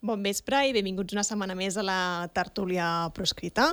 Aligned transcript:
Bon 0.00 0.22
vespre 0.24 0.62
i 0.64 0.72
benvinguts 0.72 1.12
una 1.12 1.22
setmana 1.26 1.52
més 1.52 1.74
a 1.76 1.82
la 1.84 1.98
tertúlia 2.32 3.10
proscrita. 3.12 3.66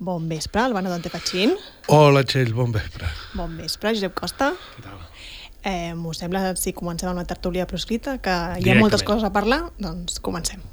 Bon 0.00 0.24
vespre, 0.30 0.62
Albano 0.62 0.88
Dante 0.88 1.10
Fachin. 1.12 1.52
Hola, 1.92 2.22
Txell, 2.24 2.54
bon 2.56 2.72
vespre. 2.72 3.10
Bon 3.36 3.52
vespre, 3.60 3.92
Josep 3.92 4.14
Costa. 4.16 4.54
Què 4.72 4.86
tal? 4.86 5.02
Eh, 5.66 5.92
M'ho 5.98 6.14
sembla 6.16 6.54
si 6.56 6.72
comencem 6.72 7.10
amb 7.10 7.20
la 7.20 7.26
tertúlia 7.28 7.66
proscrita, 7.68 8.16
que 8.24 8.32
hi 8.62 8.72
ha 8.72 8.78
moltes 8.80 9.04
coses 9.04 9.28
a 9.28 9.32
parlar, 9.34 9.66
doncs 9.76 10.16
comencem. 10.24 10.64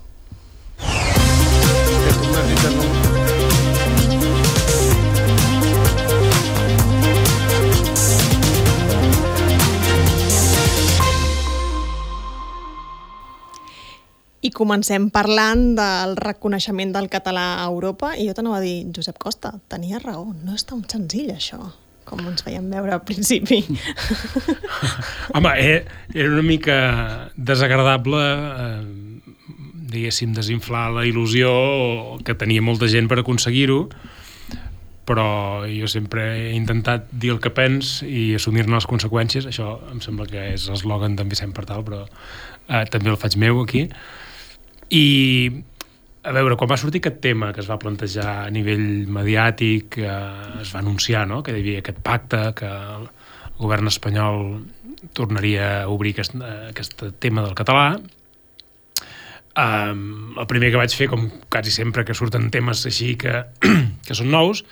Una 2.24 3.53
I 14.44 14.52
comencem 14.52 15.08
parlant 15.14 15.70
del 15.78 16.18
reconeixement 16.20 16.92
del 16.92 17.08
català 17.12 17.62
a 17.62 17.68
Europa, 17.70 18.12
i 18.20 18.28
jo 18.28 18.34
t'anava 18.36 18.58
a 18.60 18.64
dir, 18.64 18.90
Josep 18.92 19.16
Costa, 19.22 19.54
tenia 19.72 20.02
raó, 20.04 20.34
no 20.44 20.56
és 20.58 20.66
tan 20.68 20.82
senzill 20.92 21.30
això, 21.32 21.62
com 22.04 22.20
ens 22.28 22.44
feien 22.44 22.66
veure 22.68 22.92
al 22.92 23.06
principi. 23.08 23.62
Home, 25.38 25.54
eh, 25.64 25.86
era 26.12 26.28
una 26.28 26.44
mica 26.44 26.76
desagradable, 27.38 28.20
eh, 28.66 29.22
diguéssim, 29.94 30.34
desinflar 30.36 30.90
la 30.92 31.06
il·lusió 31.08 31.54
que 32.28 32.36
tenia 32.36 32.66
molta 32.66 32.90
gent 32.92 33.08
per 33.08 33.22
aconseguir-ho, 33.22 33.86
però 35.08 35.64
jo 35.68 35.88
sempre 35.92 36.26
he 36.42 36.52
intentat 36.58 37.08
dir 37.12 37.32
el 37.32 37.40
que 37.44 37.52
pens 37.52 38.02
i 38.04 38.34
assumir-ne 38.36 38.76
les 38.76 38.88
conseqüències. 38.88 39.48
Això 39.48 39.78
em 39.92 40.04
sembla 40.04 40.28
que 40.28 40.50
és 40.54 40.68
l'eslògan 40.72 41.16
d'en 41.16 41.32
Vicent 41.32 41.56
Partal, 41.56 41.84
però 41.88 42.04
eh, 42.04 42.84
també 42.92 43.12
el 43.12 43.20
faig 43.20 43.40
meu 43.40 43.64
aquí. 43.64 43.88
I, 44.94 45.06
a 46.24 46.34
veure, 46.36 46.58
quan 46.60 46.70
va 46.70 46.78
sortir 46.78 47.02
aquest 47.02 47.22
tema 47.24 47.52
que 47.54 47.64
es 47.64 47.70
va 47.70 47.80
plantejar 47.82 48.30
a 48.46 48.50
nivell 48.54 49.10
mediàtic, 49.10 49.98
eh, 49.98 50.16
es 50.62 50.74
va 50.76 50.84
anunciar 50.84 51.26
no? 51.30 51.42
que 51.44 51.56
hi 51.56 51.64
havia 51.64 51.84
aquest 51.84 52.02
pacte, 52.06 52.44
que 52.58 52.70
el 52.70 53.08
govern 53.58 53.90
espanyol 53.90 54.44
tornaria 55.18 55.70
a 55.82 55.88
obrir 55.92 56.14
aquest, 56.14 56.38
aquest 56.70 57.08
tema 57.24 57.46
del 57.46 57.58
català, 57.58 57.88
Um, 59.54 60.34
el 60.42 60.48
primer 60.50 60.72
que 60.74 60.80
vaig 60.82 60.94
fer, 60.98 61.06
com 61.12 61.28
quasi 61.54 61.70
sempre 61.70 62.02
que 62.08 62.16
surten 62.18 62.48
temes 62.50 62.80
així 62.90 63.12
que, 63.22 63.44
que 64.08 64.18
són 64.18 64.32
nous, 64.34 64.64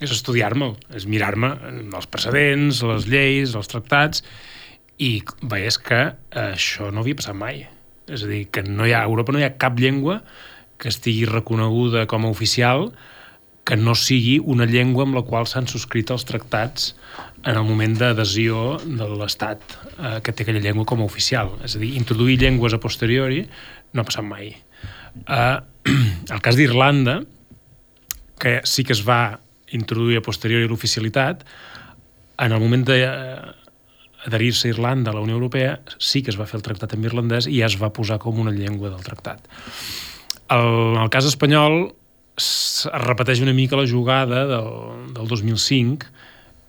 és 0.00 0.14
estudiar-me'l, 0.14 0.76
és 0.94 1.08
mirar-me 1.10 1.50
els 1.98 2.06
precedents, 2.06 2.84
les 2.92 3.08
lleis, 3.10 3.56
els 3.58 3.70
tractats, 3.72 4.22
i 5.02 5.16
veies 5.42 5.80
que 5.82 6.00
això 6.46 6.92
no 6.94 7.02
havia 7.02 7.18
passat 7.18 7.36
mai. 7.36 7.64
És 8.10 8.26
a 8.26 8.30
dir, 8.30 8.44
que 8.52 8.64
no 8.66 8.86
hi 8.86 8.94
ha, 8.94 9.04
a 9.04 9.10
Europa 9.10 9.34
no 9.34 9.40
hi 9.40 9.46
ha 9.46 9.56
cap 9.60 9.78
llengua 9.80 10.20
que 10.80 10.88
estigui 10.90 11.26
reconeguda 11.28 12.06
com 12.10 12.24
a 12.24 12.32
oficial 12.32 12.90
que 13.68 13.76
no 13.76 13.94
sigui 13.94 14.38
una 14.40 14.66
llengua 14.66 15.04
amb 15.06 15.14
la 15.18 15.22
qual 15.22 15.46
s'han 15.46 15.68
subscrit 15.70 16.10
els 16.10 16.24
tractats 16.26 16.94
en 17.44 17.54
el 17.54 17.66
moment 17.68 17.94
d'adhesió 18.00 18.80
de 18.82 19.06
l'Estat 19.20 19.62
eh, 19.76 20.16
que 20.24 20.32
té 20.32 20.44
aquella 20.44 20.62
llengua 20.64 20.88
com 20.88 21.04
a 21.04 21.06
oficial. 21.06 21.52
És 21.64 21.76
a 21.76 21.82
dir, 21.82 21.92
introduir 22.00 22.40
llengües 22.40 22.74
a 22.74 22.80
posteriori 22.82 23.44
no 23.92 24.02
ha 24.02 24.08
passat 24.08 24.26
mai. 24.26 24.50
Uh, 25.26 25.60
el 26.34 26.42
cas 26.42 26.58
d'Irlanda, 26.58 27.20
que 28.40 28.60
sí 28.64 28.84
que 28.86 28.96
es 28.96 29.04
va 29.06 29.38
introduir 29.76 30.18
a 30.18 30.24
posteriori 30.24 30.66
l'oficialitat, 30.66 31.44
en 32.40 32.56
el 32.56 32.62
moment 32.62 32.86
d'adherir-se 34.24 34.68
a 34.68 34.74
Irlanda 34.74 35.10
a 35.10 35.14
la 35.14 35.22
Unió 35.24 35.34
Europea, 35.34 35.80
sí 35.98 36.22
que 36.22 36.32
es 36.32 36.38
va 36.40 36.48
fer 36.48 36.58
el 36.60 36.66
tractat 36.66 36.94
en 36.96 37.04
irlandès 37.04 37.48
i 37.48 37.60
ja 37.60 37.70
es 37.70 37.78
va 37.80 37.92
posar 37.94 38.20
com 38.22 38.40
una 38.40 38.54
llengua 38.54 38.90
del 38.92 39.04
tractat. 39.06 39.46
El, 40.50 40.96
en 40.96 41.02
el 41.04 41.10
cas 41.12 41.28
espanyol 41.28 41.92
es 42.40 42.88
repeteix 43.06 43.42
una 43.44 43.54
mica 43.54 43.78
la 43.78 43.88
jugada 43.88 44.46
del, 44.48 44.70
del 45.14 45.28
2005 45.28 46.10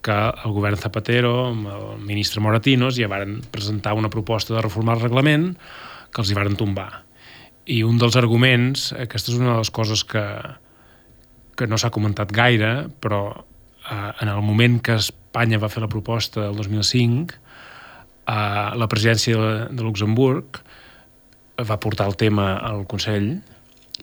que 0.02 0.18
el 0.44 0.52
govern 0.52 0.76
Zapatero 0.76 1.32
amb 1.52 1.68
el 1.70 1.86
ministre 2.02 2.42
Moratinos 2.42 2.98
ja 2.98 3.08
varen 3.08 3.38
presentar 3.54 3.94
una 3.94 4.10
proposta 4.10 4.56
de 4.56 4.62
reformar 4.64 4.98
el 4.98 5.06
reglament 5.06 5.52
que 6.12 6.20
els 6.22 6.32
hi 6.32 6.36
varen 6.36 6.58
tombar. 6.58 7.04
I 7.70 7.84
un 7.86 8.00
dels 8.02 8.18
arguments, 8.18 8.90
aquesta 8.98 9.30
és 9.30 9.38
una 9.38 9.52
de 9.52 9.60
les 9.62 9.70
coses 9.70 10.02
que, 10.04 10.24
que 11.56 11.68
no 11.70 11.78
s'ha 11.78 11.92
comentat 11.94 12.34
gaire, 12.34 12.88
però 13.00 13.22
eh, 13.86 14.10
en 14.20 14.28
el 14.28 14.42
moment 14.42 14.80
que 14.82 14.98
Espanya 14.98 15.62
va 15.62 15.70
fer 15.70 15.84
la 15.84 15.92
proposta 15.92 16.42
del 16.42 16.58
2005, 16.58 17.38
eh, 18.26 18.68
la 18.78 18.88
presidència 18.88 19.68
de 19.70 19.82
Luxemburg 19.82 20.62
va 21.62 21.80
portar 21.80 22.08
el 22.10 22.16
tema 22.16 22.56
al 22.58 22.86
Consell 22.90 23.34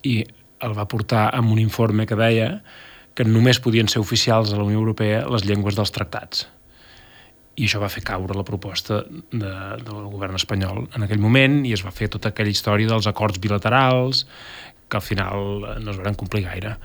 i 0.04 0.22
el 0.64 0.76
va 0.76 0.88
portar 0.92 1.30
amb 1.36 1.52
un 1.52 1.60
informe 1.60 2.06
que 2.08 2.18
deia 2.20 2.62
que 3.16 3.26
només 3.28 3.60
podien 3.60 3.90
ser 3.92 4.02
oficials 4.04 4.54
a 4.54 4.60
la 4.60 4.66
Unió 4.68 4.80
Europea 4.80 5.26
les 5.28 5.44
llengües 5.48 5.76
dels 5.76 5.92
tractats. 5.92 6.46
I 7.60 7.68
això 7.68 7.82
va 7.82 7.92
fer 7.92 8.06
caure 8.08 8.38
la 8.38 8.46
proposta 8.48 9.02
de, 9.10 9.52
del 9.84 10.08
govern 10.08 10.38
espanyol 10.40 10.86
en 10.96 11.04
aquell 11.04 11.20
moment 11.20 11.62
i 11.68 11.74
es 11.76 11.84
va 11.84 11.92
fer 11.92 12.08
tota 12.12 12.32
aquella 12.32 12.54
història 12.54 12.88
dels 12.88 13.10
acords 13.12 13.42
bilaterals 13.44 14.24
que 14.88 14.98
al 14.98 15.04
final 15.04 15.66
no 15.84 15.92
es 15.92 16.00
van 16.00 16.16
complir 16.16 16.46
gaire. 16.48 16.78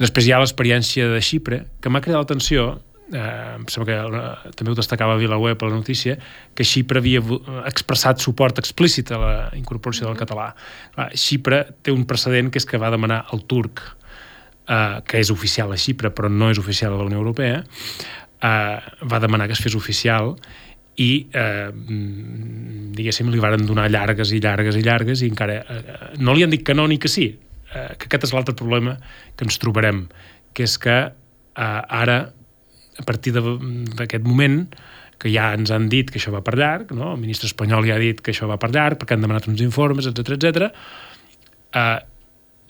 Després 0.00 0.26
hi 0.26 0.32
ha 0.32 0.40
l'experiència 0.40 1.06
de 1.12 1.20
Xipre, 1.22 1.64
que 1.80 1.92
m'ha 1.92 2.02
cridat 2.02 2.24
l'atenció, 2.24 2.80
eh, 3.12 3.56
em 3.56 3.66
sembla 3.70 3.86
que 3.90 4.18
eh, 4.20 4.52
també 4.58 4.72
ho 4.72 4.78
destacava 4.78 5.14
a 5.16 5.20
VilaWeb 5.20 5.62
a 5.62 5.70
la 5.70 5.78
notícia, 5.78 6.16
que 6.54 6.66
Xipre 6.66 7.02
havia 7.02 7.22
expressat 7.68 8.22
suport 8.22 8.58
explícit 8.62 9.12
a 9.12 9.20
la 9.20 9.34
incorporació 9.58 10.08
del 10.08 10.18
català. 10.20 10.50
Clar, 10.94 11.10
Xipre 11.14 11.64
té 11.82 11.94
un 11.94 12.06
precedent 12.08 12.50
que 12.50 12.62
és 12.62 12.68
que 12.68 12.80
va 12.80 12.92
demanar 12.92 13.24
el 13.34 13.44
turc 13.50 13.82
eh, 14.70 15.00
que 15.06 15.20
és 15.20 15.30
oficial 15.34 15.72
a 15.72 15.78
Xipre 15.80 16.12
però 16.14 16.30
no 16.32 16.50
és 16.50 16.60
oficial 16.62 16.94
a 16.94 17.00
la 17.00 17.08
Unió 17.08 17.20
Europea, 17.20 17.62
eh, 17.62 18.76
va 19.04 19.22
demanar 19.22 19.48
que 19.48 19.56
es 19.58 19.62
fes 19.62 19.76
oficial 19.78 20.34
i 21.00 21.10
eh, 21.32 21.70
diguéssim 22.96 23.30
li 23.30 23.40
varen 23.40 23.64
donar 23.66 23.88
llargues 23.90 24.34
i 24.34 24.40
llargues 24.42 24.76
i 24.76 24.82
llargues 24.84 25.22
i 25.22 25.30
encara 25.30 25.60
eh, 25.62 25.94
no 26.20 26.34
li 26.34 26.44
han 26.44 26.52
dit 26.52 26.64
que 26.66 26.74
no 26.76 26.86
ni 26.90 26.98
que 26.98 27.08
sí 27.08 27.30
eh, 27.30 27.94
que 27.96 28.08
aquest 28.08 28.28
és 28.28 28.34
l'altre 28.34 28.56
problema 28.58 28.96
que 29.36 29.46
ens 29.46 29.60
trobarem 29.62 30.04
que 30.52 30.66
és 30.66 30.76
que 30.82 30.98
eh, 31.06 31.80
ara 32.02 32.20
a 33.00 33.06
partir 33.06 33.32
d'aquest 33.34 34.26
moment 34.26 34.66
que 35.20 35.32
ja 35.32 35.50
ens 35.52 35.72
han 35.74 35.90
dit 35.92 36.08
que 36.08 36.20
això 36.20 36.32
va 36.32 36.40
per 36.44 36.56
llarg, 36.56 36.94
no? 36.96 37.12
el 37.14 37.20
ministre 37.20 37.48
espanyol 37.50 37.84
ja 37.88 37.98
ha 37.98 38.00
dit 38.00 38.22
que 38.24 38.32
això 38.32 38.48
va 38.48 38.56
per 38.60 38.70
llarg 38.72 39.00
perquè 39.00 39.16
han 39.16 39.26
demanat 39.26 39.50
uns 39.50 39.60
informes, 39.64 40.08
etc 40.08 40.36
etc. 40.36 40.70
eh, 41.76 41.98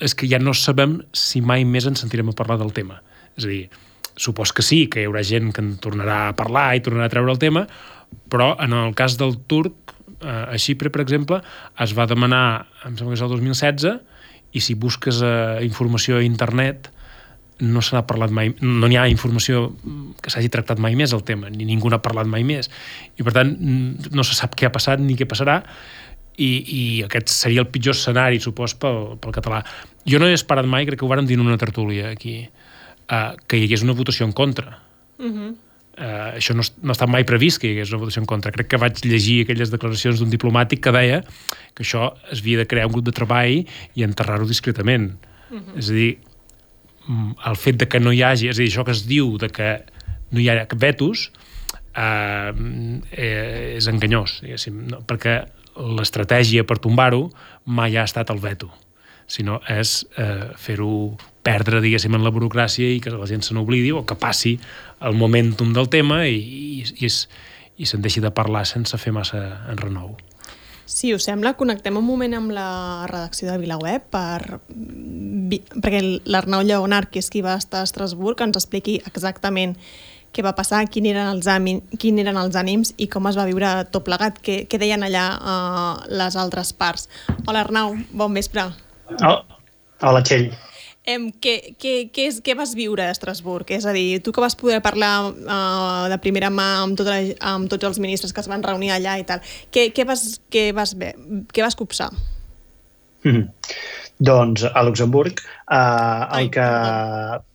és 0.01 0.17
que 0.17 0.27
ja 0.31 0.41
no 0.43 0.55
sabem 0.57 0.99
si 1.13 1.45
mai 1.45 1.67
més 1.69 1.87
ens 1.87 2.03
sentirem 2.03 2.33
a 2.33 2.37
parlar 2.37 2.57
del 2.59 2.73
tema. 2.75 3.03
És 3.37 3.47
a 3.47 3.51
dir, 3.53 3.63
supos 4.17 4.55
que 4.57 4.65
sí, 4.65 4.87
que 4.91 5.03
hi 5.03 5.09
haurà 5.09 5.23
gent 5.27 5.53
que 5.55 5.63
en 5.63 5.75
tornarà 5.83 6.23
a 6.31 6.37
parlar 6.37 6.73
i 6.75 6.83
tornarà 6.85 7.07
a 7.11 7.13
treure 7.13 7.35
el 7.35 7.41
tema, 7.43 7.67
però 8.33 8.55
en 8.65 8.75
el 8.75 8.97
cas 8.99 9.19
del 9.21 9.37
turc, 9.51 9.95
eh, 10.19 10.55
a 10.57 10.59
Xipre, 10.59 10.91
per 10.91 11.05
exemple, 11.05 11.43
es 11.79 11.95
va 11.97 12.09
demanar, 12.11 12.67
em 12.89 12.97
sembla 12.97 13.15
que 13.15 13.21
és 13.21 13.27
el 13.27 13.35
2016, 13.37 14.01
i 14.51 14.65
si 14.65 14.75
busques 14.75 15.21
eh, 15.23 15.61
informació 15.67 16.19
a 16.19 16.27
internet 16.27 16.91
no 17.61 17.83
se 17.83 17.95
n'ha 17.97 18.07
parlat 18.09 18.33
mai, 18.35 18.55
no 18.61 18.89
n'hi 18.89 18.97
ha 18.97 19.07
informació 19.09 19.71
que 20.23 20.33
s'hagi 20.33 20.49
tractat 20.53 20.81
mai 20.81 20.97
més 20.99 21.13
el 21.13 21.23
tema, 21.25 21.51
ni 21.51 21.65
ningú 21.69 21.91
n'ha 21.91 22.01
parlat 22.03 22.27
mai 22.27 22.45
més. 22.45 22.71
I 23.21 23.27
per 23.27 23.35
tant, 23.37 23.57
no 23.61 24.25
se 24.25 24.35
sap 24.35 24.57
què 24.57 24.69
ha 24.69 24.75
passat 24.75 25.01
ni 25.01 25.17
què 25.19 25.29
passarà, 25.29 25.61
i, 26.41 26.51
i 26.65 26.83
aquest 27.05 27.33
seria 27.33 27.61
el 27.65 27.69
pitjor 27.73 27.97
escenari, 27.97 28.41
supos, 28.41 28.75
pel, 28.81 29.17
pel 29.21 29.35
català. 29.37 29.61
Jo 30.09 30.21
no 30.21 30.29
he 30.29 30.37
esperat 30.37 30.69
mai, 30.69 30.87
crec 30.89 31.01
que 31.01 31.07
ho 31.07 31.11
vàrem 31.11 31.29
dir 31.29 31.37
en 31.39 31.45
una 31.45 31.59
tertúlia 31.61 32.13
aquí, 32.15 32.39
uh, 33.11 33.35
que 33.47 33.61
hi 33.61 33.67
hagués 33.69 33.85
una 33.85 33.97
votació 33.99 34.27
en 34.29 34.33
contra. 34.33 34.79
Uh 35.19 35.27
-huh. 35.27 35.51
uh, 35.99 36.39
això 36.39 36.55
no, 36.57 36.65
no 36.83 36.93
està 36.93 37.07
mai 37.07 37.25
previst 37.25 37.61
que 37.61 37.69
hi 37.69 37.77
hagués 37.77 37.93
una 37.93 38.01
votació 38.01 38.23
en 38.23 38.27
contra. 38.27 38.53
Crec 38.53 38.69
que 38.69 38.81
vaig 38.81 39.05
llegir 39.05 39.43
aquelles 39.43 39.71
declaracions 39.71 40.19
d'un 40.19 40.31
diplomàtic 40.31 40.81
que 40.81 40.93
deia 40.93 41.23
que 41.75 41.83
això 41.85 42.15
es 42.33 42.41
havia 42.41 42.59
de 42.59 42.67
crear 42.67 42.87
un 42.87 42.93
grup 42.93 43.05
de 43.05 43.13
treball 43.13 43.67
i 43.95 44.03
enterrar-ho 44.03 44.47
discretament. 44.47 45.13
Uh 45.51 45.59
-huh. 45.59 45.79
És 45.79 45.91
a 45.91 45.93
dir, 45.93 46.19
el 47.11 47.57
fet 47.57 47.81
de 47.81 47.89
que 47.89 48.01
no 48.01 48.13
hi 48.15 48.23
hagi, 48.23 48.51
és 48.51 48.59
a 48.59 48.63
dir, 48.63 48.71
això 48.71 48.85
que 48.87 48.95
es 48.95 49.07
diu 49.09 49.37
de 49.41 49.51
que 49.53 49.71
no 50.31 50.41
hi 50.41 50.49
ha 50.51 50.67
vetos, 50.79 51.31
eh, 51.97 52.53
eh, 53.13 53.77
és 53.79 53.89
enganyós, 53.91 54.41
no? 54.75 55.03
perquè 55.07 55.41
l'estratègia 55.97 56.67
per 56.67 56.79
tombar-ho 56.83 57.29
mai 57.65 57.97
ha 57.97 58.05
estat 58.05 58.31
el 58.31 58.41
veto, 58.43 58.71
sinó 59.31 59.61
és 59.71 60.01
eh, 60.19 60.51
fer-ho 60.59 61.17
perdre, 61.47 61.81
diguéssim, 61.81 62.15
en 62.15 62.25
la 62.27 62.33
burocràcia 62.35 62.91
i 62.91 63.01
que 63.01 63.13
la 63.15 63.29
gent 63.31 63.47
se 63.47 63.55
n'oblidi 63.57 63.93
o 63.95 64.05
que 64.07 64.19
passi 64.19 64.59
el 65.01 65.17
momentum 65.17 65.73
del 65.73 65.89
tema 65.89 66.25
i, 66.27 66.37
i, 66.37 67.07
i, 67.07 67.09
i 67.81 67.89
se'n 67.89 68.03
deixi 68.05 68.21
de 68.21 68.33
parlar 68.35 68.67
sense 68.69 68.99
fer 69.01 69.15
massa 69.17 69.41
en 69.71 69.81
renou. 69.81 70.17
Si 70.91 71.13
us 71.15 71.23
sembla, 71.29 71.53
connectem 71.55 71.95
un 72.01 72.03
moment 72.03 72.33
amb 72.35 72.51
la 72.51 73.07
redacció 73.07 73.47
de 73.47 73.59
VilaWeb 73.63 74.09
per... 74.11 74.59
perquè 75.77 76.01
l'Arnau 76.27 76.65
Lleonard, 76.67 77.13
que 77.15 77.23
és 77.23 77.31
qui 77.31 77.45
va 77.47 77.55
estar 77.61 77.85
a 77.85 77.87
Estrasburg, 77.87 78.43
ens 78.43 78.59
expliqui 78.59 78.97
exactament 79.07 79.77
què 80.35 80.43
va 80.47 80.55
passar, 80.59 80.83
quin 80.91 81.07
eren 81.11 81.31
els, 81.31 81.47
ànim, 81.51 81.79
quin 81.99 82.19
eren 82.23 82.39
els 82.39 82.59
ànims 82.59 82.91
i 82.99 83.07
com 83.11 83.27
es 83.31 83.39
va 83.39 83.47
viure 83.47 83.71
tot 83.95 84.07
plegat, 84.07 84.43
què, 84.43 84.65
què 84.71 84.83
deien 84.83 85.07
allà 85.07 85.27
uh, 85.39 85.93
les 86.11 86.39
altres 86.39 86.75
parts. 86.75 87.07
Hola 87.47 87.63
Arnau, 87.67 87.95
bon 88.11 88.35
vespre. 88.35 88.67
Oh, 89.21 89.39
hola 90.03 90.27
Txell. 90.27 90.51
Em, 91.11 91.27
què, 91.43 91.55
què, 91.81 91.93
què, 92.15 92.27
és, 92.31 92.39
què 92.45 92.55
vas 92.59 92.75
viure 92.77 93.03
a 93.03 93.13
Estrasburg? 93.15 93.71
És 93.75 93.87
a 93.89 93.95
dir, 93.97 94.21
tu 94.25 94.35
que 94.35 94.43
vas 94.43 94.57
poder 94.59 94.81
parlar 94.85 95.13
uh, 95.31 96.07
de 96.13 96.19
primera 96.23 96.51
mà 96.55 96.69
amb, 96.85 96.99
tota 96.99 97.17
la, 97.17 97.37
amb 97.53 97.71
tots 97.73 97.89
els 97.89 98.01
ministres 98.03 98.35
que 98.37 98.43
es 98.45 98.51
van 98.51 98.63
reunir 98.67 98.93
allà 98.95 99.17
i 99.19 99.27
tal, 99.27 99.43
què, 99.75 99.89
què, 99.97 100.07
vas, 100.09 100.25
què, 100.53 100.69
vas, 100.77 100.95
ver, 101.01 101.15
què 101.51 101.65
vas 101.65 101.79
copsar? 101.79 102.11
Mm 103.25 103.31
-hmm. 103.33 103.49
Doncs 104.21 104.65
a 104.65 104.83
Luxemburg 104.85 105.41
uh, 105.41 106.29
el 106.37 106.47
Ai, 106.47 106.51
que... 106.51 106.67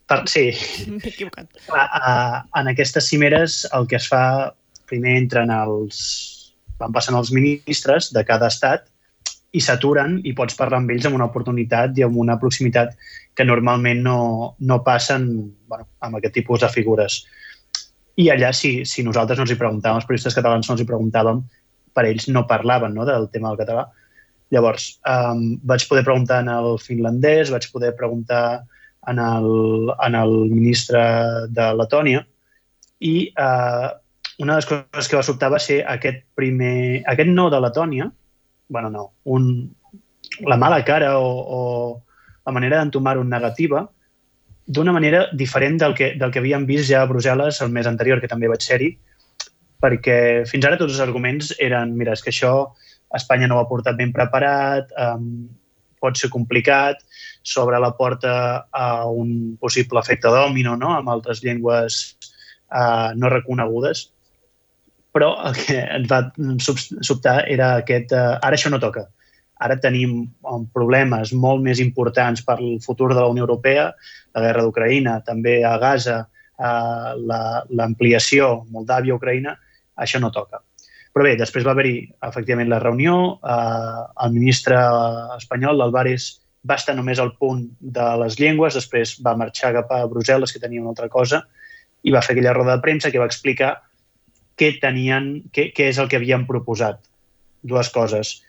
Per, 0.05 0.19
sí, 0.29 0.51
M'he 0.91 1.09
equivocat. 1.13 1.47
uh, 1.69 1.75
uh, 1.77 2.41
en 2.59 2.67
aquestes 2.67 3.07
cimeres 3.09 3.65
el 3.73 3.87
que 3.87 3.95
es 3.95 4.07
fa, 4.07 4.53
primer 4.85 5.17
entren 5.17 5.51
els... 5.51 6.43
van 6.79 6.91
passant 6.91 7.15
els 7.15 7.31
ministres 7.31 8.11
de 8.11 8.25
cada 8.25 8.47
estat 8.47 8.89
i 9.55 9.61
s'aturen 9.63 10.19
i 10.27 10.33
pots 10.37 10.57
parlar 10.59 10.81
amb 10.81 10.91
ells 10.91 11.07
amb 11.07 11.17
una 11.17 11.27
oportunitat 11.29 11.97
i 11.99 12.05
amb 12.05 12.19
una 12.21 12.37
proximitat 12.41 12.95
que 13.35 13.47
normalment 13.47 14.01
no, 14.03 14.19
no 14.59 14.81
passen 14.83 15.27
bueno, 15.67 15.87
amb 16.03 16.19
aquest 16.19 16.35
tipus 16.39 16.63
de 16.63 16.71
figures. 16.71 17.21
I 18.19 18.29
allà, 18.31 18.51
si, 18.55 18.77
si 18.87 19.03
nosaltres 19.03 19.39
no 19.39 19.45
els 19.47 19.53
hi 19.55 19.59
preguntàvem, 19.59 19.99
els 19.99 20.07
periodistes 20.07 20.37
catalans 20.37 20.69
no 20.69 20.75
els 20.75 20.83
hi 20.83 20.89
preguntàvem, 20.89 21.41
per 21.95 22.05
ells 22.07 22.29
no 22.31 22.45
parlaven 22.47 22.95
no, 22.95 23.07
del 23.07 23.27
tema 23.31 23.51
del 23.51 23.59
català. 23.63 23.87
Llavors, 24.53 24.87
um, 25.09 25.57
vaig 25.67 25.87
poder 25.89 26.05
preguntar 26.07 26.41
en 26.43 26.51
el 26.53 26.77
finlandès, 26.79 27.51
vaig 27.51 27.67
poder 27.73 27.91
preguntar 27.97 28.63
en 29.11 29.19
el, 29.19 29.91
en 30.05 30.15
el 30.15 30.35
ministre 30.51 31.01
de 31.53 31.69
Letònia 31.79 32.23
i 33.05 33.15
uh, 33.31 33.89
una 34.39 34.55
de 34.55 34.59
les 34.59 34.67
coses 34.69 35.09
que 35.09 35.17
va 35.17 35.25
sobtar 35.25 35.51
va 35.53 35.61
ser 35.61 35.81
aquest 35.87 36.23
primer... 36.35 37.03
Aquest 37.11 37.31
no 37.31 37.49
de 37.51 37.59
Letònia, 37.63 38.09
bueno, 38.67 38.89
no, 38.89 39.13
un, 39.23 39.75
la 40.41 40.57
mala 40.57 40.83
cara 40.85 41.17
o, 41.19 41.27
o 41.27 41.61
la 42.45 42.53
manera 42.53 42.79
d'entomar-ho 42.79 43.23
negativa 43.23 43.85
d'una 44.65 44.91
manera 44.91 45.27
diferent 45.33 45.77
del 45.81 45.93
que, 45.93 46.13
del 46.17 46.31
que 46.31 46.41
havíem 46.41 46.65
vist 46.65 46.89
ja 46.89 47.03
a 47.03 47.09
Brussel·les 47.09 47.61
el 47.61 47.69
mes 47.73 47.85
anterior, 47.87 48.21
que 48.21 48.29
també 48.29 48.49
vaig 48.49 48.63
ser-hi, 48.65 48.95
perquè 49.81 50.17
fins 50.49 50.65
ara 50.65 50.79
tots 50.79 50.95
els 50.95 51.03
arguments 51.03 51.51
eren, 51.61 51.93
mira, 51.97 52.15
és 52.17 52.25
que 52.25 52.33
això 52.33 52.55
Espanya 53.15 53.47
no 53.47 53.59
ho 53.59 53.61
ha 53.61 53.69
portat 53.69 53.95
ben 53.99 54.11
preparat, 54.11 54.89
um, 54.97 55.45
pot 56.01 56.17
ser 56.17 56.31
complicat, 56.33 57.03
s'obre 57.45 57.77
la 57.79 57.93
porta 57.97 58.65
a 58.73 58.87
un 59.05 59.55
possible 59.61 60.01
efecte 60.01 60.31
dòmino 60.33 60.73
no? 60.81 60.91
amb 60.97 61.11
altres 61.13 61.43
llengües 61.45 62.17
uh, 62.73 63.13
no 63.15 63.29
reconegudes. 63.29 64.09
Però 65.15 65.31
el 65.47 65.55
que 65.55 65.79
ens 65.79 66.09
va 66.11 66.21
sobtar 67.07 67.37
era 67.51 67.75
aquest... 67.79 68.11
Uh, 68.11 68.35
ara 68.43 68.59
això 68.59 68.71
no 68.71 68.81
toca. 68.83 69.05
Ara 69.63 69.79
tenim 69.79 70.17
um, 70.43 70.65
problemes 70.75 71.31
molt 71.31 71.63
més 71.63 71.79
importants 71.79 72.43
per 72.43 72.57
al 72.59 72.77
futur 72.83 73.13
de 73.13 73.21
la 73.21 73.29
Unió 73.31 73.45
Europea, 73.47 73.89
la 74.35 74.43
guerra 74.43 74.65
d'Ucraïna, 74.65 75.21
també 75.23 75.61
a 75.63 75.77
Gaza, 75.79 76.19
uh, 76.59 77.15
l'ampliació 77.71 78.65
Moldàvia-Ucraïna, 78.75 79.55
això 80.03 80.19
no 80.19 80.33
toca. 80.35 80.59
Però 81.15 81.23
bé, 81.23 81.37
després 81.39 81.63
va 81.63 81.71
haver-hi 81.71 82.01
efectivament 82.27 82.67
la 82.67 82.81
reunió, 82.83 83.13
eh, 83.39 84.01
el 84.25 84.33
ministre 84.33 84.75
espanyol, 85.37 85.77
l'Alvarez, 85.79 86.25
va 86.67 86.75
estar 86.75 86.95
només 86.97 87.21
al 87.23 87.31
punt 87.39 87.61
de 87.79 88.07
les 88.19 88.35
llengües, 88.35 88.75
després 88.75 89.13
va 89.23 89.37
marxar 89.39 89.71
cap 89.77 89.93
a 89.95 90.01
Brussel·les, 90.11 90.51
que 90.51 90.59
tenia 90.59 90.81
una 90.81 90.91
altra 90.91 91.07
cosa, 91.13 91.45
i 92.03 92.11
va 92.11 92.19
fer 92.25 92.35
aquella 92.35 92.53
roda 92.57 92.75
de 92.75 92.83
premsa 92.83 93.13
que 93.13 93.21
va 93.21 93.29
explicar 93.31 93.77
què 94.59 94.71
tenien, 94.81 95.45
què, 95.53 95.69
què 95.75 95.89
és 95.91 95.99
el 96.01 96.09
que 96.11 96.19
havien 96.19 96.45
proposat. 96.47 97.01
Dues 97.65 97.89
coses. 97.93 98.39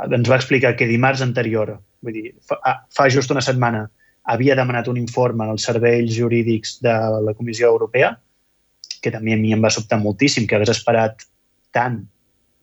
Ens 0.00 0.30
va 0.30 0.38
explicar 0.38 0.76
que 0.78 0.88
dimarts 0.88 1.22
anterior, 1.24 1.76
vull 2.04 2.16
dir, 2.16 2.30
fa, 2.46 2.60
fa 2.94 3.08
just 3.12 3.32
una 3.34 3.44
setmana, 3.44 3.88
havia 4.30 4.56
demanat 4.56 4.88
un 4.88 4.98
informe 5.00 5.46
als 5.48 5.66
serveis 5.68 6.12
jurídics 6.14 6.78
de 6.84 6.94
la 7.26 7.34
Comissió 7.34 7.68
Europea, 7.72 8.14
que 9.00 9.12
també 9.12 9.34
a 9.34 9.40
mi 9.40 9.52
em 9.56 9.62
va 9.64 9.72
sobtar 9.72 10.00
moltíssim, 10.00 10.46
que 10.46 10.56
hagués 10.56 10.72
esperat 10.72 11.24
tant 11.74 12.02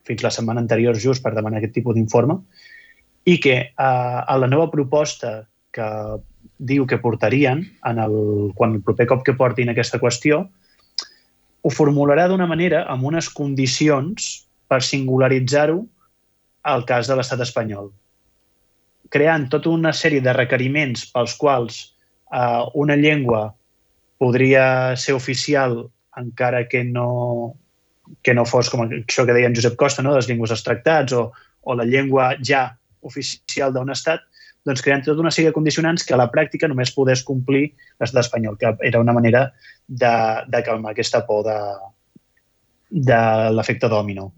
fins 0.08 0.24
la 0.24 0.32
setmana 0.32 0.62
anterior 0.64 0.96
just 0.96 1.22
per 1.22 1.34
demanar 1.36 1.60
aquest 1.60 1.74
tipus 1.76 1.96
d'informe, 1.96 2.38
i 3.28 3.36
que 3.42 3.56
eh, 3.60 3.72
a 3.76 4.36
la 4.40 4.48
nova 4.48 4.70
proposta 4.72 5.42
que 5.74 5.88
diu 6.58 6.86
que 6.86 6.98
portarien 6.98 7.60
en 7.86 7.98
el, 8.02 8.16
quan 8.58 8.78
el 8.78 8.82
proper 8.82 9.06
cop 9.10 9.24
que 9.26 9.36
portin 9.38 9.70
aquesta 9.70 10.00
qüestió, 10.02 10.46
ho 11.62 11.70
formularà 11.74 12.28
d'una 12.28 12.46
manera 12.46 12.84
amb 12.92 13.06
unes 13.10 13.28
condicions 13.34 14.28
per 14.68 14.80
singularitzar-ho 14.84 15.78
al 16.68 16.84
cas 16.88 17.08
de 17.08 17.16
l'estat 17.16 17.42
espanyol, 17.44 17.90
creant 19.10 19.48
tota 19.52 19.70
una 19.72 19.92
sèrie 19.96 20.22
de 20.24 20.34
requeriments 20.36 21.06
pels 21.12 21.34
quals 21.40 21.78
eh, 22.32 22.64
una 22.74 22.96
llengua 22.96 23.48
podria 24.18 24.96
ser 24.96 25.14
oficial 25.16 25.80
encara 26.18 26.66
que 26.68 26.82
no, 26.84 27.54
que 28.22 28.34
no 28.34 28.44
fos 28.44 28.70
com 28.70 28.84
això 28.88 29.24
que 29.24 29.36
deia 29.36 29.48
en 29.48 29.56
Josep 29.56 29.78
Costa, 29.78 30.02
no? 30.02 30.16
les 30.16 30.28
llengües 30.28 30.52
extractats 30.54 31.14
o, 31.14 31.28
o 31.62 31.78
la 31.78 31.86
llengua 31.86 32.32
ja 32.42 32.66
oficial 33.06 33.72
d'un 33.72 33.94
estat, 33.94 34.24
doncs 34.66 34.82
creant 34.84 35.04
tota 35.06 35.22
una 35.22 35.32
sèrie 35.34 35.52
de 35.52 35.56
condicionants 35.56 36.04
que 36.04 36.16
a 36.16 36.20
la 36.20 36.28
pràctica 36.32 36.68
només 36.68 36.92
podés 36.94 37.22
complir 37.26 37.68
l'estat 38.00 38.24
espanyol, 38.24 38.58
que 38.58 38.74
era 38.88 39.00
una 39.00 39.14
manera 39.16 39.48
de, 39.86 40.12
de 40.48 40.62
calmar 40.66 40.92
aquesta 40.92 41.22
por 41.28 41.44
de, 41.46 41.58
de 42.90 43.22
l'efecte 43.54 43.88
dòmino. 43.88 44.32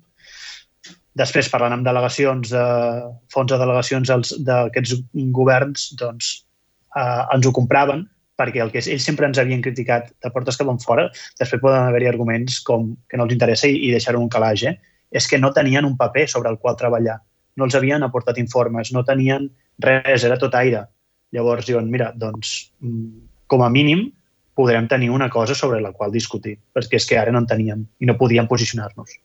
Després, 1.21 1.51
parlant 1.51 1.75
amb 1.75 1.87
delegacions, 1.87 2.53
de, 2.53 2.65
fons 3.33 3.51
de 3.51 3.59
delegacions 3.59 4.13
d'aquests 4.47 4.95
governs, 5.35 5.91
doncs 5.99 6.31
eh, 6.97 7.23
ens 7.35 7.47
ho 7.47 7.53
compraven 7.57 8.07
perquè 8.41 8.63
el 8.65 8.71
que 8.73 8.81
ells 8.81 9.05
sempre 9.05 9.29
ens 9.29 9.39
havien 9.41 9.61
criticat 9.61 10.07
de 10.25 10.31
portes 10.33 10.57
que 10.57 10.65
van 10.65 10.79
fora, 10.81 11.09
després 11.41 11.61
poden 11.61 11.91
haver-hi 11.91 12.09
arguments 12.09 12.61
com 12.65 12.95
que 13.11 13.19
no 13.21 13.27
els 13.27 13.35
interessa 13.37 13.69
i, 13.69 13.77
i 13.89 13.91
deixar-ho 13.93 14.23
un 14.23 14.31
calaix, 14.33 14.65
eh? 14.71 14.79
és 15.11 15.27
que 15.29 15.41
no 15.43 15.53
tenien 15.53 15.85
un 15.85 15.99
paper 15.99 16.29
sobre 16.31 16.53
el 16.53 16.57
qual 16.63 16.79
treballar. 16.81 17.19
No 17.57 17.67
els 17.67 17.75
havien 17.75 18.03
aportat 18.07 18.39
informes, 18.39 18.93
no 18.93 19.05
tenien 19.05 19.49
res, 19.83 20.25
era 20.25 20.39
tot 20.39 20.55
aire. 20.55 20.87
Llavors 21.35 21.67
diuen, 21.67 21.91
mira, 21.91 22.11
doncs, 22.17 22.71
com 23.51 23.63
a 23.63 23.71
mínim 23.71 24.09
podrem 24.55 24.89
tenir 24.91 25.11
una 25.11 25.31
cosa 25.31 25.55
sobre 25.55 25.81
la 25.81 25.93
qual 25.93 26.13
discutir, 26.13 26.59
perquè 26.75 26.99
és 26.99 27.07
que 27.07 27.19
ara 27.19 27.33
no 27.33 27.41
en 27.41 27.49
teníem 27.51 27.85
i 28.01 28.09
no 28.09 28.19
podíem 28.19 28.49
posicionar-nos. 28.51 29.17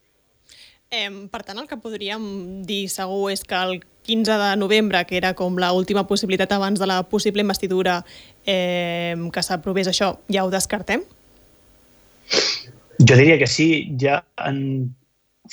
Eh, 0.93 1.09
per 1.31 1.41
tant, 1.43 1.57
el 1.59 1.67
que 1.67 1.79
podríem 1.81 2.63
dir 2.63 2.85
segur 2.93 3.31
és 3.33 3.43
que 3.43 3.57
el 3.57 3.79
15 4.05 4.37
de 4.39 4.51
novembre, 4.61 5.01
que 5.09 5.17
era 5.17 5.33
com 5.33 5.57
la 5.57 5.71
última 5.73 6.05
possibilitat 6.07 6.53
abans 6.53 6.79
de 6.79 6.87
la 6.87 7.01
possible 7.09 7.41
investidura 7.41 8.03
eh, 8.45 9.17
que 9.33 9.43
s'aprovés 9.43 9.89
això, 9.89 10.13
ja 10.31 10.45
ho 10.45 10.53
descartem? 10.53 11.03
Jo 13.01 13.17
diria 13.17 13.39
que 13.41 13.49
sí. 13.49 13.97
Ja 13.99 14.21
en... 14.45 14.95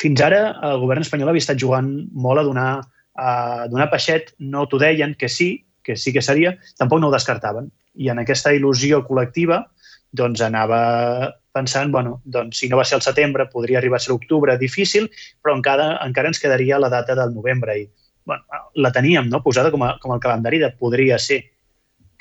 Fins 0.01 0.23
ara 0.25 0.43
el 0.69 0.81
govern 0.83 1.05
espanyol 1.05 1.33
havia 1.33 1.45
estat 1.45 1.61
jugant 1.61 1.91
molt 2.13 2.41
a 2.41 2.47
donar, 2.47 2.71
a 3.19 3.69
donar 3.73 3.91
peixet. 3.93 4.33
No 4.39 4.67
t'ho 4.67 4.81
deien, 4.81 5.15
que 5.19 5.29
sí, 5.29 5.65
que 5.83 5.97
sí 5.97 6.13
que 6.15 6.23
seria, 6.23 6.57
tampoc 6.79 7.01
no 7.01 7.11
ho 7.11 7.15
descartaven. 7.15 7.71
I 7.95 8.09
en 8.13 8.23
aquesta 8.23 8.55
il·lusió 8.57 9.03
col·lectiva 9.07 9.65
doncs 10.13 10.43
anava 10.45 11.33
pensant, 11.53 11.91
bueno, 11.93 12.21
doncs 12.25 12.59
si 12.61 12.69
no 12.69 12.77
va 12.81 12.85
ser 12.85 12.99
el 12.99 13.05
setembre, 13.05 13.49
podria 13.53 13.79
arribar 13.81 13.97
a 13.97 14.05
ser 14.05 14.13
l'octubre, 14.13 14.57
difícil, 14.61 15.09
però 15.45 15.57
encara, 15.57 15.87
encara 16.05 16.29
ens 16.33 16.41
quedaria 16.41 16.81
la 16.81 16.91
data 16.93 17.17
del 17.17 17.35
novembre. 17.35 17.79
I 17.81 17.89
bueno, 18.25 18.45
la 18.75 18.93
teníem 18.93 19.29
no? 19.29 19.43
posada 19.43 19.71
com 19.73 19.83
a, 19.85 19.99
com 20.01 20.15
el 20.15 20.21
calendari 20.21 20.59
de 20.63 20.71
podria 20.79 21.19
ser. 21.19 21.43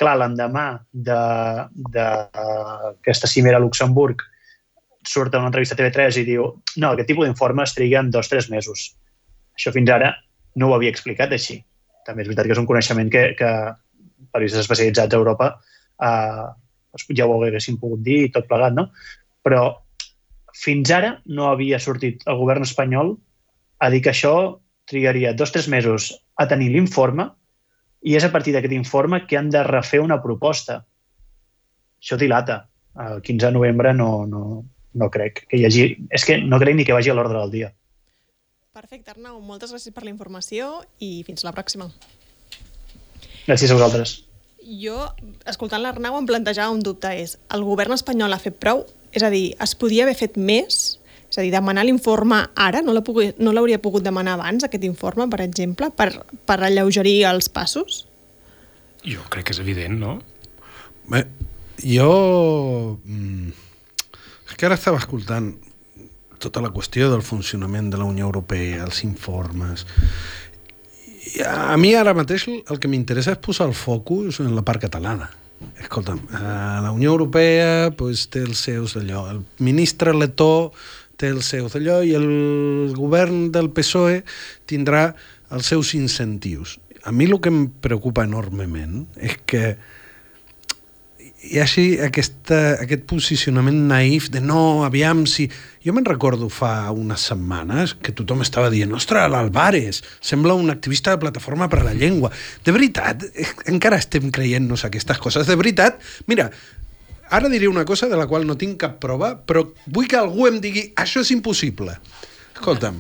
Clar, 0.02 0.16
l'endemà 0.18 0.82
d'aquesta 1.06 3.28
cimera 3.30 3.58
a 3.60 3.62
Luxemburg 3.62 4.24
surt 5.08 5.34
en 5.34 5.42
una 5.42 5.50
entrevista 5.50 5.76
a 5.76 5.80
TV3 5.80 6.22
i 6.22 6.26
diu 6.28 6.48
no, 6.78 6.92
aquest 6.92 7.10
tipus 7.10 7.28
d'informes 7.28 7.74
triguen 7.78 8.12
dos 8.14 8.30
o 8.30 8.36
tres 8.36 8.50
mesos. 8.54 8.92
Això 9.58 9.74
fins 9.74 9.90
ara 9.90 10.14
no 10.56 10.70
ho 10.70 10.76
havia 10.76 10.92
explicat 10.94 11.32
així. 11.34 11.60
També 12.06 12.24
és 12.24 12.30
veritat 12.30 12.48
que 12.48 12.56
és 12.56 12.62
un 12.62 12.70
coneixement 12.70 13.10
que, 13.14 13.24
que 13.38 13.52
periodistes 14.32 14.66
especialitzats 14.66 15.14
a 15.14 15.22
Europa 15.22 15.52
eh, 16.02 16.48
ja 17.18 17.28
ho 17.28 17.38
haguessin 17.38 17.80
pogut 17.82 18.02
dir 18.06 18.26
i 18.26 18.32
tot 18.34 18.48
plegat, 18.50 18.76
no? 18.78 18.90
Però 19.46 19.64
fins 20.58 20.92
ara 20.92 21.16
no 21.26 21.48
havia 21.50 21.80
sortit 21.80 22.26
el 22.28 22.38
govern 22.38 22.68
espanyol 22.68 23.16
a 23.80 23.90
dir 23.90 24.02
que 24.04 24.12
això 24.12 24.36
trigaria 24.90 25.34
dos 25.34 25.54
o 25.54 25.56
tres 25.56 25.70
mesos 25.72 26.12
a 26.36 26.48
tenir 26.50 26.72
l'informe 26.74 27.30
i 28.02 28.18
és 28.18 28.26
a 28.26 28.32
partir 28.34 28.54
d'aquest 28.54 28.74
informe 28.76 29.24
que 29.28 29.38
han 29.38 29.50
de 29.54 29.64
refer 29.64 30.02
una 30.02 30.20
proposta. 30.22 30.82
Això 32.02 32.18
dilata. 32.18 32.66
El 33.00 33.22
15 33.22 33.46
de 33.46 33.52
novembre 33.56 33.94
no, 33.94 34.26
no, 34.28 34.66
no 34.94 35.12
crec 35.14 35.46
que 35.48 35.60
hi 35.60 35.68
hagi... 35.68 35.86
És 36.12 36.26
que 36.28 36.40
no 36.42 36.60
crec 36.62 36.76
ni 36.78 36.88
que 36.88 36.96
vagi 36.96 37.12
a 37.12 37.16
l'ordre 37.18 37.40
del 37.40 37.54
dia. 37.54 37.72
Perfecte, 38.72 39.12
Arnau. 39.12 39.40
Moltes 39.44 39.74
gràcies 39.74 39.94
per 39.96 40.06
la 40.06 40.14
informació 40.14 40.82
i 41.04 41.22
fins 41.28 41.44
la 41.44 41.52
pròxima. 41.56 41.90
Gràcies 43.48 43.72
a 43.72 43.78
vosaltres. 43.78 44.22
Jo, 44.62 44.96
escoltant 45.50 45.82
l'Arnau, 45.82 46.16
em 46.20 46.28
plantejava 46.30 46.74
un 46.74 46.82
dubte. 46.86 47.10
És, 47.18 47.38
el 47.54 47.66
govern 47.66 47.96
espanyol 47.98 48.34
ha 48.34 48.42
fet 48.42 48.60
prou? 48.62 48.86
És 49.12 49.26
a 49.26 49.32
dir, 49.34 49.56
es 49.60 49.74
podia 49.76 50.06
haver 50.06 50.16
fet 50.20 50.38
més? 50.38 50.82
És 51.32 51.40
a 51.40 51.46
dir, 51.46 51.52
demanar 51.54 51.86
l'informe 51.88 52.44
ara, 52.60 52.84
no 52.84 52.94
l'hauria 52.94 53.34
no 53.40 53.84
pogut 53.84 54.06
demanar 54.06 54.36
abans, 54.38 54.64
aquest 54.68 54.86
informe, 54.86 55.28
per 55.32 55.42
exemple, 55.44 55.90
per, 55.96 56.12
per 56.46 56.60
alleugerir 56.60 57.24
els 57.32 57.50
passos? 57.50 58.06
Jo 59.08 59.26
crec 59.34 59.50
que 59.50 59.56
és 59.56 59.62
evident, 59.64 59.98
no? 59.98 60.20
Bé, 61.10 61.26
jo... 61.82 62.12
Mm, 63.02 63.71
que 64.62 64.68
ara 64.68 64.76
estava 64.78 65.00
escoltant 65.02 65.56
tota 66.38 66.62
la 66.62 66.70
qüestió 66.70 67.08
del 67.10 67.24
funcionament 67.26 67.88
de 67.90 67.98
la 67.98 68.06
Unió 68.06 68.28
Europea, 68.28 68.84
els 68.86 69.00
informes... 69.08 69.88
I 71.32 71.42
a 71.46 71.78
mi 71.82 71.96
ara 71.98 72.14
mateix 72.14 72.46
el 72.50 72.78
que 72.82 72.90
m'interessa 72.90 73.34
és 73.34 73.40
posar 73.42 73.66
el 73.72 73.74
focus 73.78 74.38
en 74.44 74.52
la 74.54 74.62
part 74.66 74.84
catalana. 74.84 75.32
Escolta'm, 75.82 76.20
eh, 76.30 76.42
la 76.86 76.92
Unió 76.94 77.16
Europea 77.16 77.90
pues, 77.98 78.28
té 78.30 78.44
els 78.46 78.62
seus 78.62 78.94
d'allò. 78.98 79.24
El 79.34 79.42
ministre 79.66 80.14
letó 80.14 80.70
té 81.18 81.32
els 81.34 81.50
seus 81.56 81.74
d'allò 81.74 82.04
i 82.06 82.14
el 82.18 82.94
govern 82.98 83.48
del 83.54 83.72
PSOE 83.74 84.20
tindrà 84.70 85.08
els 85.50 85.74
seus 85.74 85.96
incentius. 85.98 86.78
A 87.02 87.10
mi 87.10 87.26
el 87.26 87.40
que 87.42 87.50
em 87.50 87.64
preocupa 87.82 88.30
enormement 88.30 89.08
és 89.18 89.40
que 89.42 89.74
hi 91.42 91.58
hagi 91.58 91.86
aquesta, 92.06 92.58
aquest 92.84 93.08
posicionament 93.10 93.80
naïf 93.90 94.30
de 94.34 94.42
no, 94.44 94.84
aviam 94.86 95.26
si... 95.30 95.48
Jo 95.82 95.96
me'n 95.98 96.06
recordo 96.06 96.46
fa 96.54 96.92
unes 96.94 97.24
setmanes 97.32 97.96
que 97.98 98.14
tothom 98.14 98.44
estava 98.46 98.70
dient 98.70 98.94
ostres, 98.94 99.26
l'Alvarez 99.34 100.04
sembla 100.22 100.54
un 100.54 100.70
activista 100.70 101.16
de 101.16 101.22
Plataforma 101.24 101.66
per 101.72 101.82
la 101.82 101.96
Llengua. 101.98 102.30
De 102.62 102.76
veritat, 102.76 103.26
encara 103.72 103.98
estem 103.98 104.30
creient-nos 104.30 104.86
aquestes 104.86 105.18
coses. 105.24 105.50
De 105.50 105.58
veritat, 105.58 105.98
mira, 106.30 106.52
Ara 107.32 107.48
diré 107.48 107.70
una 107.72 107.86
cosa 107.88 108.10
de 108.12 108.18
la 108.20 108.26
qual 108.28 108.44
no 108.44 108.58
tinc 108.60 108.76
cap 108.82 108.98
prova, 109.00 109.30
però 109.48 109.62
vull 109.88 110.10
que 110.12 110.18
algú 110.20 110.50
em 110.50 110.58
digui 110.60 110.82
això 111.00 111.22
és 111.24 111.30
impossible. 111.32 111.94
Escolta'm, 112.52 112.98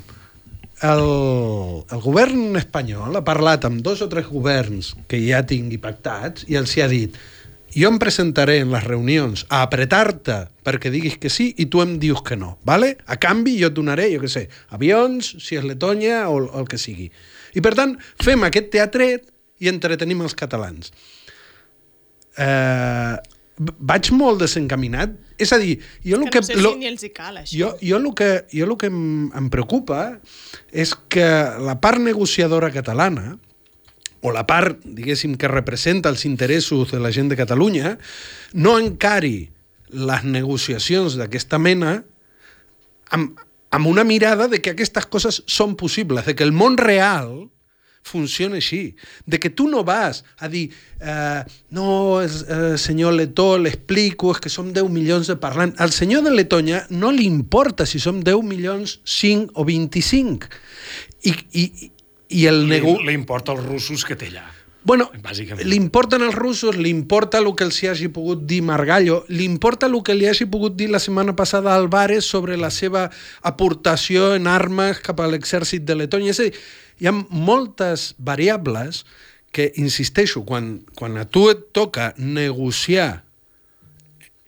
el, 0.87 1.03
el 1.91 1.99
govern 1.99 2.55
espanyol 2.55 3.19
ha 3.19 3.23
parlat 3.27 3.67
amb 3.67 3.83
dos 3.83 3.99
o 4.01 4.07
tres 4.07 4.29
governs 4.31 4.93
que 5.11 5.19
ja 5.25 5.43
tingui 5.43 5.81
pactats 5.83 6.47
i 6.47 6.55
els 6.55 6.71
hi 6.77 6.85
ha 6.85 6.87
dit 6.87 7.19
jo 7.75 7.89
em 7.91 7.97
presentaré 8.01 8.59
en 8.61 8.71
les 8.73 8.83
reunions 8.83 9.45
a 9.49 9.61
apretar-te 9.65 10.37
perquè 10.65 10.91
diguis 10.93 11.17
que 11.21 11.31
sí 11.33 11.51
i 11.57 11.67
tu 11.71 11.81
em 11.83 11.97
dius 12.01 12.21
que 12.25 12.37
no, 12.37 12.57
¿vale? 12.67 12.97
A 13.05 13.17
canvi 13.21 13.57
jo 13.59 13.71
et 13.71 13.77
donaré, 13.77 14.09
jo 14.13 14.21
què 14.23 14.31
sé, 14.31 14.45
avions, 14.75 15.33
si 15.39 15.59
és 15.59 15.67
Letònia 15.67 16.25
o, 16.29 16.41
el 16.59 16.69
que 16.69 16.79
sigui. 16.81 17.09
I 17.55 17.63
per 17.63 17.73
tant, 17.79 17.97
fem 18.23 18.43
aquest 18.47 18.71
teatret 18.75 19.27
i 19.61 19.69
entretenim 19.71 20.23
els 20.25 20.35
catalans. 20.37 20.91
Eh, 22.39 23.17
vaig 23.61 24.09
molt 24.15 24.41
desencaminat. 24.41 25.13
És 25.41 25.51
a 25.53 25.59
dir, 25.61 25.77
jo 26.05 26.17
el 26.19 26.27
que, 26.29 26.39
que... 26.39 26.41
no 26.41 26.47
sé 26.47 26.57
lo, 26.59 26.73
si 26.75 26.83
ni 26.83 26.89
els 26.89 27.05
hi 27.05 27.11
cal, 27.13 27.39
això. 27.41 27.57
jo, 27.57 27.71
jo 27.81 27.97
el 27.97 28.09
que, 28.17 28.31
jo 28.53 28.67
el 28.67 28.75
que 28.79 28.89
em, 28.91 29.29
em 29.37 29.47
preocupa 29.53 30.01
és 30.71 30.93
que 31.09 31.27
la 31.65 31.79
part 31.81 32.01
negociadora 32.01 32.71
catalana, 32.73 33.37
o 34.21 34.31
la 34.31 34.45
part, 34.47 34.81
diguéssim, 34.85 35.35
que 35.37 35.49
representa 35.49 36.09
els 36.09 36.25
interessos 36.29 36.91
de 36.93 36.99
la 37.01 37.11
gent 37.11 37.31
de 37.31 37.39
Catalunya, 37.39 37.97
no 38.53 38.77
encari 38.79 39.49
les 39.91 40.23
negociacions 40.23 41.17
d'aquesta 41.19 41.59
mena 41.59 41.97
amb, 43.11 43.39
amb 43.71 43.87
una 43.87 44.05
mirada 44.05 44.47
de 44.47 44.61
que 44.61 44.75
aquestes 44.75 45.07
coses 45.07 45.41
són 45.47 45.75
possibles, 45.75 46.25
de 46.25 46.35
que 46.35 46.45
el 46.47 46.53
món 46.55 46.77
real 46.79 47.49
funciona 48.03 48.57
així. 48.57 48.95
De 49.25 49.39
que 49.39 49.49
tu 49.49 49.67
no 49.69 49.83
vas 49.85 50.23
a 50.37 50.49
dir 50.49 50.71
eh, 50.99 51.43
no, 51.69 52.21
eh, 52.21 52.77
senyor 52.77 53.13
Letó, 53.13 53.57
l'explico, 53.57 54.31
és 54.33 54.41
que 54.41 54.51
som 54.53 54.71
10 54.73 54.89
milions 54.89 55.29
de 55.29 55.37
parlants. 55.41 55.79
Al 55.79 55.93
senyor 55.95 56.25
de 56.25 56.33
Letonya 56.33 56.85
no 56.89 57.11
li 57.13 57.27
importa 57.29 57.85
si 57.85 58.01
som 58.01 58.21
10 58.25 58.43
milions, 58.47 58.99
5 59.05 59.53
o 59.55 59.65
25. 59.67 60.49
I, 61.29 61.35
i, 61.53 61.91
i 62.31 62.47
el 62.49 62.65
nego... 62.69 62.97
Li, 62.99 63.11
li 63.11 63.19
importa 63.19 63.55
els 63.55 63.63
russos 63.65 64.07
que 64.07 64.17
té 64.17 64.31
allà. 64.31 64.47
Bueno, 64.83 65.11
li 65.61 65.75
importen 65.77 66.23
els 66.25 66.33
russos, 66.33 66.77
li 66.77 66.89
importa 66.89 67.37
el 67.37 67.51
que 67.53 67.67
els 67.67 67.77
hi 67.83 67.91
hagi 67.91 68.07
pogut 68.09 68.47
dir 68.49 68.63
Margallo, 68.65 69.19
li 69.29 69.45
importa 69.45 69.85
el 69.85 69.99
que 70.01 70.15
li 70.17 70.25
hagi 70.25 70.47
pogut 70.49 70.73
dir 70.73 70.89
la 70.89 70.99
setmana 70.99 71.35
passada 71.37 71.69
a 71.69 71.77
Álvarez 71.77 72.25
sobre 72.25 72.57
la 72.57 72.71
seva 72.73 73.11
aportació 73.45 74.31
en 74.33 74.49
armes 74.49 75.03
cap 75.05 75.21
a 75.21 75.29
l'exèrcit 75.29 75.85
de 75.85 75.99
Letònia. 75.99 76.33
És 76.33 76.41
a 76.41 76.47
dir, 76.49 76.55
hi 76.97 77.09
ha 77.09 77.13
moltes 77.13 78.15
variables 78.17 79.03
que, 79.53 79.69
insisteixo, 79.77 80.41
quan, 80.49 80.79
quan 80.97 81.19
a 81.21 81.27
tu 81.29 81.51
et 81.51 81.67
toca 81.77 82.15
negociar 82.17 83.21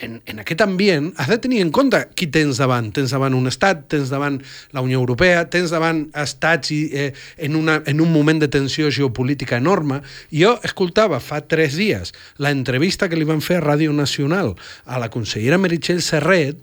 en, 0.03 0.19
en 0.27 0.41
aquest 0.43 0.61
ambient, 0.61 1.11
has 1.17 1.29
de 1.31 1.37
tenir 1.41 1.61
en 1.63 1.71
compte 1.73 1.99
qui 2.19 2.27
tens 2.31 2.59
davant. 2.61 2.91
Tens 2.93 3.13
davant 3.15 3.35
un 3.37 3.47
estat, 3.49 3.85
tens 3.91 4.11
davant 4.11 4.37
la 4.75 4.83
Unió 4.85 4.99
Europea, 5.01 5.45
tens 5.49 5.73
davant 5.73 6.03
estats 6.19 6.73
i, 6.75 6.81
eh, 6.91 7.09
en, 7.37 7.55
una, 7.59 7.79
en 7.87 8.03
un 8.03 8.11
moment 8.13 8.41
de 8.43 8.51
tensió 8.51 8.91
geopolítica 8.91 9.57
enorme. 9.61 10.01
Jo 10.33 10.57
escoltava 10.67 11.21
fa 11.23 11.41
tres 11.47 11.77
dies 11.79 12.13
la 12.37 12.51
entrevista 12.51 13.09
que 13.09 13.19
li 13.19 13.27
van 13.27 13.41
fer 13.41 13.61
a 13.61 13.65
Ràdio 13.65 13.95
Nacional 13.95 14.53
a 14.85 14.99
la 15.01 15.09
consellera 15.13 15.61
Meritxell 15.61 16.03
Serret 16.03 16.59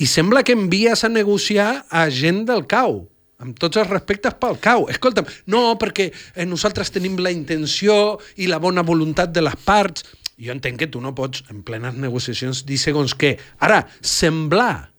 i 0.00 0.08
sembla 0.10 0.42
que 0.42 0.56
envies 0.56 1.04
a 1.04 1.12
negociar 1.12 1.84
a 1.90 2.08
gent 2.10 2.44
del 2.48 2.64
CAU 2.70 3.04
amb 3.44 3.58
tots 3.60 3.76
els 3.80 3.90
respectes 3.90 4.36
pel 4.40 4.56
cau. 4.62 4.86
Escolta'm, 4.88 5.26
no, 5.52 5.74
perquè 5.80 6.08
eh, 6.08 6.46
nosaltres 6.48 6.92
tenim 6.94 7.18
la 7.20 7.32
intenció 7.34 8.16
i 8.40 8.48
la 8.48 8.60
bona 8.62 8.84
voluntat 8.86 9.34
de 9.34 9.42
les 9.44 9.56
parts. 9.66 10.06
Jo 10.40 10.54
entenc 10.54 10.80
que 10.80 10.90
tu 10.90 11.02
no 11.02 11.14
pots, 11.14 11.44
en 11.52 11.62
plenes 11.66 11.94
negociacions, 12.00 12.64
dir 12.66 12.78
segons 12.80 13.14
què. 13.14 13.36
Ara, 13.62 13.84
semblar, 14.00 14.90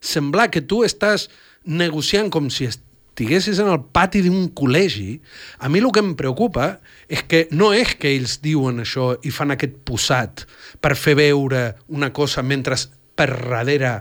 semblar 0.00 0.50
que 0.54 0.62
tu 0.62 0.84
estàs 0.86 1.28
negociant 1.66 2.30
com 2.32 2.48
si 2.52 2.68
estiguessis 2.70 3.58
en 3.60 3.68
el 3.72 3.82
pati 3.92 4.22
d'un 4.24 4.48
col·legi, 4.56 5.18
a 5.58 5.68
mi 5.68 5.82
el 5.82 5.90
que 5.92 6.04
em 6.04 6.14
preocupa 6.16 6.78
és 7.08 7.24
que 7.26 7.46
no 7.50 7.72
és 7.76 7.96
que 7.98 8.14
ells 8.14 8.38
diuen 8.44 8.80
això 8.84 9.12
i 9.26 9.34
fan 9.34 9.52
aquest 9.56 9.82
posat 9.84 10.46
per 10.80 10.94
fer 10.96 11.18
veure 11.18 11.64
una 11.88 12.12
cosa 12.16 12.42
mentre 12.46 12.78
per 13.18 13.28
darrere 13.50 13.98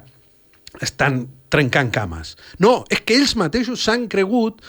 estan 0.80 1.26
trencant 1.50 1.90
cames. 1.92 2.36
No, 2.62 2.84
és 2.94 3.02
que 3.02 3.18
ells 3.18 3.36
mateixos 3.36 3.82
s'han 3.84 4.08
cregut 4.08 4.62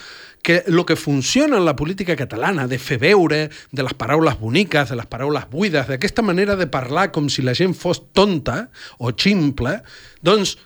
que 0.42 0.64
el 0.66 0.84
que 0.86 0.96
funciona 0.96 1.58
en 1.58 1.64
la 1.64 1.76
política 1.76 2.16
catalana, 2.16 2.66
de 2.66 2.78
fer 2.78 2.98
veure, 2.98 3.50
de 3.70 3.82
les 3.84 3.94
paraules 3.94 4.38
boniques, 4.40 4.88
de 4.88 4.96
les 4.96 5.06
paraules 5.06 5.46
buides, 5.50 5.86
d'aquesta 5.88 6.22
manera 6.22 6.56
de 6.56 6.66
parlar 6.66 7.10
com 7.12 7.28
si 7.28 7.44
la 7.44 7.54
gent 7.54 7.76
fos 7.76 8.02
tonta 8.16 8.70
o 8.98 9.12
ximple, 9.12 9.80
doncs 10.24 10.56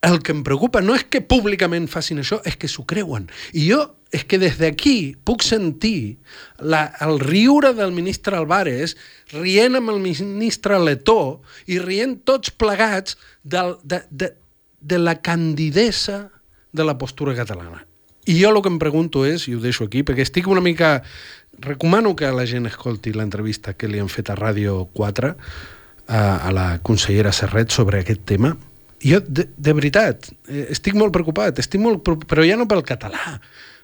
el 0.00 0.20
que 0.22 0.32
em 0.32 0.44
preocupa 0.46 0.80
no 0.80 0.94
és 0.94 1.04
que 1.10 1.20
públicament 1.20 1.88
facin 1.90 2.22
això, 2.22 2.38
és 2.46 2.56
que 2.56 2.70
s'ho 2.70 2.84
creuen. 2.86 3.26
I 3.52 3.66
jo 3.72 3.82
és 4.14 4.24
que 4.24 4.38
des 4.40 4.56
d'aquí 4.60 5.16
puc 5.26 5.42
sentir 5.44 6.16
la, 6.58 6.86
el 7.04 7.18
riure 7.20 7.74
del 7.76 7.92
ministre 7.92 8.38
Álvarez 8.38 8.94
rient 9.34 9.76
amb 9.76 9.92
el 9.92 10.00
ministre 10.00 10.78
Letó 10.80 11.42
i 11.66 11.80
rient 11.82 12.20
tots 12.24 12.54
plegats 12.54 13.18
del, 13.42 13.76
de, 13.82 14.00
de, 14.08 14.32
de 14.80 15.02
la 15.02 15.18
candidesa 15.20 16.28
de 16.72 16.86
la 16.86 16.96
postura 16.96 17.34
catalana. 17.36 17.87
I 18.28 18.36
jo 18.36 18.52
el 18.52 18.60
que 18.62 18.70
em 18.70 18.78
pregunto 18.80 19.24
és, 19.24 19.46
i 19.48 19.56
ho 19.56 19.62
deixo 19.62 19.88
aquí, 19.88 20.04
perquè 20.06 20.26
estic 20.26 20.48
una 20.50 20.64
mica... 20.64 20.98
Recomano 21.58 22.12
que 22.14 22.28
la 22.30 22.44
gent 22.46 22.68
escolti 22.68 23.10
l'entrevista 23.10 23.72
que 23.74 23.88
li 23.90 23.98
han 23.98 24.06
fet 24.12 24.28
a 24.30 24.36
Ràdio 24.38 24.84
4 24.94 25.30
a, 25.32 26.20
a 26.20 26.52
la 26.54 26.66
consellera 26.86 27.32
Serret 27.34 27.74
sobre 27.74 27.98
aquest 28.04 28.22
tema. 28.30 28.52
Jo, 29.02 29.18
de, 29.26 29.48
de 29.56 29.74
veritat, 29.74 30.28
eh, 30.46 30.68
estic 30.70 30.94
molt 30.94 31.10
preocupat, 31.16 31.58
estic 31.58 31.82
molt, 31.82 32.06
però 32.30 32.44
ja 32.46 32.54
no 32.60 32.68
pel 32.70 32.84
català, 32.86 33.40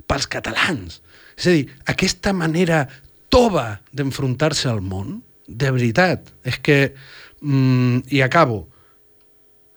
pels 0.06 0.28
catalans. 0.30 1.00
És 1.34 1.48
a 1.50 1.56
dir, 1.56 1.64
aquesta 1.90 2.30
manera 2.36 2.84
tova 3.26 3.80
d'enfrontar-se 3.90 4.70
al 4.70 4.78
món, 4.84 5.18
de 5.48 5.74
veritat, 5.74 6.30
és 6.46 6.60
que... 6.62 6.78
Mm, 7.42 8.06
I 8.14 8.22
acabo 8.22 8.62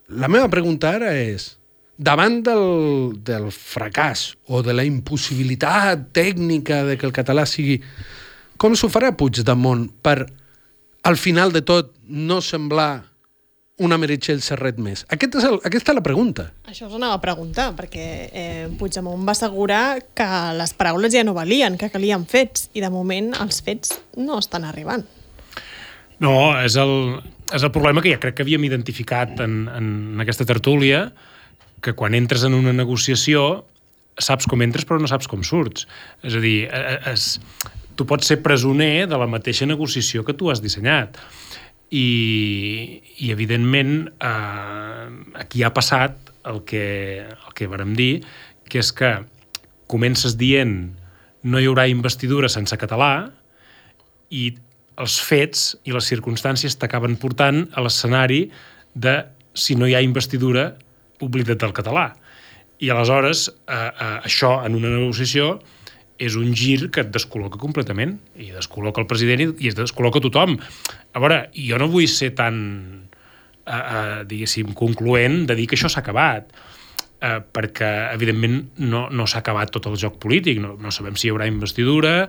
la 0.07 0.29
meva 0.31 0.47
pregunta 0.47 0.93
ara 0.95 1.12
és, 1.19 1.57
davant 1.97 2.39
del, 2.45 3.17
del 3.25 3.49
fracàs 3.53 4.31
o 4.47 4.61
de 4.65 4.75
la 4.77 4.85
impossibilitat 4.87 6.11
tècnica 6.15 6.83
de 6.87 6.97
que 6.97 7.09
el 7.09 7.15
català 7.15 7.47
sigui... 7.49 7.81
Com 8.57 8.73
s'ho 8.73 8.89
farà 8.89 9.11
Puigdemont 9.13 9.83
per, 10.01 10.23
al 11.05 11.17
final 11.21 11.53
de 11.53 11.61
tot, 11.61 11.91
no 12.09 12.39
semblar 12.41 13.03
una 13.85 13.99
Meritxell 14.01 14.41
Serret 14.41 14.79
més? 14.81 15.03
Aquest 15.13 15.37
és 15.37 15.45
el, 15.45 15.59
aquesta 15.67 15.93
és 15.93 15.97
la 15.99 16.03
pregunta. 16.05 16.47
Això 16.65 16.87
us 16.87 16.95
anava 16.97 17.19
a 17.19 17.21
preguntar, 17.21 17.69
perquè 17.77 18.07
eh, 18.27 18.65
Puigdemont 18.79 19.21
va 19.27 19.35
assegurar 19.37 19.83
que 20.17 20.27
les 20.57 20.73
paraules 20.77 21.13
ja 21.13 21.21
no 21.27 21.35
valien, 21.37 21.77
que 21.77 21.91
calien 21.93 22.25
fets, 22.29 22.71
i 22.73 22.81
de 22.81 22.89
moment 22.93 23.29
els 23.37 23.61
fets 23.61 23.93
no 24.17 24.39
estan 24.41 24.65
arribant. 24.65 25.05
No, 26.23 26.33
és 26.57 26.75
el, 26.81 26.93
és 27.53 27.61
el 27.61 27.73
problema 27.73 28.01
que 28.01 28.15
ja 28.15 28.21
crec 28.21 28.39
que 28.39 28.45
havíem 28.47 28.65
identificat 28.65 29.37
en, 29.45 29.67
en 29.69 30.25
aquesta 30.25 30.47
tertúlia, 30.49 31.11
que 31.81 31.93
quan 31.98 32.15
entres 32.17 32.43
en 32.48 32.55
una 32.57 32.74
negociació 32.75 33.65
saps 34.17 34.48
com 34.50 34.63
entres 34.65 34.86
però 34.88 35.00
no 35.01 35.10
saps 35.10 35.29
com 35.29 35.43
surts. 35.46 35.86
És 36.25 36.38
a 36.38 36.41
dir, 36.41 36.65
és, 37.12 37.38
tu 37.98 38.05
pots 38.10 38.29
ser 38.29 38.39
presoner 38.46 39.07
de 39.10 39.17
la 39.17 39.29
mateixa 39.29 39.67
negociació 39.69 40.25
que 40.25 40.36
tu 40.38 40.51
has 40.51 40.63
dissenyat. 40.63 41.17
i, 41.88 43.01
i 43.24 43.29
evidentment, 43.31 44.10
eh, 44.19 45.05
aquí 45.39 45.62
ha 45.63 45.69
passat 45.72 46.17
el 46.43 46.65
que, 46.67 47.24
el 47.24 47.53
que 47.55 47.67
vàrem 47.72 47.93
dir, 47.96 48.25
que 48.67 48.81
és 48.84 48.91
que 48.91 49.13
comences 49.88 50.36
dient 50.36 50.74
no 51.48 51.62
hi 51.62 51.69
haurà 51.69 51.88
investidura 51.88 52.50
sense 52.51 52.75
català 52.75 53.29
i 54.36 54.50
els 55.00 55.15
fets 55.24 55.77
i 55.88 55.96
les 55.96 56.10
circumstàncies 56.12 56.75
t'acaben 56.81 57.15
portant 57.22 57.67
a 57.72 57.86
l'escenari 57.86 58.48
de 58.93 59.22
si 59.57 59.77
no 59.79 59.88
hi 59.88 59.96
ha 59.96 60.03
investidura, 60.03 60.74
oblida't 61.24 61.62
del 61.62 61.74
català. 61.75 62.12
I 62.79 62.91
aleshores, 62.93 63.47
eh, 63.50 63.74
eh, 63.74 64.19
això 64.29 64.59
en 64.65 64.75
una 64.77 64.91
negociació 64.93 65.57
és 66.17 66.36
un 66.38 66.53
gir 66.57 66.89
que 66.93 67.03
et 67.05 67.12
descol·loca 67.13 67.59
completament 67.62 68.15
i 68.38 68.51
descol·loca 68.53 69.01
el 69.01 69.09
president 69.09 69.43
i, 69.47 69.67
es 69.69 69.77
descol·loca 69.77 70.21
tothom. 70.21 70.57
A 71.13 71.21
veure, 71.21 71.43
jo 71.53 71.77
no 71.81 71.89
vull 71.89 72.07
ser 72.09 72.31
tan, 72.38 72.57
eh, 73.65 73.74
eh, 73.74 74.24
diguéssim, 74.29 74.74
concloent 74.77 75.45
de 75.50 75.57
dir 75.57 75.67
que 75.67 75.77
això 75.77 75.89
s'ha 75.89 76.01
acabat, 76.05 76.50
eh, 77.21 77.39
perquè, 77.53 77.91
evidentment, 78.13 78.59
no, 78.77 79.07
no 79.09 79.27
s'ha 79.27 79.41
acabat 79.41 79.74
tot 79.74 79.89
el 79.89 79.97
joc 79.97 80.17
polític, 80.21 80.62
no, 80.62 80.75
no 80.81 80.93
sabem 80.93 81.17
si 81.17 81.27
hi 81.27 81.33
haurà 81.33 81.50
investidura, 81.50 82.27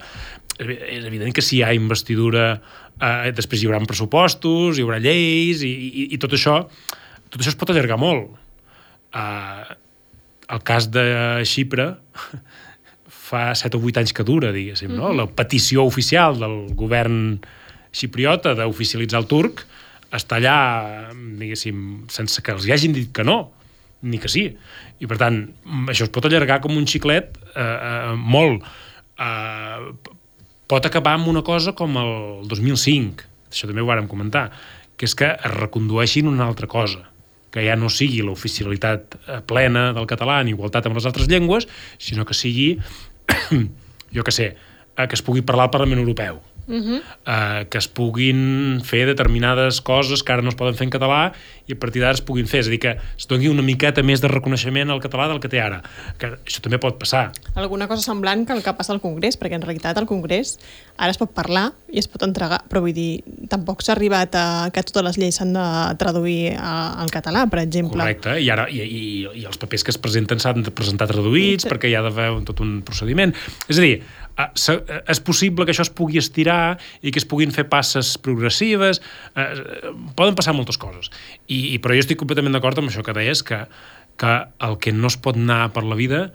és 0.59 1.04
evident 1.04 1.33
que 1.33 1.45
si 1.45 1.59
hi 1.59 1.62
ha 1.62 1.75
investidura 1.76 2.49
eh, 3.00 3.30
després 3.37 3.62
hi 3.62 3.68
haurà 3.68 3.80
pressupostos, 3.87 4.78
hi 4.78 4.83
haurà 4.83 4.99
lleis 4.99 5.62
i, 5.62 5.71
i, 5.71 6.09
i 6.16 6.18
tot 6.18 6.35
això 6.35 6.64
tot 7.28 7.42
això 7.42 7.52
es 7.52 7.59
pot 7.61 7.71
allargar 7.73 7.99
molt. 8.00 8.37
Eh, 9.15 9.77
el 10.49 10.62
cas 10.65 10.91
de 10.91 11.45
Xipre 11.45 11.93
fa 13.29 13.53
7 13.55 13.77
o 13.77 13.81
8 13.85 14.03
anys 14.03 14.15
que 14.17 14.25
dura, 14.25 14.53
diguéssim, 14.53 14.88
no? 14.95 15.09
Mm 15.09 15.12
-hmm. 15.12 15.17
La 15.17 15.27
petició 15.27 15.85
oficial 15.85 16.38
del 16.38 16.75
govern 16.75 17.41
xipriota 17.93 18.55
d'oficialitzar 18.55 19.21
el 19.21 19.27
turc 19.27 19.67
està 20.12 20.37
allà, 20.41 21.12
diguéssim, 21.12 22.09
sense 22.09 22.41
que 22.43 22.53
els 22.53 22.67
hi 22.67 22.73
hagin 22.73 22.93
dit 22.93 23.12
que 23.12 23.25
no, 23.25 23.53
ni 24.03 24.19
que 24.19 24.29
sí. 24.29 24.57
I, 24.99 25.07
per 25.07 25.19
tant, 25.19 25.53
això 25.88 26.05
es 26.05 26.11
pot 26.11 26.25
allargar 26.25 26.61
com 26.61 26.77
un 26.77 26.87
xiclet 26.87 27.37
eh, 27.55 27.62
eh, 27.62 28.15
molt. 28.17 28.65
Eh, 29.19 29.93
pot 30.67 30.87
acabar 30.87 31.15
amb 31.15 31.29
una 31.29 31.43
cosa 31.43 31.73
com 31.73 31.97
el 31.97 32.49
2005, 32.49 33.25
això 33.50 33.67
també 33.67 33.81
ho 33.81 33.87
vàrem 33.87 34.09
comentar, 34.09 34.50
que 34.97 35.05
és 35.05 35.15
que 35.15 35.27
es 35.27 35.55
recondueixin 35.55 36.27
una 36.27 36.47
altra 36.47 36.67
cosa 36.67 37.09
que 37.50 37.64
ja 37.64 37.76
no 37.76 37.90
sigui 37.93 38.21
l'oficialitat 38.25 39.17
eh, 39.19 39.40
plena 39.49 39.93
del 39.97 40.09
català 40.11 40.40
en 40.43 40.52
igualtat 40.52 40.88
amb 40.88 40.99
les 40.99 41.09
altres 41.09 41.31
llengües, 41.31 41.69
sinó 41.99 42.26
que 42.28 42.37
sigui 42.37 42.76
jo 44.17 44.25
que 44.25 44.35
sé, 44.35 44.52
eh, 44.97 45.07
que 45.07 45.17
es 45.17 45.25
pugui 45.25 45.43
parlar 45.43 45.69
al 45.69 45.75
Parlament 45.75 46.00
Europeu, 46.00 46.43
uh 46.69 46.75
-huh. 46.75 47.00
eh, 47.26 47.67
que 47.71 47.78
es 47.78 47.88
puguin 47.88 48.81
fer 48.85 49.07
determinades 49.07 49.81
coses 49.81 50.23
que 50.23 50.33
ara 50.33 50.43
no 50.43 50.50
es 50.50 50.57
poden 50.57 50.75
fer 50.75 50.85
en 50.85 50.90
català 50.90 51.33
i 51.68 51.76
a 51.76 51.78
partir 51.78 52.02
d'ara 52.02 52.16
es 52.16 52.25
puguin 52.25 52.48
fer. 52.48 52.62
És 52.64 52.70
a 52.70 52.72
dir, 52.72 52.80
que 52.82 52.94
es 52.96 53.28
doni 53.30 53.50
una 53.52 53.64
miqueta 53.64 54.02
més 54.02 54.22
de 54.25 54.30
reconeixement 54.32 54.90
al 54.90 55.02
català 55.04 55.28
del 55.30 55.40
que 55.42 55.50
té 55.52 55.60
ara. 55.62 55.82
Que 56.18 56.32
això 56.38 56.64
també 56.64 56.80
pot 56.82 56.98
passar. 57.00 57.28
Alguna 57.54 57.88
cosa 57.90 58.02
semblant 58.02 58.46
que 58.48 58.56
el 58.56 58.64
que 58.64 58.75
passa 58.75 58.94
al 58.96 59.02
Congrés, 59.04 59.38
perquè 59.38 59.58
en 59.58 59.64
realitat 59.64 60.00
al 60.00 60.08
Congrés 60.08 60.56
ara 60.96 61.12
es 61.12 61.20
pot 61.20 61.30
parlar 61.37 61.68
i 61.92 62.00
es 62.00 62.08
pot 62.10 62.25
entregar, 62.26 62.62
però 62.68 62.82
vull 62.84 62.96
dir, 62.96 63.22
tampoc 63.52 63.84
s'ha 63.84 63.94
arribat 63.94 64.34
a 64.37 64.46
que 64.75 64.82
totes 64.88 65.04
les 65.06 65.18
lleis 65.20 65.38
s'han 65.38 65.54
de 65.56 65.66
traduir 66.00 66.56
al 66.58 67.12
català, 67.14 67.46
per 67.50 67.62
exemple. 67.62 68.00
Correcte, 68.00 68.38
i 68.42 68.48
ara 68.52 68.66
i, 68.72 68.82
i, 68.82 69.02
i 69.42 69.44
els 69.48 69.60
papers 69.60 69.87
que 69.87 69.94
es 69.94 70.00
presenten 70.00 70.42
s'han 70.42 70.64
de 70.66 70.75
presentar 70.75 71.08
traduïts 71.10 71.66
sí. 71.66 71.70
perquè 71.70 71.92
hi 71.92 71.96
ha 71.98 72.04
d'haver 72.04 72.30
tot 72.48 72.64
un 72.64 72.80
procediment. 72.87 73.34
És 73.68 73.78
a 73.78 73.84
dir, 73.84 73.98
és 74.38 75.20
possible 75.25 75.66
que 75.66 75.75
això 75.75 75.82
es 75.82 75.90
pugui 75.90 76.20
estirar 76.20 76.78
i 77.02 77.10
que 77.10 77.18
es 77.18 77.26
puguin 77.26 77.50
fer 77.54 77.64
passes 77.70 78.14
progressives, 78.22 79.00
poden 80.18 80.38
passar 80.38 80.54
moltes 80.54 80.78
coses. 80.78 81.10
I, 81.50 81.58
i, 81.75 81.81
però 81.83 81.97
jo 81.97 82.05
estic 82.05 82.21
completament 82.21 82.57
d'acord 82.57 82.81
amb 82.81 82.93
això 82.93 83.05
que 83.07 83.17
deies, 83.17 83.43
que, 83.47 83.65
que 84.21 84.37
el 84.67 84.79
que 84.83 84.95
no 84.95 85.11
es 85.11 85.19
pot 85.21 85.38
anar 85.38 85.69
per 85.75 85.85
la 85.87 85.99
vida 85.99 86.29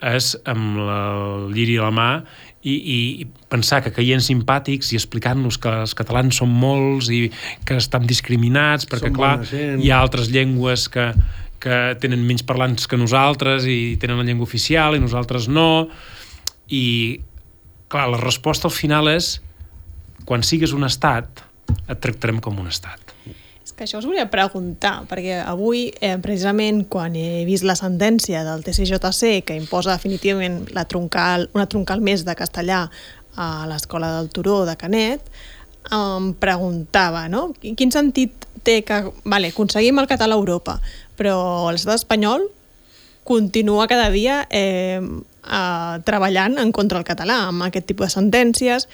és 0.00 0.32
amb 0.48 0.78
la, 0.80 1.00
el 1.12 1.50
lliri 1.52 1.76
a 1.76 1.88
la 1.88 1.92
mà 1.92 2.08
i, 2.64 2.72
i, 2.72 3.00
i 3.20 3.26
pensar 3.52 3.82
que 3.84 3.92
caient 3.92 4.22
simpàtics 4.24 4.94
i 4.94 4.98
explicant-nos 5.00 5.58
que 5.60 5.74
els 5.84 5.92
catalans 5.96 6.40
són 6.40 6.54
molts 6.62 7.10
i 7.12 7.26
que 7.68 7.76
estan 7.80 8.08
discriminats 8.08 8.88
perquè, 8.88 9.10
som 9.12 9.18
clar, 9.18 9.36
hi 9.44 9.92
ha 9.92 10.00
altres 10.00 10.32
llengües 10.32 10.86
que, 10.92 11.10
que 11.60 11.80
tenen 12.00 12.24
menys 12.24 12.46
parlants 12.48 12.88
que 12.88 13.00
nosaltres 13.00 13.68
i 13.68 13.98
tenen 14.00 14.22
la 14.22 14.26
llengua 14.28 14.48
oficial 14.48 14.96
i 14.96 15.04
nosaltres 15.04 15.50
no 15.52 15.90
i 16.72 17.20
clar, 17.90 18.08
la 18.14 18.24
resposta 18.24 18.70
al 18.70 18.76
final 18.76 19.10
és 19.12 19.34
quan 20.24 20.44
sigues 20.46 20.72
un 20.76 20.86
estat, 20.86 21.42
et 21.90 21.98
tractarem 22.02 22.38
com 22.44 22.60
un 22.62 22.68
estat. 22.70 23.09
És 23.70 23.76
que 23.78 23.84
això 23.86 24.00
us 24.00 24.06
volia 24.08 24.24
preguntar, 24.26 25.04
perquè 25.06 25.36
avui, 25.46 25.92
eh, 26.02 26.16
precisament, 26.18 26.88
quan 26.90 27.14
he 27.14 27.44
vist 27.46 27.62
la 27.62 27.76
sentència 27.78 28.42
del 28.42 28.64
TCJC 28.66 29.44
que 29.46 29.54
imposa 29.54 29.92
definitivament 29.92 30.64
la 30.74 30.88
troncal, 30.90 31.46
una 31.54 31.68
troncal 31.70 32.02
més 32.02 32.24
de 32.26 32.34
castellà 32.34 32.80
a 33.36 33.46
l'Escola 33.70 34.10
del 34.16 34.32
Turó 34.34 34.64
de 34.66 34.74
Canet, 34.76 35.22
em 35.86 36.32
preguntava, 36.34 37.28
no? 37.28 37.52
Quin 37.62 37.94
sentit 37.94 38.48
té 38.66 38.80
que, 38.82 39.04
vale, 39.22 39.54
aconseguim 39.54 40.02
el 40.02 40.10
català 40.10 40.34
a 40.34 40.42
Europa, 40.42 40.80
però 41.14 41.70
l'estat 41.70 42.02
espanyol 42.02 42.50
continua 43.22 43.86
cada 43.86 44.10
dia 44.10 44.48
eh, 44.50 44.98
eh, 44.98 45.96
treballant 46.02 46.58
en 46.58 46.74
contra 46.74 46.98
del 46.98 47.06
català, 47.06 47.44
amb 47.54 47.70
aquest 47.70 47.86
tipus 47.86 48.10
de 48.10 48.18
sentències. 48.18 48.90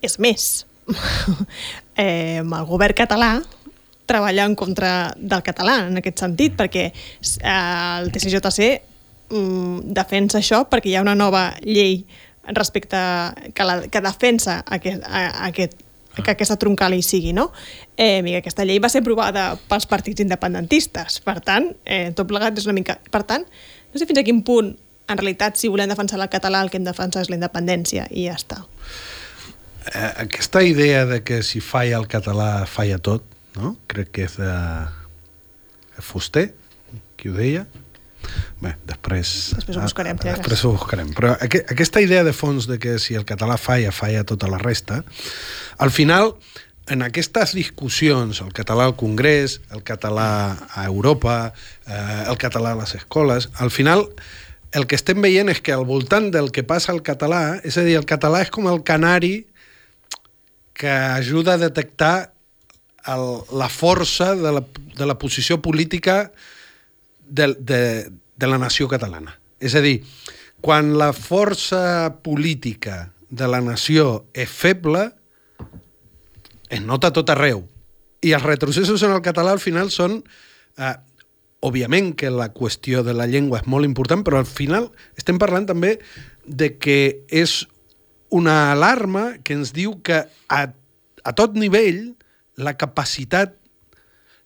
És 0.00 0.16
més, 0.18 0.64
eh, 2.00 2.40
el 2.40 2.68
govern 2.72 2.96
català 2.96 3.34
treballa 4.06 4.46
en 4.48 4.56
contra 4.58 5.12
del 5.16 5.42
català 5.46 5.76
en 5.88 6.00
aquest 6.00 6.22
sentit, 6.22 6.56
perquè 6.58 6.88
eh, 6.90 7.50
el 7.50 8.10
TCJC 8.12 8.70
mm, 9.30 9.92
defensa 9.96 10.40
això 10.40 10.64
perquè 10.70 10.92
hi 10.92 10.96
ha 10.98 11.04
una 11.04 11.16
nova 11.18 11.50
llei 11.62 12.02
respecte 12.50 12.98
que, 13.54 13.64
la, 13.64 13.80
que 13.86 14.02
defensa 14.02 14.60
aquest, 14.66 15.04
a, 15.06 15.46
aquest, 15.46 15.78
que 16.16 16.32
aquesta 16.32 16.56
troncal 16.58 16.94
hi 16.96 17.02
sigui, 17.06 17.32
no? 17.36 17.50
Eh, 17.96 18.20
mira, 18.26 18.40
aquesta 18.40 18.66
llei 18.66 18.80
va 18.82 18.90
ser 18.90 19.04
aprovada 19.04 19.52
pels 19.70 19.86
partits 19.90 20.24
independentistes, 20.24 21.20
per 21.24 21.38
tant, 21.44 21.70
eh, 21.84 22.10
tot 22.16 22.28
plegat 22.30 22.58
és 22.58 22.66
una 22.66 22.76
mica... 22.76 22.98
Per 23.12 23.22
tant, 23.28 23.46
no 23.92 24.00
sé 24.00 24.08
fins 24.08 24.22
a 24.22 24.26
quin 24.26 24.42
punt 24.46 24.74
en 25.10 25.18
realitat, 25.18 25.58
si 25.58 25.70
volem 25.70 25.90
defensar 25.90 26.20
el 26.20 26.28
català, 26.30 26.62
el 26.62 26.70
que 26.70 26.78
hem 26.78 26.86
de 26.86 26.92
defensar 26.92 27.24
és 27.24 27.30
la 27.30 27.38
independència 27.38 28.06
i 28.10 28.28
ja 28.28 28.36
està. 28.38 28.62
Eh, 29.90 30.10
aquesta 30.26 30.62
idea 30.62 31.04
de 31.08 31.22
que 31.26 31.42
si 31.46 31.62
falla 31.64 31.98
el 31.98 32.06
català 32.10 32.66
falla 32.70 33.00
tot, 33.02 33.26
no? 33.60 33.76
crec 33.90 34.10
que 34.16 34.26
és 34.28 34.36
de 34.40 34.54
Fuster, 36.00 36.48
qui 37.20 37.30
ho 37.30 37.36
deia. 37.36 37.66
Bé, 38.60 38.74
després... 38.88 39.30
Després 39.56 39.78
ho 39.78 39.84
buscarem. 39.84 40.18
Ah, 40.20 40.34
després 40.36 40.64
ho 40.64 40.72
buscarem. 40.74 41.12
Però 41.16 41.32
aqu 41.40 41.62
aquesta 41.72 42.02
idea 42.04 42.24
de 42.26 42.34
fons 42.36 42.68
de 42.68 42.78
que 42.80 42.98
si 43.02 43.16
el 43.18 43.26
català 43.28 43.56
falla, 43.60 43.92
falla 43.92 44.24
tota 44.28 44.50
la 44.50 44.60
resta, 44.60 45.00
al 45.80 45.92
final, 45.94 46.34
en 46.90 47.04
aquestes 47.06 47.54
discussions, 47.56 48.42
el 48.44 48.52
català 48.56 48.88
al 48.88 48.96
Congrés, 49.00 49.60
el 49.70 49.84
català 49.86 50.30
a 50.74 50.84
Europa, 50.86 51.52
eh, 51.86 52.24
el 52.28 52.38
català 52.40 52.74
a 52.74 52.80
les 52.82 52.94
escoles, 52.98 53.48
al 53.56 53.70
final 53.70 54.08
el 54.72 54.86
que 54.86 54.98
estem 54.98 55.18
veient 55.22 55.50
és 55.50 55.60
que 55.64 55.74
al 55.74 55.86
voltant 55.86 56.28
del 56.30 56.50
que 56.54 56.62
passa 56.66 56.92
al 56.92 57.00
català, 57.06 57.60
és 57.66 57.78
a 57.78 57.86
dir, 57.86 57.96
el 57.98 58.06
català 58.06 58.42
és 58.44 58.52
com 58.54 58.68
el 58.70 58.84
canari 58.86 59.46
que 60.78 60.90
ajuda 60.90 61.56
a 61.56 61.62
detectar 61.62 62.32
el, 63.08 63.26
la 63.56 63.68
força 63.72 64.34
de 64.36 64.52
la, 64.58 64.64
de 64.96 65.06
la 65.06 65.16
posició 65.18 65.60
política 65.62 66.32
de, 67.28 67.54
de, 67.58 68.10
de 68.36 68.46
la 68.46 68.58
nació 68.58 68.88
catalana. 68.88 69.38
És 69.60 69.76
a 69.76 69.82
dir, 69.84 70.00
quan 70.60 70.94
la 70.98 71.12
força 71.16 72.16
política 72.24 73.12
de 73.30 73.48
la 73.48 73.60
nació 73.64 74.26
és 74.34 74.50
feble, 74.50 75.10
es 76.70 76.82
nota 76.82 77.12
tot 77.14 77.30
arreu. 77.32 77.64
I 78.20 78.34
els 78.36 78.44
retrocessos 78.44 79.02
en 79.06 79.14
el 79.14 79.22
català 79.24 79.54
al 79.54 79.62
final 79.62 79.88
són 79.94 80.20
eh, 80.20 80.94
òbviament 81.64 82.12
que 82.16 82.32
la 82.32 82.50
qüestió 82.52 83.04
de 83.04 83.14
la 83.16 83.28
llengua 83.30 83.60
és 83.60 83.68
molt 83.68 83.88
important, 83.88 84.24
però 84.24 84.40
al 84.40 84.48
final 84.48 84.90
estem 85.16 85.38
parlant 85.40 85.68
també 85.68 85.96
de 86.44 86.74
que 86.80 87.22
és 87.28 87.64
una 88.30 88.70
alarma 88.72 89.40
que 89.44 89.56
ens 89.58 89.74
diu 89.76 89.98
que 90.06 90.22
a, 90.24 90.60
a 90.70 91.32
tot 91.36 91.56
nivell 91.58 92.14
la 92.60 92.76
capacitat, 92.78 93.56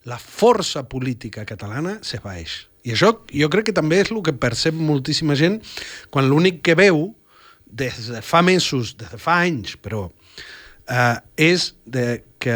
la 0.05 0.17
força 0.21 0.85
política 0.89 1.45
catalana 1.49 1.99
s'evaeix. 2.05 2.65
I 2.85 2.93
això 2.93 3.11
jo 3.33 3.49
crec 3.49 3.71
que 3.71 3.75
també 3.75 3.99
és 4.03 4.11
el 4.13 4.21
que 4.25 4.35
percep 4.37 4.75
moltíssima 4.77 5.37
gent 5.37 5.57
quan 6.13 6.29
l'únic 6.29 6.61
que 6.65 6.77
veu 6.77 7.09
des 7.65 8.11
de 8.13 8.21
fa 8.21 8.43
mesos, 8.45 8.93
des 8.99 9.09
de 9.11 9.19
fa 9.19 9.41
anys, 9.47 9.73
però 9.81 10.05
eh, 10.87 11.17
és 11.37 11.73
de 11.85 12.23
que 12.39 12.55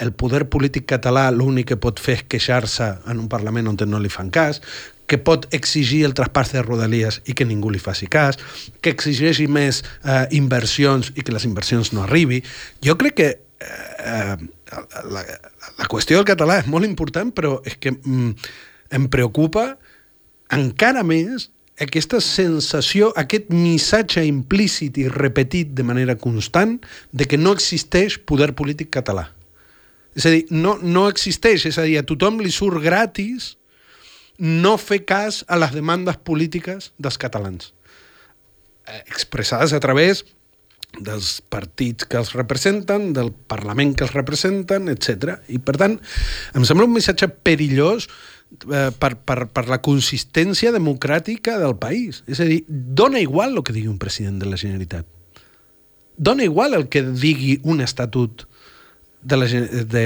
el 0.00 0.12
poder 0.12 0.44
polític 0.52 0.84
català 0.90 1.30
l'únic 1.32 1.70
que 1.70 1.78
pot 1.80 2.02
fer 2.02 2.18
és 2.18 2.26
queixar-se 2.28 2.90
en 3.06 3.22
un 3.22 3.30
Parlament 3.32 3.70
on 3.70 3.78
no 3.88 4.02
li 4.02 4.10
fan 4.12 4.28
cas, 4.34 4.60
que 5.06 5.18
pot 5.22 5.46
exigir 5.54 6.02
el 6.04 6.14
traspàs 6.18 6.50
de 6.52 6.62
rodalies 6.66 7.20
i 7.30 7.34
que 7.38 7.46
ningú 7.46 7.70
li 7.70 7.78
faci 7.78 8.08
cas, 8.10 8.38
que 8.82 8.90
exigeixi 8.90 9.46
més 9.46 9.82
eh, 10.02 10.26
inversions 10.34 11.12
i 11.14 11.22
que 11.22 11.32
les 11.32 11.46
inversions 11.46 11.92
no 11.94 12.02
arribi. 12.02 12.42
Jo 12.82 12.98
crec 12.98 13.14
que 13.14 13.30
eh, 13.60 14.36
la, 15.10 15.24
la 15.78 15.90
qüestió 15.90 16.18
del 16.18 16.28
català 16.28 16.60
és 16.62 16.70
molt 16.70 16.86
important, 16.88 17.32
però 17.34 17.58
és 17.66 17.76
que 17.80 17.92
mm, 17.96 18.32
em 18.96 19.06
preocupa 19.12 19.74
encara 20.54 21.02
més 21.06 21.50
aquesta 21.82 22.22
sensació, 22.24 23.10
aquest 23.20 23.50
missatge 23.52 24.24
implícit 24.24 24.96
i 25.00 25.08
repetit 25.12 25.74
de 25.76 25.84
manera 25.84 26.16
constant 26.16 26.78
de 27.12 27.26
que 27.28 27.36
no 27.36 27.52
existeix 27.56 28.16
poder 28.18 28.54
polític 28.56 28.90
català. 28.96 29.28
És 30.16 30.24
a 30.24 30.32
dir, 30.32 30.46
no, 30.50 30.78
no 30.80 31.04
existeix, 31.10 31.66
és 31.68 31.76
a 31.76 31.84
dir, 31.84 31.98
a 32.00 32.06
tothom 32.08 32.40
li 32.40 32.52
surt 32.54 32.80
gratis 32.84 33.54
no 34.40 34.76
fer 34.80 35.02
cas 35.08 35.42
a 35.48 35.58
les 35.60 35.74
demandes 35.76 36.16
polítiques 36.24 36.90
dels 36.96 37.20
catalans, 37.20 37.72
eh, 38.88 39.02
expressades 39.04 39.76
a 39.76 39.80
través 39.80 40.24
dels 41.00 41.40
partits 41.52 42.06
que 42.08 42.18
els 42.20 42.32
representen, 42.36 43.12
del 43.16 43.32
Parlament 43.32 43.94
que 43.96 44.06
els 44.06 44.14
representen, 44.16 44.88
etc. 44.92 45.38
I, 45.52 45.60
per 45.62 45.76
tant, 45.80 45.98
em 46.56 46.66
sembla 46.68 46.86
un 46.88 46.94
missatge 46.94 47.28
perillós 47.28 48.08
eh, 48.08 48.90
per, 48.98 49.12
per, 49.28 49.38
per 49.52 49.66
la 49.68 49.80
consistència 49.84 50.72
democràtica 50.74 51.58
del 51.62 51.76
país. 51.80 52.22
És 52.30 52.40
a 52.40 52.48
dir, 52.48 52.62
dona 52.68 53.22
igual 53.22 53.56
el 53.56 53.64
que 53.66 53.76
digui 53.76 53.92
un 53.92 54.00
president 54.02 54.40
de 54.42 54.50
la 54.50 54.60
Generalitat. 54.60 55.08
Dona 56.16 56.46
igual 56.46 56.74
el 56.74 56.88
que 56.88 57.04
digui 57.04 57.58
un 57.68 57.82
estatut 57.84 58.46
de, 59.26 59.36
la, 59.36 59.46
de 59.46 60.04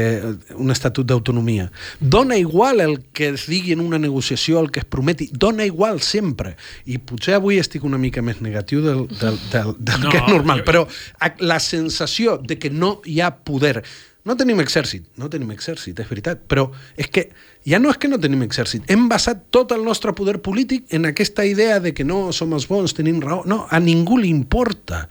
un 0.56 0.72
estatut 0.72 1.06
d'autonomia. 1.06 1.68
Dona 2.00 2.38
igual 2.40 2.80
el 2.80 2.98
que 3.12 3.30
es 3.34 3.46
digui 3.50 3.74
en 3.76 3.84
una 3.84 3.98
negociació, 3.98 4.60
el 4.60 4.70
que 4.72 4.80
es 4.80 4.88
prometi, 4.88 5.28
dona 5.32 5.66
igual 5.68 6.00
sempre. 6.00 6.56
I 6.88 6.98
potser 6.98 7.36
avui 7.36 7.60
estic 7.60 7.84
una 7.84 8.00
mica 8.00 8.24
més 8.24 8.40
negatiu 8.40 8.82
del, 8.84 9.06
del, 9.20 9.40
del, 9.52 9.74
del 9.78 10.06
no, 10.06 10.12
que 10.12 10.22
és 10.22 10.30
normal, 10.30 10.64
però 10.66 10.86
la 11.44 11.60
sensació 11.60 12.38
de 12.40 12.58
que 12.58 12.72
no 12.72 12.98
hi 13.04 13.20
ha 13.20 13.34
poder 13.44 13.82
no 14.28 14.34
tenim 14.36 14.58
exèrcit, 14.60 15.06
no 15.16 15.30
tenim 15.32 15.48
exèrcit, 15.54 15.96
és 15.96 16.08
veritat, 16.10 16.42
però 16.48 16.66
és 17.00 17.08
que 17.08 17.30
ja 17.64 17.78
no 17.80 17.88
és 17.88 17.96
que 18.00 18.08
no 18.10 18.18
tenim 18.20 18.42
exèrcit, 18.44 18.84
hem 18.92 19.06
basat 19.08 19.46
tot 19.54 19.72
el 19.72 19.80
nostre 19.86 20.12
poder 20.16 20.36
polític 20.44 20.92
en 20.96 21.08
aquesta 21.08 21.46
idea 21.48 21.78
de 21.80 21.94
que 21.96 22.04
no 22.04 22.28
som 22.36 22.52
els 22.52 22.68
bons, 22.68 22.92
tenim 22.96 23.22
raó. 23.24 23.40
No, 23.48 23.62
a 23.64 23.80
ningú 23.80 24.18
li 24.20 24.28
importa. 24.28 25.06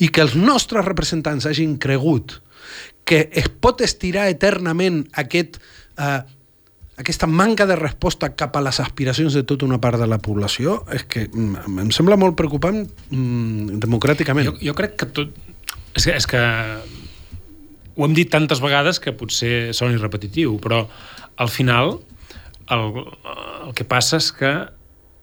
I 0.00 0.08
que 0.08 0.24
els 0.24 0.36
nostres 0.40 0.88
representants 0.88 1.44
hagin 1.48 1.76
cregut 1.76 2.38
que 3.06 3.28
es 3.38 3.46
pot 3.48 3.80
estirar 3.86 4.26
eternament 4.32 5.04
aquest, 5.22 5.60
eh, 5.96 6.20
aquesta 6.98 7.28
manca 7.30 7.66
de 7.70 7.76
resposta 7.78 8.32
cap 8.34 8.56
a 8.56 8.62
les 8.64 8.80
aspiracions 8.82 9.36
de 9.36 9.44
tota 9.46 9.66
una 9.68 9.78
part 9.80 10.00
de 10.00 10.08
la 10.10 10.18
població 10.18 10.80
és 10.92 11.06
que 11.06 11.26
em 11.30 11.90
sembla 11.94 12.18
molt 12.18 12.36
preocupant 12.38 12.82
mm, 12.82 13.78
democràticament. 13.84 14.50
Jo, 14.50 14.56
jo 14.72 14.76
crec 14.78 14.98
que 15.00 15.10
tot... 15.20 15.42
És 15.96 16.04
que, 16.04 16.16
és 16.16 16.26
que 16.28 16.40
ho 17.96 18.04
hem 18.04 18.16
dit 18.16 18.28
tantes 18.28 18.60
vegades 18.60 18.98
que 19.00 19.14
potser 19.16 19.72
soni 19.76 19.96
repetitiu, 20.00 20.58
però 20.60 20.82
al 21.40 21.52
final 21.52 21.94
el, 22.74 22.90
el 23.64 23.72
que 23.76 23.86
passa 23.88 24.18
és 24.20 24.32
que 24.34 24.52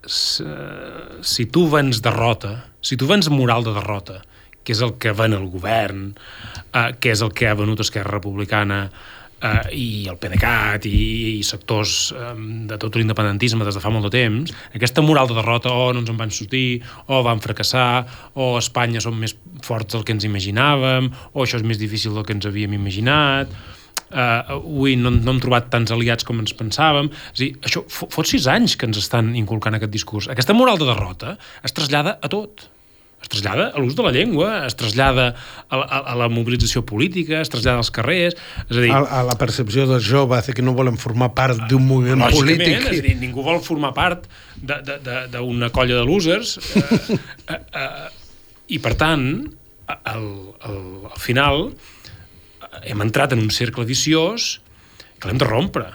si 0.07 1.45
tu 1.51 1.67
vens 1.71 2.01
derrota, 2.03 2.55
si 2.81 2.97
tu 2.99 3.07
vens 3.07 3.29
moral 3.31 3.63
de 3.67 3.75
derrota, 3.75 4.21
que 4.63 4.75
és 4.75 4.83
el 4.85 4.95
que 5.01 5.13
ven 5.17 5.35
el 5.37 5.49
govern, 5.51 6.13
eh, 6.71 6.93
que 6.99 7.13
és 7.13 7.21
el 7.21 7.33
que 7.35 7.49
ha 7.49 7.57
venut 7.59 7.83
Esquerra 7.83 8.17
Republicana 8.17 8.85
eh, 9.43 9.75
i 9.75 9.87
el 10.09 10.17
PDeCAT 10.21 10.87
i, 10.89 11.03
i 11.39 11.43
sectors 11.47 12.13
eh, 12.15 12.33
de 12.69 12.79
tot 12.81 12.97
l'independentisme 12.99 13.67
des 13.67 13.77
de 13.77 13.83
fa 13.83 13.91
molt 13.93 14.07
de 14.09 14.13
temps, 14.15 14.55
aquesta 14.73 15.03
moral 15.05 15.29
de 15.29 15.37
derrota, 15.39 15.73
oh, 15.73 15.91
no 15.93 16.03
ens 16.03 16.11
en 16.13 16.19
van 16.19 16.33
sortir, 16.33 16.81
o 17.05 17.19
oh, 17.19 17.21
van 17.27 17.43
fracassar, 17.43 18.05
o 18.33 18.53
oh, 18.53 18.57
Espanya 18.61 19.03
som 19.03 19.19
més 19.19 19.35
forts 19.63 19.93
del 19.93 20.07
que 20.07 20.15
ens 20.15 20.27
imaginàvem, 20.27 21.11
o 21.31 21.37
oh, 21.37 21.45
això 21.45 21.59
és 21.59 21.67
més 21.67 21.81
difícil 21.81 22.15
del 22.15 22.27
que 22.27 22.35
ens 22.37 22.47
havíem 22.49 22.75
imaginat, 22.79 23.51
uh, 24.13 24.59
ui, 24.63 24.95
no, 24.99 25.11
no 25.13 25.33
hem 25.33 25.41
trobat 25.43 25.69
tants 25.73 25.91
aliats 25.93 26.27
com 26.27 26.39
ens 26.43 26.55
pensàvem. 26.57 27.09
És 27.33 27.41
dir, 27.41 27.49
això 27.65 27.83
fot 27.89 28.29
sis 28.29 28.47
anys 28.51 28.77
que 28.77 28.87
ens 28.89 28.99
estan 29.01 29.33
inculcant 29.39 29.77
aquest 29.77 29.93
discurs. 29.93 30.29
Aquesta 30.31 30.55
moral 30.57 30.79
de 30.81 30.89
derrota 30.89 31.37
es 31.65 31.75
trasllada 31.75 32.17
a 32.21 32.31
tot 32.31 32.67
es 33.23 33.31
trasllada 33.31 33.69
a 33.71 33.81
l'ús 33.81 33.95
de 33.95 34.03
la 34.03 34.11
llengua, 34.11 34.65
es 34.67 34.75
trasllada 34.75 35.29
a, 35.69 35.77
a, 35.77 35.99
a 36.11 36.15
la 36.19 36.27
mobilització 36.31 36.83
política, 36.85 37.39
es 37.41 37.51
trasllada 37.51 37.79
als 37.81 37.91
carrers... 37.95 38.35
És 38.67 38.75
a, 38.75 38.81
dir, 38.83 38.91
a, 38.91 39.01
a 39.19 39.21
la 39.27 39.37
percepció 39.39 39.87
dels 39.89 40.03
joves 40.05 40.51
que 40.53 40.65
no 40.65 40.75
volen 40.77 40.99
formar 40.99 41.31
part 41.37 41.63
d'un 41.71 41.85
moviment 41.87 42.25
polític. 42.35 42.75
És 42.81 42.99
a 42.99 43.07
dir, 43.07 43.15
ningú 43.21 43.45
vol 43.45 43.61
formar 43.63 43.93
part 43.95 44.27
d'una 44.59 45.71
colla 45.73 46.01
de 46.01 46.05
losers 46.07 46.57
eh, 46.59 46.85
eh, 47.55 47.57
eh, 47.57 48.07
i, 48.75 48.79
per 48.83 48.95
tant, 48.99 49.27
al, 49.87 50.29
al, 50.67 50.79
al 51.11 51.19
final 51.21 51.69
hem 52.83 53.03
entrat 53.05 53.35
en 53.35 53.43
un 53.43 53.51
cercle 53.53 53.87
viciós 53.87 54.57
que 55.19 55.29
l'hem 55.29 55.39
de 55.39 55.47
rompre. 55.47 55.87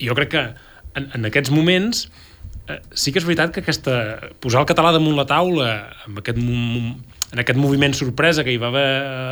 I 0.00 0.10
jo 0.10 0.16
crec 0.18 0.34
que 0.36 0.48
en, 0.98 1.08
en 1.16 1.28
aquests 1.28 1.52
moments 1.54 2.08
Eh, 2.08 2.29
sí 2.92 3.12
que 3.12 3.20
és 3.20 3.26
veritat 3.26 3.52
que 3.54 3.62
aquesta, 3.64 3.94
posar 4.42 4.62
el 4.62 4.68
català 4.70 4.92
damunt 4.94 5.16
la 5.18 5.26
taula 5.28 5.70
amb 6.06 6.20
aquest, 6.22 6.38
en 6.40 7.42
aquest 7.42 7.58
moviment 7.60 7.94
sorpresa 7.96 8.44
que 8.46 8.54
hi 8.54 8.60
va 8.60 8.70
haver 8.72 8.88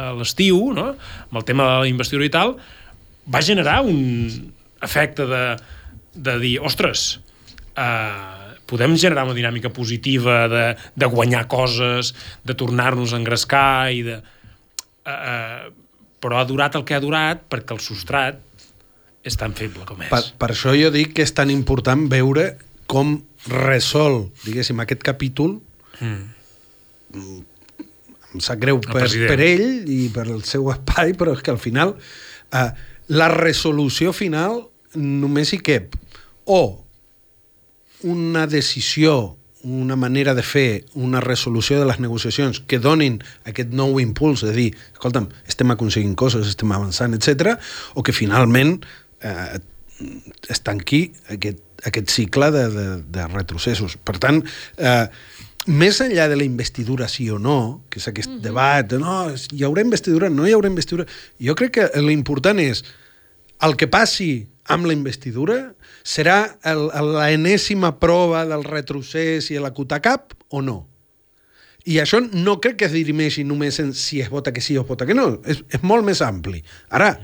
a 0.09 0.13
l'estiu, 0.19 0.73
no? 0.77 0.93
amb 1.29 1.41
el 1.41 1.47
tema 1.49 1.67
de 1.67 1.79
la 1.85 1.91
investidura 1.91 2.29
i 2.29 2.33
tal, 2.35 2.55
va 3.29 3.45
generar 3.45 3.81
un 3.87 4.53
efecte 4.83 5.27
de, 5.27 5.43
de 6.15 6.37
dir, 6.43 6.55
ostres, 6.65 7.19
eh, 7.77 8.49
podem 8.69 8.97
generar 9.01 9.25
una 9.27 9.37
dinàmica 9.37 9.73
positiva 9.75 10.45
de, 10.53 10.65
de 10.95 11.09
guanyar 11.09 11.47
coses, 11.49 12.15
de 12.45 12.55
tornar-nos 12.55 13.15
a 13.15 13.21
engrescar 13.21 13.91
i 13.95 14.05
de... 14.07 14.21
Eh, 15.09 15.13
eh, 15.13 15.69
però 16.19 16.41
ha 16.41 16.47
durat 16.47 16.75
el 16.75 16.83
que 16.83 16.97
ha 16.97 17.03
durat 17.03 17.45
perquè 17.47 17.77
el 17.77 17.79
substrat 17.79 18.41
és 19.23 19.37
tan 19.39 19.53
feble 19.55 19.85
com 19.87 20.01
és. 20.03 20.11
Per, 20.11 20.23
per 20.41 20.49
això 20.51 20.75
jo 20.75 20.91
dic 20.95 21.13
que 21.15 21.23
és 21.27 21.33
tan 21.35 21.53
important 21.55 22.09
veure 22.11 22.49
com 22.89 23.19
resol, 23.53 24.31
diguéssim, 24.47 24.81
aquest 24.83 25.05
capítol 25.07 25.59
mm. 26.01 27.39
em 28.35 28.45
sap 28.45 28.61
greu 28.63 28.81
per, 28.83 29.07
per 29.07 29.39
ell 29.45 29.89
i 29.93 30.09
per 30.15 30.27
el 30.27 30.43
seu 30.49 30.71
espai, 30.73 31.15
però 31.19 31.37
és 31.37 31.45
que 31.45 31.53
al 31.55 31.61
final 31.63 31.95
eh, 31.95 32.69
la 33.13 33.31
resolució 33.33 34.15
final 34.17 34.63
només 34.97 35.53
hi 35.53 35.61
cap 35.65 35.97
o 36.49 36.63
una 38.09 38.47
decisió 38.49 39.37
una 39.69 39.97
manera 39.97 40.35
de 40.39 40.45
fer 40.47 40.85
una 40.95 41.21
resolució 41.21 41.81
de 41.81 41.87
les 41.89 41.99
negociacions 42.01 42.61
que 42.71 42.79
donin 42.79 43.19
aquest 43.49 43.73
nou 43.75 43.99
impuls 44.01 44.45
de 44.47 44.53
dir, 44.55 44.69
escolta'm, 44.95 45.27
estem 45.51 45.75
aconseguint 45.75 46.15
coses, 46.17 46.47
estem 46.47 46.73
avançant, 46.73 47.17
etc, 47.19 47.57
o 47.99 48.05
que 48.07 48.15
finalment 48.15 48.79
eh, 49.21 49.59
es 50.49 50.63
tanqui 50.63 51.09
aquest 51.35 51.59
aquest 51.87 52.11
cicle 52.11 52.51
de, 52.51 52.69
de, 52.75 52.87
de 53.03 53.27
retrocessos. 53.31 53.97
Per 54.03 54.17
tant, 54.19 54.43
eh, 54.77 55.07
més 55.69 56.01
enllà 56.01 56.29
de 56.31 56.37
la 56.41 56.47
investidura 56.47 57.09
sí 57.13 57.29
o 57.31 57.39
no, 57.39 57.85
que 57.91 58.01
és 58.01 58.09
aquest 58.09 58.31
mm 58.31 58.37
-hmm. 58.37 58.43
debat, 58.43 58.87
de, 58.89 58.99
no, 58.99 59.29
hi 59.53 59.65
haurà 59.65 59.83
investidura, 59.83 60.31
no 60.31 60.47
hi 60.47 60.53
haurà 60.53 60.67
investidura, 60.67 61.07
jo 61.41 61.55
crec 61.55 61.73
que 61.73 62.01
l'important 62.01 62.59
és 62.59 62.85
el 63.61 63.77
que 63.77 63.89
passi 63.89 64.49
amb 64.65 64.87
la 64.87 64.93
investidura 64.93 65.75
serà 66.05 66.57
l'enèsima 66.65 67.99
prova 67.99 68.45
del 68.47 68.65
retrocés 68.65 69.51
i 69.51 69.59
la 69.59 69.73
cap 70.01 70.35
o 70.49 70.63
no. 70.63 70.87
I 71.85 72.01
això 72.01 72.21
no 72.21 72.61
crec 72.61 72.77
que 72.77 72.85
es 72.85 72.93
dirimeixi 72.93 73.45
només 73.45 73.79
en 73.81 73.95
si 73.95 74.21
es 74.21 74.29
vota 74.29 74.53
que 74.53 74.61
sí 74.61 74.77
o 74.77 74.83
es 74.83 74.89
vota 74.89 75.07
que 75.07 75.15
no. 75.15 75.41
És, 75.45 75.63
és 75.71 75.83
molt 75.83 76.05
més 76.05 76.21
ampli. 76.21 76.63
Ara, 76.91 77.19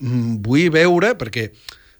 mm, 0.00 0.42
vull 0.44 0.70
veure, 0.70 1.14
perquè 1.16 1.52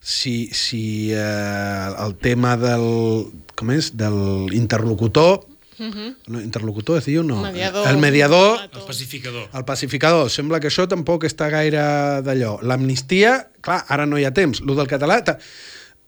si, 0.03 0.51
si 0.53 1.13
eh, 1.15 1.95
el 2.05 2.17
tema 2.19 2.57
del... 2.59 3.31
com 3.55 3.71
és? 3.71 3.95
Del 3.97 4.53
interlocutor 4.53 5.47
Uh 5.83 5.85
mhm. 5.85 5.93
-huh. 5.99 6.17
no, 6.27 6.41
interlocutor 6.41 6.99
es 6.99 7.05
diu, 7.07 7.23
no. 7.25 7.43
Mediador, 7.43 7.89
el 7.89 7.97
mediador... 7.99 8.61
El 8.73 8.87
pacificador. 8.87 9.49
El 9.53 9.65
pacificador. 9.65 10.31
Sembla 10.31 10.61
que 10.61 10.69
això 10.69 10.87
tampoc 10.87 11.25
està 11.25 11.49
gaire 11.51 12.23
d'allò. 12.23 12.61
L'amnistia, 12.63 13.49
clar, 13.61 13.85
ara 13.89 14.07
no 14.07 14.19
hi 14.19 14.25
ha 14.25 14.31
temps. 14.31 14.61
Lo 14.61 14.75
del 14.75 14.87
català... 14.87 15.25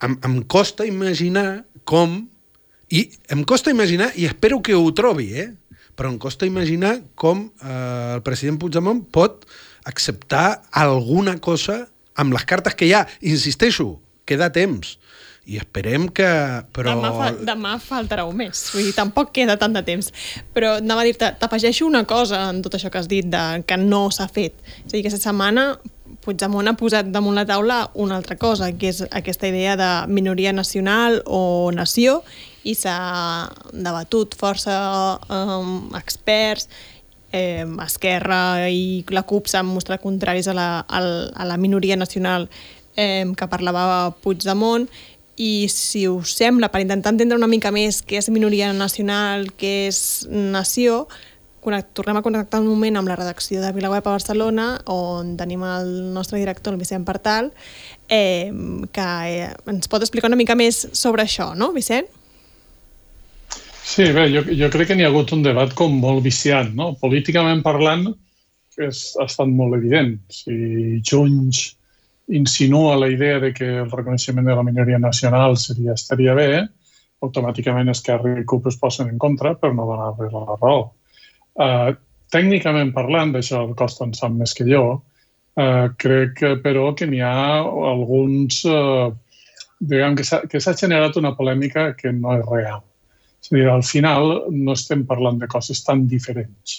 Em, 0.00 0.18
em 0.22 0.42
costa 0.42 0.86
imaginar 0.86 1.64
com... 1.84 2.28
I 2.88 3.10
em 3.28 3.42
costa 3.42 3.70
imaginar, 3.70 4.12
i 4.14 4.26
espero 4.26 4.60
que 4.62 4.74
ho 4.74 4.92
trobi, 4.92 5.32
eh? 5.34 5.54
però 5.96 6.10
em 6.10 6.18
costa 6.18 6.46
imaginar 6.46 7.00
com 7.14 7.50
eh, 7.62 8.14
el 8.14 8.22
president 8.22 8.58
Puigdemont 8.58 9.04
pot 9.10 9.46
acceptar 9.84 10.62
alguna 10.70 11.38
cosa 11.40 11.88
amb 12.20 12.34
les 12.34 12.44
cartes 12.48 12.76
que 12.78 12.88
hi 12.88 12.94
ha, 12.96 13.04
insisteixo, 13.20 13.94
queda 14.24 14.52
temps 14.54 14.98
i 15.44 15.58
esperem 15.60 16.06
que... 16.08 16.26
Però... 16.72 16.94
Demà, 16.96 17.10
fa, 17.12 17.30
demà 17.44 17.72
faltarà 17.82 18.24
un 18.28 18.36
mes, 18.38 18.62
vull 18.72 18.86
dir, 18.86 18.94
tampoc 18.96 19.34
queda 19.36 19.58
tant 19.60 19.74
de 19.76 19.82
temps. 19.84 20.08
Però 20.56 20.78
anava 20.80 21.04
a 21.04 21.08
dir-te, 21.08 21.34
t'afegeixo 21.40 21.84
una 21.86 22.04
cosa 22.08 22.46
en 22.52 22.62
tot 22.64 22.78
això 22.78 22.90
que 22.92 23.02
has 23.02 23.10
dit, 23.10 23.28
de, 23.28 23.42
que 23.68 23.78
no 23.80 24.06
s'ha 24.14 24.28
fet. 24.32 24.56
És 24.86 24.88
a 24.88 24.94
dir, 24.96 25.04
aquesta 25.04 25.20
setmana 25.26 25.74
Puigdemont 26.24 26.68
ha 26.70 26.72
posat 26.78 27.10
damunt 27.12 27.36
la 27.36 27.44
taula 27.48 27.82
una 28.00 28.16
altra 28.16 28.38
cosa, 28.40 28.70
que 28.72 28.88
és 28.94 29.02
aquesta 29.10 29.48
idea 29.50 29.74
de 29.76 29.90
minoria 30.08 30.54
nacional 30.56 31.20
o 31.26 31.70
nació, 31.76 32.22
i 32.64 32.72
s'ha 32.78 32.96
debatut 33.72 34.32
força 34.40 34.74
um, 35.28 35.90
experts 35.98 36.70
eh, 37.34 37.66
Esquerra 37.84 38.70
i 38.70 39.02
la 39.10 39.24
CUP 39.26 39.50
s'han 39.50 39.66
mostrat 39.66 40.02
contraris 40.02 40.46
a 40.48 40.54
la, 40.54 40.68
a, 40.86 41.44
la 41.44 41.58
minoria 41.58 41.98
nacional 41.98 42.48
eh, 42.96 43.26
que 43.36 43.50
parlava 43.50 44.14
Puigdemont 44.22 44.86
i 45.34 45.66
si 45.72 46.06
us 46.06 46.36
sembla, 46.38 46.70
per 46.70 46.84
intentar 46.84 47.10
entendre 47.10 47.38
una 47.40 47.50
mica 47.50 47.74
més 47.74 48.04
què 48.06 48.20
és 48.20 48.30
minoria 48.30 48.70
nacional, 48.72 49.48
què 49.58 49.88
és 49.88 49.98
nació, 50.30 51.08
tornem 51.96 52.20
a 52.20 52.22
connectar 52.22 52.60
un 52.60 52.68
moment 52.68 53.00
amb 53.00 53.10
la 53.10 53.16
redacció 53.18 53.62
de 53.64 53.72
Vilaweb 53.74 54.06
a 54.06 54.14
Barcelona, 54.14 54.68
on 54.86 55.34
tenim 55.40 55.64
el 55.66 56.12
nostre 56.14 56.38
director, 56.38 56.76
el 56.76 56.78
Vicent 56.78 57.06
Partal, 57.08 57.50
eh, 58.06 58.52
que 58.94 59.08
ens 59.72 59.90
pot 59.90 60.04
explicar 60.06 60.30
una 60.30 60.38
mica 60.38 60.54
més 60.54 60.84
sobre 60.92 61.26
això, 61.26 61.50
no, 61.58 61.72
Vicent? 61.74 62.06
Sí, 63.84 64.06
bé, 64.16 64.28
jo, 64.32 64.40
jo 64.48 64.68
crec 64.72 64.88
que 64.88 64.94
n'hi 64.96 65.04
ha 65.04 65.10
hagut 65.12 65.34
un 65.36 65.42
debat 65.44 65.72
com 65.76 65.98
molt 66.00 66.22
viciant, 66.24 66.70
no? 66.78 66.94
Políticament 67.00 67.60
parlant, 67.62 68.06
és, 68.80 69.00
ha 69.20 69.26
estat 69.28 69.50
molt 69.50 69.76
evident. 69.76 70.14
Si 70.32 70.54
Junts 71.04 71.60
insinua 72.32 72.96
la 72.96 73.10
idea 73.12 73.42
de 73.42 73.52
que 73.52 73.68
el 73.82 73.90
reconeixement 73.90 74.48
de 74.48 74.56
la 74.56 74.64
minoria 74.64 74.98
nacional 74.98 75.58
seria, 75.60 75.98
estaria 76.00 76.32
bé, 76.38 76.48
automàticament 77.24 77.92
Esquerra 77.92 78.38
i 78.40 78.46
CUP 78.48 78.70
es 78.70 78.78
posen 78.80 79.10
en 79.12 79.18
contra 79.20 79.52
per 79.60 79.74
no 79.74 79.86
donar-li 79.90 80.30
la 80.32 80.56
raó. 80.62 80.80
Uh, 81.54 81.92
tècnicament 82.32 82.94
parlant, 82.96 83.34
d'això 83.36 83.66
el 83.66 83.76
Costa 83.78 84.08
en 84.08 84.16
sap 84.16 84.32
més 84.32 84.56
que 84.56 84.66
jo, 84.68 84.84
uh, 85.60 85.86
crec 86.00 86.34
que, 86.40 86.54
però 86.64 86.88
que 86.96 87.10
n'hi 87.10 87.20
ha 87.20 87.60
alguns... 87.92 88.64
Uh, 88.64 89.12
diguem 89.84 90.16
que 90.16 90.24
s'ha 90.24 90.76
generat 90.80 91.18
una 91.20 91.34
polèmica 91.36 91.90
que 91.98 92.12
no 92.16 92.38
és 92.38 92.44
real. 92.48 92.80
És 93.44 93.50
a 93.52 93.56
dir, 93.58 93.66
al 93.68 93.82
final 93.84 94.30
no 94.56 94.72
estem 94.72 95.02
parlant 95.04 95.36
de 95.42 95.46
coses 95.52 95.82
tan 95.84 96.06
diferents. 96.08 96.78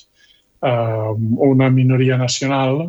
Uh, 0.66 1.14
una 1.46 1.68
minoria 1.70 2.18
nacional 2.18 2.88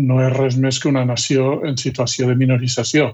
no 0.00 0.20
és 0.24 0.30
res 0.32 0.56
més 0.56 0.78
que 0.80 0.88
una 0.88 1.02
nació 1.04 1.58
en 1.68 1.76
situació 1.76 2.30
de 2.30 2.38
minorització. 2.40 3.10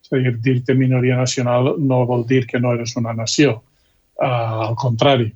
És 0.00 0.14
a 0.14 0.22
dir, 0.22 0.32
dir-te 0.46 0.78
minoria 0.78 1.18
nacional 1.18 1.74
no 1.76 2.00
vol 2.08 2.24
dir 2.30 2.46
que 2.48 2.60
no 2.62 2.72
eres 2.72 2.96
una 2.96 3.12
nació. 3.12 3.58
Uh, 4.16 4.70
al 4.70 4.78
contrari, 4.80 5.28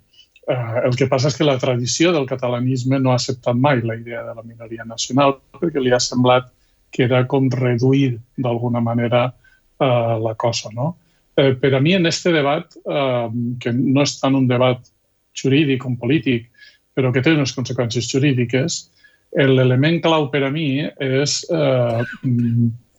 uh, 0.49 0.81
el 0.89 0.97
que 0.97 1.11
passa 1.13 1.29
és 1.29 1.37
que 1.37 1.45
la 1.45 1.59
tradició 1.61 2.17
del 2.17 2.25
catalanisme 2.31 3.03
no 3.05 3.13
ha 3.13 3.21
acceptat 3.21 3.61
mai 3.61 3.85
la 3.85 4.01
idea 4.01 4.25
de 4.25 4.39
la 4.39 4.47
minoria 4.47 4.89
nacional 4.89 5.37
perquè 5.61 5.85
li 5.85 5.93
ha 5.93 6.01
semblat 6.01 6.49
que 6.89 7.05
era 7.05 7.27
com 7.29 7.53
reduir 7.53 8.15
d'alguna 8.41 8.81
manera 8.81 9.27
uh, 9.29 10.17
la 10.17 10.33
cosa. 10.33 10.73
No? 10.73 10.95
Eh, 11.37 11.53
per 11.59 11.73
a 11.75 11.81
mi, 11.83 11.95
en 11.99 12.07
aquest 12.07 12.29
debat, 12.31 12.77
uh, 12.87 13.27
que 13.61 13.73
no 13.75 14.05
és 14.05 14.19
tant 14.21 14.37
un 14.39 14.47
debat 14.47 14.81
jurídic 15.35 15.83
com 15.83 15.97
polític, 15.99 16.51
però 16.95 17.11
que 17.13 17.23
té 17.23 17.33
unes 17.35 17.55
conseqüències 17.57 18.07
jurídiques, 18.07 18.85
l'element 19.35 20.01
clau 20.03 20.29
per 20.31 20.45
a 20.47 20.51
mi 20.55 20.85
és 21.03 21.41
eh, 21.51 22.03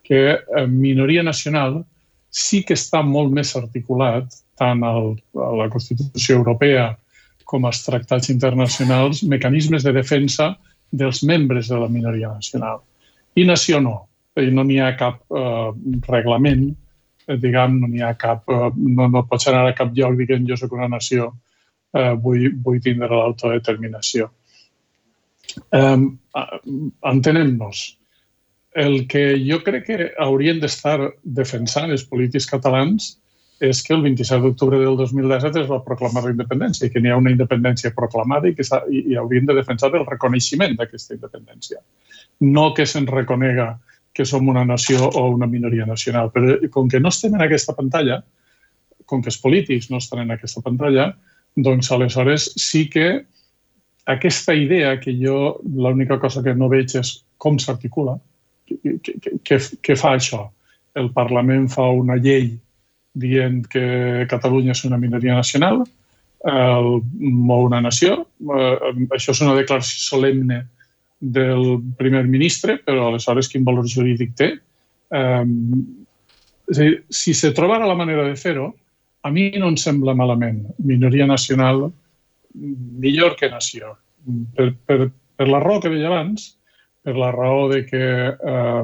que 0.03 0.21
eh, 0.35 0.65
minoria 0.67 1.23
nacional 1.23 1.83
sí 2.29 2.63
que 2.67 2.75
està 2.75 3.01
molt 3.07 3.31
més 3.31 3.55
articulat 3.55 4.27
tant 4.59 4.83
al, 4.83 5.13
a 5.39 5.51
la 5.61 5.69
Constitució 5.71 6.35
Europea 6.41 6.89
com 7.45 7.65
als 7.65 7.83
tractats 7.85 8.29
internacionals, 8.33 9.23
mecanismes 9.23 9.85
de 9.85 9.93
defensa 9.95 10.51
dels 10.91 11.23
membres 11.23 11.69
de 11.71 11.79
la 11.79 11.87
minoria 11.87 12.33
nacional. 12.33 12.81
I 13.35 13.45
nació 13.45 13.79
no. 13.79 13.95
No 14.35 14.63
n'hi 14.67 14.81
ha 14.83 14.95
cap 14.99 15.21
eh, 15.31 15.69
reglament, 16.09 16.67
eh, 16.67 16.75
diguem, 17.27 17.79
no 17.81 17.89
n'hi 17.91 18.03
ha 18.05 18.13
cap... 18.19 18.45
Eh, 18.49 18.71
no, 18.75 19.09
no 19.11 19.25
pots 19.29 19.49
anar 19.51 19.65
a 19.69 19.75
cap 19.77 19.93
lloc 19.97 20.17
dient 20.21 20.47
jo 20.49 20.57
sóc 20.59 20.73
una 20.77 20.89
nació, 20.91 21.31
eh, 21.95 22.13
vull, 22.21 22.49
vull 22.63 22.81
tindre 22.83 23.11
l'autodeterminació. 23.11 24.31
Um, 25.71 26.09
Entenem-nos. 27.05 27.83
El 28.75 29.05
que 29.07 29.37
jo 29.39 29.61
crec 29.63 29.85
que 29.87 30.09
haurien 30.19 30.59
d'estar 30.59 30.97
defensant 31.23 31.93
els 31.95 32.03
polítics 32.09 32.49
catalans 32.49 33.13
és 33.63 33.79
que 33.85 33.93
el 33.95 34.01
27 34.03 34.41
d'octubre 34.43 34.81
del 34.81 34.97
2017 34.99 35.61
es 35.61 35.69
va 35.69 35.79
proclamar 35.85 36.25
la 36.25 36.33
independència 36.33 36.89
que 36.91 36.99
n'hi 36.99 37.13
ha 37.13 37.19
una 37.21 37.31
independència 37.31 37.93
proclamada 37.95 38.49
i 38.49 38.55
que 38.57 38.65
i, 38.91 39.13
i 39.13 39.15
haurien 39.15 39.47
de 39.47 39.55
defensar 39.55 39.93
el 39.93 40.03
reconeixement 40.03 40.75
d'aquesta 40.75 41.15
independència. 41.15 41.79
No 42.41 42.73
que 42.75 42.85
se'n 42.85 43.07
reconega 43.07 43.77
que 44.15 44.25
som 44.25 44.47
una 44.47 44.63
nació 44.65 45.09
o 45.09 45.27
una 45.35 45.47
minoria 45.47 45.85
nacional. 45.85 46.31
Però 46.31 46.55
com 46.71 46.89
que 46.89 47.01
no 47.03 47.11
estem 47.11 47.35
en 47.35 47.43
aquesta 47.43 47.75
pantalla, 47.75 48.21
com 49.05 49.21
que 49.21 49.29
els 49.29 49.39
polítics 49.41 49.89
no 49.91 49.99
estan 49.99 50.23
en 50.23 50.31
aquesta 50.35 50.63
pantalla, 50.63 51.09
doncs 51.55 51.91
aleshores 51.91 52.47
sí 52.59 52.85
que 52.89 53.25
aquesta 54.05 54.55
idea 54.55 54.95
que 54.99 55.13
jo 55.19 55.59
l'única 55.65 56.19
cosa 56.19 56.43
que 56.43 56.55
no 56.55 56.69
veig 56.71 56.95
és 56.99 57.11
com 57.37 57.59
s'articula, 57.59 58.15
què 58.65 59.97
fa 59.99 60.15
això? 60.15 60.45
El 60.95 61.11
Parlament 61.13 61.67
fa 61.73 61.89
una 61.91 62.15
llei 62.15 62.53
dient 63.15 63.65
que 63.71 64.25
Catalunya 64.31 64.75
és 64.75 64.83
una 64.87 64.99
minoria 65.01 65.35
nacional, 65.35 65.83
el, 66.45 66.89
o 67.01 67.57
una 67.65 67.81
nació. 67.81 68.21
Eh, 68.39 68.93
això 69.15 69.33
és 69.33 69.41
una 69.43 69.55
declaració 69.57 69.99
solemne 70.03 70.61
del 71.19 71.79
primer 71.97 72.25
ministre, 72.27 72.77
però 72.83 73.09
aleshores 73.09 73.49
quin 73.51 73.65
valor 73.67 73.87
jurídic 73.89 74.33
té? 74.37 74.49
Eh, 75.11 75.45
és 76.71 76.81
dir, 76.81 76.91
si 77.13 77.33
se 77.37 77.53
trobara 77.53 77.87
la 77.87 77.97
manera 77.97 78.25
de 78.25 78.35
fer-ho, 78.39 78.71
a 79.25 79.31
mi 79.33 79.49
no 79.57 79.69
em 79.71 79.77
sembla 79.77 80.15
malament. 80.17 80.63
Minoria 80.85 81.25
nacional 81.29 81.87
millor 82.55 83.35
que 83.39 83.49
nació. 83.49 83.95
Per, 84.55 84.71
per, 84.85 85.09
per 85.37 85.47
la 85.49 85.61
raó 85.63 85.81
que 85.81 85.91
deia 85.93 86.09
abans, 86.09 86.53
per 87.05 87.15
la 87.17 87.31
raó 87.33 87.67
de 87.69 87.83
que, 87.85 88.05
eh, 88.33 88.83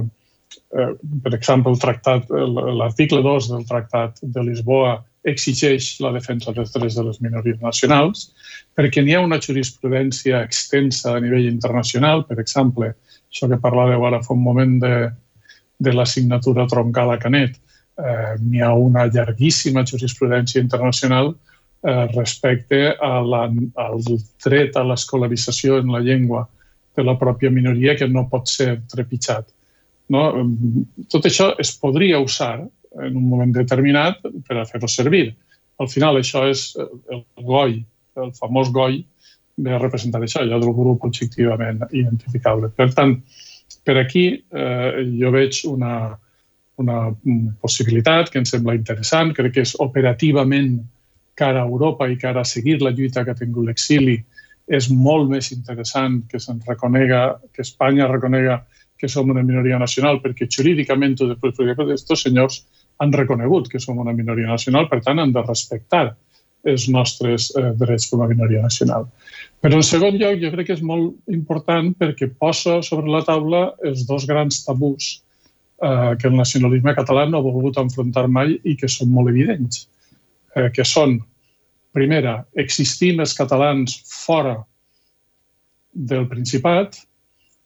eh, 0.77 0.91
per 1.23 1.33
exemple, 1.37 1.73
el 1.73 1.79
tractat, 1.81 2.29
l'article 2.29 3.21
2 3.25 3.49
del 3.53 3.65
Tractat 3.69 4.21
de 4.21 4.43
Lisboa 4.45 4.99
exigeix 5.27 5.99
la 6.01 6.11
defensa 6.15 6.53
dels 6.55 6.71
drets 6.73 6.97
de 6.97 7.03
les 7.05 7.19
minories 7.21 7.59
nacionals, 7.61 8.31
perquè 8.77 9.03
n'hi 9.03 9.15
ha 9.15 9.23
una 9.25 9.39
jurisprudència 9.41 10.41
extensa 10.45 11.15
a 11.15 11.21
nivell 11.21 11.47
internacional, 11.49 12.25
per 12.25 12.39
exemple, 12.41 12.93
això 13.29 13.49
que 13.51 13.61
parlàveu 13.61 14.05
ara 14.07 14.21
fa 14.25 14.33
un 14.33 14.41
moment 14.43 14.79
de, 14.81 14.95
de 15.79 15.93
la 15.93 16.05
signatura 16.05 16.67
troncal 16.67 17.13
a 17.13 17.19
Canet, 17.21 17.59
eh, 18.01 18.33
n'hi 18.41 18.63
ha 18.65 18.73
una 18.73 19.05
llarguíssima 19.07 19.85
jurisprudència 19.85 20.61
internacional 20.63 21.33
eh, 21.33 22.07
respecte 22.15 22.81
a 22.97 23.13
la, 23.21 23.45
al 23.85 24.03
dret 24.45 24.77
a 24.77 24.85
l'escolarització 24.87 25.79
en 25.81 25.93
la 25.93 26.01
llengua 26.01 26.47
de 26.97 27.05
la 27.07 27.15
pròpia 27.19 27.51
minoria 27.53 27.95
que 27.95 28.07
no 28.07 28.27
pot 28.29 28.49
ser 28.51 28.81
trepitjat. 28.91 29.47
No? 30.11 30.27
Tot 31.11 31.27
això 31.29 31.53
es 31.61 31.71
podria 31.79 32.19
usar 32.19 32.57
en 32.99 33.15
un 33.15 33.27
moment 33.29 33.53
determinat 33.55 34.19
per 34.47 34.59
a 34.59 34.65
fer-ho 34.67 34.89
servir. 34.91 35.31
Al 35.79 35.89
final 35.89 36.19
això 36.19 36.43
és 36.49 36.71
el 36.77 37.23
GOI, 37.37 37.79
el 38.21 38.33
famós 38.37 38.71
GOI, 38.73 38.99
ve 39.61 39.73
a 39.75 39.79
representar 39.81 40.21
això, 40.21 40.41
allò 40.41 40.59
del 40.59 40.73
grup 40.75 41.05
objectivament 41.05 41.83
identificable. 41.91 42.71
Per 42.75 42.89
tant, 42.95 43.15
per 43.85 43.97
aquí 44.01 44.25
eh, 44.35 44.89
jo 45.19 45.31
veig 45.33 45.61
una, 45.69 45.93
una 46.81 46.97
possibilitat 47.61 48.31
que 48.31 48.41
em 48.41 48.47
sembla 48.47 48.75
interessant, 48.77 49.33
crec 49.37 49.55
que 49.57 49.65
és 49.65 49.75
operativament 49.79 50.79
cara 51.37 51.63
a 51.63 51.69
Europa 51.69 52.07
i 52.09 52.19
cara 52.19 52.43
a 52.43 52.47
seguir 52.47 52.81
la 52.81 52.93
lluita 52.93 53.23
que 53.25 53.33
ha 53.33 53.39
tingut 53.39 53.65
l'exili 53.67 54.19
és 54.71 54.87
molt 54.93 55.29
més 55.31 55.49
interessant 55.51 56.21
que 56.31 56.39
se'n 56.39 56.61
reconega, 56.67 57.39
que 57.51 57.63
Espanya 57.65 58.07
reconega 58.07 58.61
que 59.01 59.09
som 59.09 59.29
una 59.33 59.41
minoria 59.41 59.79
nacional, 59.81 60.19
perquè 60.21 60.45
jurídicament 60.45 61.15
tu 61.17 61.25
després 61.27 61.57
aquests 61.73 62.21
senyors 62.21 62.61
han 63.01 63.13
reconegut 63.15 63.69
que 63.71 63.81
som 63.81 63.99
una 64.01 64.13
minoria 64.13 64.49
nacional, 64.51 64.87
per 64.89 65.01
tant 65.05 65.19
han 65.21 65.33
de 65.33 65.43
respectar 65.45 66.11
els 66.71 66.85
nostres 66.93 67.49
eh, 67.57 67.71
drets 67.79 68.05
com 68.11 68.21
a 68.21 68.29
minoria 68.29 68.61
nacional. 68.61 69.07
Però 69.61 69.79
en 69.79 69.85
segon 69.85 70.17
lloc 70.21 70.37
jo 70.41 70.51
crec 70.53 70.69
que 70.69 70.77
és 70.77 70.85
molt 70.85 71.33
important 71.33 71.89
perquè 71.97 72.29
posa 72.37 72.79
sobre 72.85 73.09
la 73.09 73.23
taula 73.25 73.63
els 73.87 74.05
dos 74.09 74.27
grans 74.29 74.61
tabús 74.67 75.09
eh, 75.81 76.13
que 76.21 76.29
el 76.29 76.37
nacionalisme 76.37 76.93
català 76.97 77.25
no 77.29 77.39
ha 77.39 77.47
volgut 77.47 77.81
enfrontar 77.81 78.27
mai 78.29 78.59
i 78.61 78.77
que 78.77 78.89
són 78.89 79.09
molt 79.13 79.33
evidents, 79.33 79.87
eh, 80.55 80.69
que 80.73 80.85
són 80.85 81.19
Primera, 81.91 82.37
existim 82.55 83.19
els 83.19 83.33
catalans 83.35 83.97
fora 84.07 84.53
del 85.91 86.23
Principat, 86.29 87.01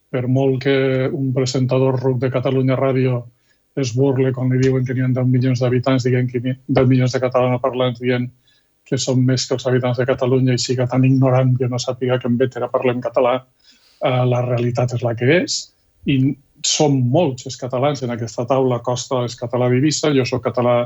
per 0.10 0.24
molt 0.26 0.64
que 0.64 0.78
un 1.14 1.28
presentador 1.36 2.00
ruc 2.02 2.18
de 2.24 2.32
Catalunya 2.34 2.78
Ràdio 2.80 3.20
es 3.82 3.92
burle 3.96 4.32
quan 4.34 4.50
li 4.52 4.62
diuen 4.62 4.86
que 4.86 4.96
n'hi 4.96 5.04
ha 5.04 5.12
10 5.12 5.28
milions 5.32 5.62
d'habitants, 5.62 6.06
dient 6.08 6.30
que 6.32 6.42
10 6.42 6.88
milions 6.88 7.12
de 7.12 7.22
catalanoparlants 7.24 8.00
dient 8.00 8.30
que 8.86 8.98
són 9.02 9.24
més 9.26 9.48
que 9.48 9.56
els 9.58 9.66
habitants 9.68 10.00
de 10.00 10.06
Catalunya 10.08 10.56
i 10.56 10.62
siga 10.62 10.86
tan 10.88 11.06
ignorant 11.08 11.56
que 11.58 11.70
no 11.70 11.80
sàpiga 11.82 12.20
que 12.22 12.30
en 12.30 12.38
Bétera 12.38 12.70
parlem 12.72 13.02
català, 13.02 13.40
eh, 13.42 14.24
la 14.30 14.44
realitat 14.46 14.94
és 14.94 15.04
la 15.04 15.16
que 15.18 15.30
és. 15.42 15.58
I 16.06 16.36
som 16.66 16.98
molts 17.14 17.48
els 17.50 17.58
catalans 17.58 18.04
en 18.06 18.14
aquesta 18.14 18.46
taula, 18.46 18.84
Costa 18.86 19.24
és 19.26 19.38
català 19.38 19.70
d'Ibissa, 19.70 20.14
jo 20.14 20.26
sóc 20.26 20.44
català 20.46 20.78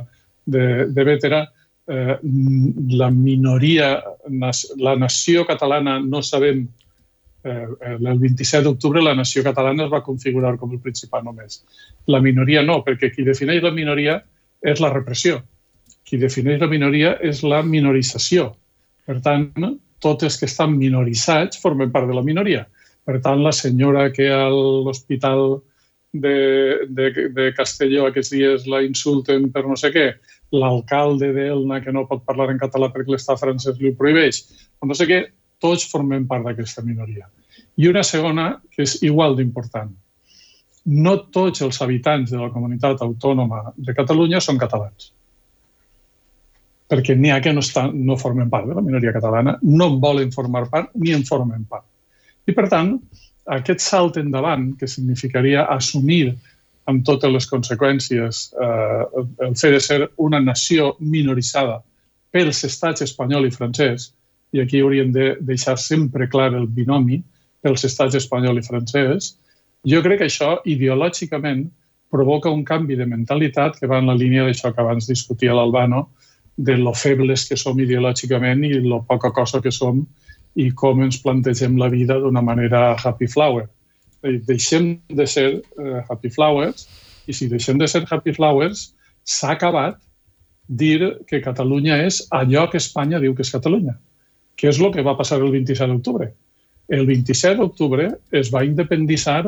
de, 0.47 0.88
de 0.88 1.06
Bétera, 1.08 1.43
eh, 1.91 2.15
la 3.04 3.10
minoria, 3.12 3.97
la 4.80 4.95
nació 4.95 5.45
catalana 5.45 5.99
no 5.99 6.23
sabem 6.23 6.67
el 7.43 8.19
27 8.19 8.63
d'octubre 8.65 9.02
la 9.02 9.15
nació 9.15 9.43
catalana 9.43 9.86
es 9.86 9.91
va 9.93 10.04
configurar 10.04 10.58
com 10.58 10.73
el 10.75 10.82
principal 10.84 11.23
només. 11.23 11.63
La 12.08 12.19
minoria 12.19 12.63
no, 12.63 12.82
perquè 12.86 13.12
qui 13.13 13.23
defineix 13.28 13.63
la 13.63 13.71
minoria 13.75 14.19
és 14.62 14.82
la 14.84 14.91
repressió. 14.93 15.39
Qui 16.04 16.17
defineix 16.17 16.60
la 16.62 16.67
minoria 16.67 17.15
és 17.23 17.43
la 17.43 17.62
minorització. 17.63 18.52
Per 19.08 19.19
tant, 19.25 19.54
tots 20.04 20.28
els 20.28 20.38
que 20.39 20.47
estan 20.49 20.75
minoritzats 20.78 21.60
formen 21.62 21.91
part 21.91 22.08
de 22.10 22.17
la 22.17 22.25
minoria. 22.25 22.65
Per 23.06 23.19
tant, 23.23 23.41
la 23.43 23.56
senyora 23.56 24.10
que 24.13 24.28
a 24.30 24.47
l'hospital 24.52 25.62
de, 26.13 26.86
de, 26.89 27.30
de 27.34 27.52
Castelló 27.56 28.08
aquests 28.08 28.34
dies 28.34 28.67
la 28.67 28.82
insulten 28.86 29.49
per 29.54 29.63
no 29.67 29.78
sé 29.78 29.91
què, 29.93 30.08
l'alcalde 30.52 31.30
d'Elna 31.36 31.80
que 31.84 31.93
no 31.93 32.08
pot 32.10 32.23
parlar 32.25 32.49
en 32.49 32.62
català 32.62 32.89
perquè 32.93 33.13
l'estat 33.13 33.39
francès 33.41 33.78
li 33.78 33.91
ho 33.91 33.97
prohibeix, 33.97 34.41
no 34.86 34.97
sé 34.97 35.06
què, 35.10 35.19
tots 35.62 35.88
formem 35.91 36.26
part 36.28 36.45
d'aquesta 36.48 36.84
minoria. 36.86 37.28
I 37.80 37.88
una 37.89 38.04
segona, 38.04 38.52
que 38.72 38.84
és 38.88 38.98
igual 39.08 39.38
d'important. 39.38 39.91
No 40.89 41.15
tots 41.36 41.62
els 41.65 41.80
habitants 41.84 42.32
de 42.32 42.39
la 42.39 42.52
comunitat 42.54 43.02
autònoma 43.06 43.74
de 43.78 43.95
Catalunya 43.95 44.41
són 44.43 44.60
catalans. 44.60 45.12
Perquè 46.89 47.15
n'hi 47.15 47.32
ha 47.32 47.41
que 47.43 47.54
no, 47.54 47.62
estan, 47.62 47.93
no 48.06 48.17
formen 48.17 48.50
part 48.50 48.67
de 48.67 48.76
la 48.78 48.84
minoria 48.84 49.13
catalana, 49.13 49.58
no 49.62 49.89
en 49.93 50.00
volen 50.02 50.32
formar 50.34 50.65
part 50.72 50.95
ni 50.95 51.13
en 51.13 51.26
formen 51.28 51.67
part. 51.69 51.86
I, 52.50 52.56
per 52.58 52.65
tant, 52.72 52.95
aquest 53.60 53.84
salt 53.84 54.17
endavant, 54.17 54.72
que 54.80 54.89
significaria 54.89 55.67
assumir 55.69 56.34
amb 56.89 57.04
totes 57.06 57.32
les 57.32 57.48
conseqüències 57.50 58.41
eh, 58.58 59.04
el 59.45 59.56
fet 59.60 59.76
de 59.76 59.82
ser 59.84 60.00
una 60.17 60.39
nació 60.41 60.95
minoritzada 61.00 61.80
pels 62.34 62.63
estats 62.65 63.06
espanyol 63.06 63.48
i 63.48 63.54
francès, 63.54 64.10
i 64.54 64.62
aquí 64.62 64.82
hauríem 64.82 65.12
de 65.14 65.36
deixar 65.42 65.78
sempre 65.78 66.30
clar 66.30 66.54
el 66.58 66.68
binomi 66.68 67.22
pels 67.62 67.84
estats 67.86 68.16
espanyol 68.16 68.58
i 68.60 68.66
francès, 68.66 69.36
jo 69.86 70.02
crec 70.04 70.22
que 70.22 70.30
això 70.30 70.58
ideològicament 70.66 71.68
provoca 72.10 72.50
un 72.50 72.64
canvi 72.66 72.98
de 72.98 73.06
mentalitat 73.06 73.78
que 73.80 73.88
va 73.88 74.00
en 74.02 74.10
la 74.10 74.18
línia 74.18 74.46
d'això 74.48 74.74
que 74.74 74.82
abans 74.82 75.08
discutia 75.08 75.54
l'Albano, 75.54 76.08
de 76.58 76.76
lo 76.78 76.94
febles 76.94 77.46
que 77.48 77.56
som 77.56 77.78
ideològicament 77.80 78.66
i 78.68 78.82
lo 78.84 79.04
poca 79.08 79.32
cosa 79.32 79.62
que 79.64 79.72
som 79.72 80.02
i 80.60 80.72
com 80.76 81.04
ens 81.06 81.22
plantegem 81.24 81.78
la 81.80 81.88
vida 81.88 82.18
d'una 82.20 82.42
manera 82.42 82.98
happy 82.98 83.30
flower. 83.32 83.70
Deixem 84.48 84.98
de 85.08 85.28
ser 85.28 85.62
uh, 85.78 86.02
happy 86.10 86.34
flowers 86.36 86.90
i 87.28 87.36
si 87.38 87.48
deixem 87.48 87.80
de 87.80 87.88
ser 87.88 88.04
happy 88.10 88.34
flowers, 88.36 88.90
s'ha 89.24 89.54
acabat 89.56 90.02
dir 90.68 91.00
que 91.30 91.40
Catalunya 91.42 92.02
és 92.04 92.26
allò 92.36 92.68
que 92.70 92.82
Espanya 92.82 93.22
diu 93.24 93.36
que 93.38 93.46
és 93.46 93.54
Catalunya. 93.54 93.96
Què 94.60 94.67
és 94.74 94.80
el 94.80 94.91
que 94.91 95.06
va 95.06 95.15
passar 95.15 95.39
el 95.39 95.52
27 95.54 95.88
d'octubre? 95.88 96.34
El 96.91 97.06
27 97.08 97.56
d'octubre 97.62 98.10
es 98.36 98.50
va 98.52 98.65
independitzar 98.67 99.43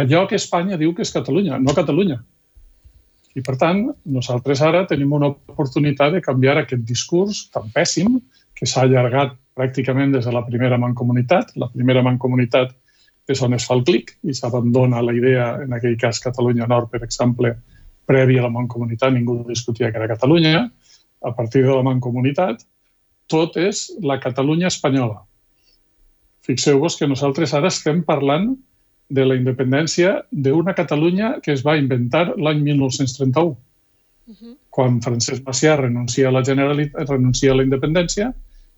allò 0.00 0.22
que 0.26 0.40
Espanya 0.40 0.78
diu 0.80 0.94
que 0.96 1.04
és 1.06 1.12
Catalunya, 1.14 1.60
no 1.62 1.74
Catalunya. 1.76 2.18
I, 3.36 3.40
per 3.46 3.54
tant, 3.60 3.84
nosaltres 4.16 4.60
ara 4.64 4.82
tenim 4.88 5.12
una 5.16 5.30
oportunitat 5.30 6.16
de 6.16 6.22
canviar 6.24 6.58
aquest 6.60 6.82
discurs 6.88 7.46
tan 7.54 7.70
pèssim 7.72 8.18
que 8.58 8.68
s'ha 8.68 8.84
allargat 8.88 9.36
pràcticament 9.56 10.16
des 10.16 10.26
de 10.26 10.34
la 10.34 10.42
primera 10.48 10.78
mancomunitat. 10.80 11.54
La 11.60 11.70
primera 11.72 12.02
mancomunitat 12.04 12.74
és 13.32 13.40
on 13.44 13.54
es 13.54 13.68
fa 13.68 13.76
el 13.78 13.84
clic 13.86 14.16
i 14.26 14.34
s'abandona 14.34 15.04
la 15.04 15.14
idea, 15.14 15.46
en 15.62 15.72
aquell 15.76 15.96
cas 16.00 16.20
Catalunya 16.20 16.66
Nord, 16.66 16.90
per 16.90 17.04
exemple, 17.06 17.54
previ 18.08 18.38
a 18.38 18.48
la 18.48 18.52
mancomunitat, 18.52 19.14
ningú 19.14 19.42
discutia 19.48 19.92
que 19.92 20.00
era 20.00 20.10
Catalunya. 20.10 20.66
A 21.22 21.30
partir 21.36 21.62
de 21.62 21.70
la 21.70 21.84
mancomunitat, 21.86 22.64
tot 23.32 23.56
és 23.60 23.86
la 24.04 24.18
Catalunya 24.20 24.68
espanyola. 24.68 25.22
Fixeu-vos 26.46 26.98
que 26.98 27.08
nosaltres 27.08 27.54
ara 27.54 27.70
estem 27.72 28.02
parlant 28.04 28.52
de 29.12 29.24
la 29.28 29.36
independència 29.38 30.14
d'una 30.30 30.74
Catalunya 30.78 31.36
que 31.44 31.52
es 31.52 31.62
va 31.66 31.76
inventar 31.78 32.32
l'any 32.36 32.62
1931, 32.62 33.52
uh 33.52 34.34
-huh. 34.34 34.56
quan 34.70 35.00
Francesc 35.02 35.44
Macià 35.44 35.76
renuncia 35.76 36.28
a 36.28 36.32
la 36.32 36.44
Generalitat, 36.44 37.08
renuncia 37.08 37.52
a 37.52 37.56
la 37.56 37.62
independència 37.62 38.32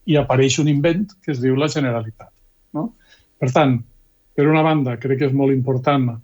i 0.06 0.16
apareix 0.16 0.58
un 0.58 0.68
invent 0.68 1.06
que 1.22 1.32
es 1.32 1.40
diu 1.40 1.56
la 1.56 1.68
Generalitat. 1.68 2.30
No? 2.72 2.92
Per 3.38 3.50
tant, 3.52 3.82
per 4.34 4.46
una 4.48 4.62
banda, 4.62 4.96
crec 4.96 5.18
que 5.18 5.26
és 5.26 5.32
molt 5.32 5.52
important 5.52 6.20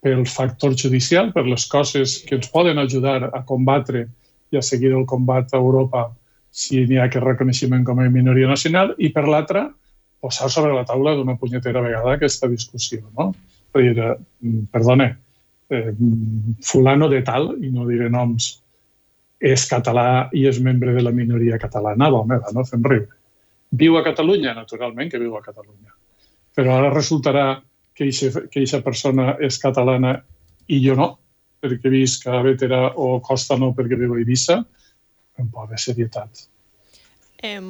pel 0.00 0.26
factor 0.26 0.76
judicial, 0.76 1.32
per 1.32 1.46
les 1.46 1.66
coses 1.66 2.18
que 2.26 2.36
ens 2.36 2.48
poden 2.48 2.78
ajudar 2.78 3.30
a 3.32 3.42
combatre 3.42 4.08
i 4.52 4.56
a 4.56 4.62
seguir 4.62 4.92
el 4.92 5.06
combat 5.06 5.52
a 5.52 5.56
Europa 5.56 6.08
si 6.58 6.82
n'hi 6.86 6.98
ha 6.98 7.06
aquest 7.06 7.24
reconeixement 7.24 7.84
com 7.86 8.00
a 8.02 8.08
minoria 8.10 8.48
nacional, 8.50 8.94
i 8.98 9.12
per 9.14 9.26
l'altra, 9.28 9.68
posar 10.18 10.50
sobre 10.50 10.74
la 10.74 10.84
taula 10.86 11.14
d'una 11.14 11.36
punyetera 11.38 11.82
vegada 11.84 12.16
aquesta 12.16 12.48
discussió. 12.50 13.04
No? 13.18 13.30
Per 13.72 13.84
dir, 13.84 13.98
eh, 14.02 14.16
perdona, 14.72 15.12
eh, 15.70 15.92
fulano 16.64 17.08
de 17.08 17.22
tal, 17.22 17.52
i 17.62 17.70
no 17.70 17.86
diré 17.86 18.08
noms, 18.10 18.56
és 19.38 19.68
català 19.70 20.28
i 20.34 20.48
és 20.50 20.58
membre 20.58 20.94
de 20.96 21.04
la 21.04 21.14
minoria 21.14 21.60
catalana, 21.62 22.10
va, 22.10 22.24
home, 22.24 22.40
va, 22.42 22.50
no 22.54 22.66
fem 22.66 22.82
riure. 22.82 23.14
Viu 23.78 23.98
a 23.98 24.02
Catalunya, 24.02 24.54
naturalment 24.56 25.10
que 25.12 25.20
viu 25.20 25.36
a 25.36 25.42
Catalunya. 25.44 25.92
Però 26.56 26.78
ara 26.78 26.90
resultarà 26.90 27.60
que 27.94 28.08
aquesta 28.08 28.80
persona 28.82 29.36
és 29.44 29.58
catalana 29.62 30.16
i 30.66 30.80
jo 30.82 30.96
no, 30.98 31.08
perquè 31.62 31.90
visc 31.92 32.26
a 32.26 32.40
Vetera 32.42 32.80
o 32.96 33.18
Costa 33.22 33.58
no 33.58 33.72
perquè 33.76 33.98
viu 33.98 34.14
a 34.14 34.18
Eivissa, 34.18 34.62
un 35.42 35.50
poc 35.52 35.70
de 35.70 35.78
serietat. 35.80 36.46
Eh, 37.40 37.60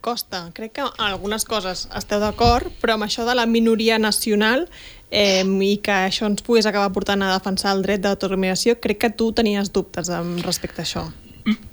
Costa, 0.00 0.46
crec 0.56 0.78
que 0.78 0.84
algunes 1.04 1.44
coses 1.44 1.84
esteu 1.96 2.20
d'acord, 2.22 2.72
però 2.80 2.96
amb 2.96 3.04
això 3.04 3.26
de 3.28 3.34
la 3.36 3.44
minoria 3.44 3.98
nacional 4.00 4.64
eh, 5.10 5.44
i 5.44 5.74
que 5.84 5.92
això 6.08 6.24
ens 6.30 6.44
pogués 6.44 6.68
acabar 6.68 6.94
portant 6.94 7.22
a 7.22 7.34
defensar 7.34 7.74
el 7.76 7.84
dret 7.84 8.00
d'autodeterminació, 8.00 8.78
crec 8.80 9.02
que 9.04 9.10
tu 9.12 9.32
tenies 9.36 9.68
dubtes 9.72 10.08
respecte 10.46 10.80
a 10.80 10.86
això. 10.88 11.04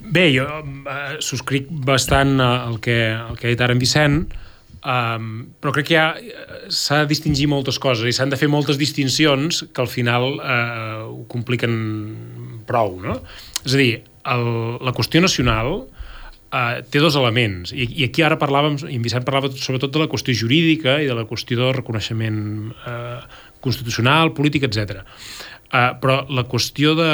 Bé, 0.00 0.28
jo 0.34 0.44
eh, 0.44 1.16
subscric 1.24 1.70
bastant 1.70 2.36
el 2.40 2.76
que, 2.84 2.98
el 3.16 3.40
que 3.40 3.48
ha 3.48 3.54
dit 3.54 3.64
ara 3.64 3.72
en 3.72 3.80
Vicent, 3.80 4.18
um, 4.84 5.30
però 5.60 5.72
crec 5.76 5.90
que 5.90 6.04
s'ha 6.72 7.02
de 7.02 7.10
distingir 7.14 7.48
moltes 7.50 7.80
coses 7.82 8.04
i 8.08 8.14
s'han 8.16 8.32
de 8.32 8.40
fer 8.40 8.48
moltes 8.52 8.76
distincions 8.80 9.64
que 9.72 9.84
al 9.84 9.90
final 9.90 10.36
eh, 10.36 11.00
ho 11.08 11.24
compliquen 11.32 11.76
prou, 12.68 12.96
no? 13.00 13.20
És 13.64 13.74
a 13.74 13.80
dir, 13.80 13.90
el, 14.32 14.46
la 14.84 14.94
qüestió 14.96 15.22
nacional 15.22 15.72
eh, 16.52 16.82
té 16.90 17.02
dos 17.02 17.16
elements, 17.18 17.72
I, 17.72 17.88
i 18.00 18.06
aquí 18.08 18.24
ara 18.26 18.38
parlàvem, 18.40 18.78
i 18.88 18.98
en 18.98 19.04
Vicent 19.04 19.26
parlava 19.26 19.50
sobretot 19.52 19.94
de 19.94 20.04
la 20.04 20.10
qüestió 20.10 20.34
jurídica 20.36 20.98
i 21.02 21.08
de 21.10 21.16
la 21.16 21.26
qüestió 21.28 21.58
del 21.60 21.74
reconeixement 21.78 22.42
eh, 22.72 23.20
constitucional, 23.64 24.32
polític, 24.36 24.68
etc. 24.68 25.02
Eh, 25.02 25.90
però 26.02 26.22
la 26.30 26.46
qüestió 26.48 26.94
de, 26.98 27.10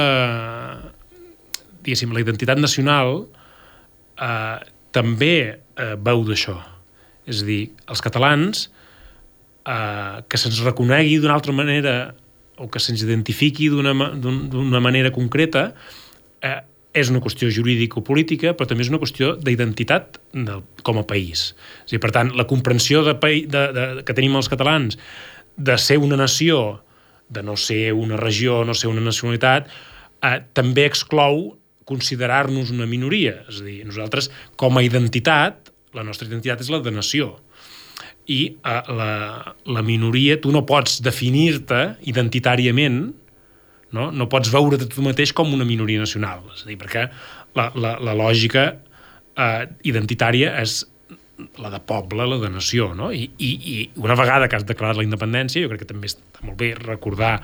diguéssim, 1.82 2.12
la 2.14 2.22
identitat 2.24 2.60
nacional 2.60 3.24
eh, 4.20 4.58
també 4.92 5.36
eh, 5.48 5.94
veu 5.96 6.24
d'això. 6.28 6.58
És 7.28 7.44
a 7.44 7.46
dir, 7.46 7.62
els 7.90 8.02
catalans 8.04 8.66
eh, 9.66 10.22
que 10.28 10.40
se'ns 10.40 10.62
reconegui 10.66 11.20
d'una 11.22 11.38
altra 11.38 11.54
manera 11.54 11.96
o 12.60 12.68
que 12.68 12.82
se'ns 12.82 13.02
identifiqui 13.02 13.70
d'una 13.72 14.80
manera 14.84 15.10
concreta 15.14 15.70
eh, 16.42 16.60
és 16.92 17.08
una 17.08 17.22
qüestió 17.24 17.48
jurídico-política, 17.52 18.52
però 18.56 18.68
també 18.68 18.84
és 18.84 18.90
una 18.92 19.00
qüestió 19.00 19.32
d'identitat 19.40 20.18
com 20.84 21.00
a 21.00 21.06
país. 21.08 21.52
És 21.86 21.94
dir, 21.94 22.00
per 22.02 22.12
tant, 22.12 22.32
la 22.36 22.46
comprensió 22.48 23.02
de, 23.06 23.14
de, 23.16 23.62
de, 23.72 23.86
que 24.04 24.16
tenim 24.16 24.36
els 24.36 24.50
catalans 24.52 24.98
de 25.56 25.76
ser 25.80 25.98
una 26.02 26.18
nació, 26.20 26.82
de 27.32 27.42
no 27.44 27.56
ser 27.56 27.94
una 27.96 28.18
regió, 28.20 28.60
no 28.68 28.76
ser 28.76 28.90
una 28.92 29.04
nacionalitat, 29.04 29.70
eh, 30.20 30.38
també 30.52 30.84
exclou 30.88 31.54
considerar-nos 31.88 32.70
una 32.74 32.86
minoria. 32.86 33.40
És 33.48 33.62
a 33.62 33.66
dir, 33.66 33.80
nosaltres, 33.88 34.28
com 34.60 34.76
a 34.76 34.84
identitat, 34.84 35.72
la 35.96 36.04
nostra 36.04 36.28
identitat 36.28 36.60
és 36.64 36.70
la 36.72 36.82
de 36.84 36.92
nació. 36.92 37.32
I 38.28 38.42
eh, 38.52 38.78
la, 38.92 39.56
la 39.64 39.82
minoria, 39.86 40.38
tu 40.40 40.52
no 40.52 40.66
pots 40.68 41.00
definir-te 41.04 41.96
identitàriament 42.12 43.06
no? 43.96 44.10
no 44.10 44.28
pots 44.32 44.50
veure't 44.52 44.86
tu 44.90 45.04
mateix 45.04 45.34
com 45.36 45.52
una 45.54 45.66
minoria 45.68 46.02
nacional, 46.02 46.44
és 46.54 46.64
a 46.64 46.70
dir, 46.70 46.78
perquè 46.80 47.06
la, 47.58 47.68
la, 47.74 47.96
la 48.00 48.16
lògica 48.18 48.66
eh, 48.72 49.66
identitària 49.88 50.56
és 50.62 50.82
la 51.58 51.70
de 51.72 51.80
poble, 51.80 52.26
la 52.28 52.38
de 52.38 52.50
nació, 52.52 52.92
no? 52.94 53.10
I, 53.12 53.24
i, 53.38 53.50
I 53.72 53.76
una 54.02 54.16
vegada 54.18 54.48
que 54.48 54.58
has 54.58 54.66
declarat 54.68 54.98
la 55.00 55.06
independència, 55.06 55.64
jo 55.64 55.70
crec 55.72 55.84
que 55.84 55.90
també 55.90 56.10
està 56.10 56.44
molt 56.44 56.58
bé 56.60 56.72
recordar 56.78 57.38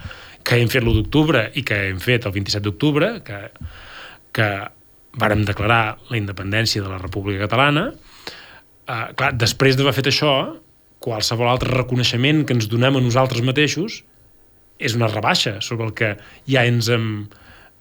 que 0.46 0.58
hem 0.60 0.70
fet 0.72 0.84
l'1 0.84 1.00
d'octubre 1.00 1.48
i 1.58 1.64
que 1.66 1.78
hem 1.88 1.98
fet 2.02 2.28
el 2.28 2.34
27 2.36 2.64
d'octubre, 2.68 3.10
que, 3.26 3.40
que 4.36 4.48
vàrem 5.18 5.44
declarar 5.48 5.98
la 6.12 6.20
independència 6.20 6.84
de 6.84 6.92
la 6.92 7.00
República 7.02 7.46
Catalana, 7.46 7.88
eh, 7.90 9.06
clar, 9.18 9.32
després 9.36 9.76
d'haver 9.76 9.96
fet 9.96 10.12
això, 10.12 10.34
qualsevol 11.02 11.50
altre 11.50 11.72
reconeixement 11.74 12.44
que 12.46 12.56
ens 12.56 12.68
donem 12.70 12.98
a 12.98 13.02
nosaltres 13.02 13.44
mateixos 13.46 14.02
és 14.78 14.94
una 14.94 15.08
rebaixa 15.10 15.58
sobre 15.60 15.86
el 15.86 15.94
que 15.94 16.16
ja 16.46 16.64
ens 16.66 16.88
hem 16.88 17.28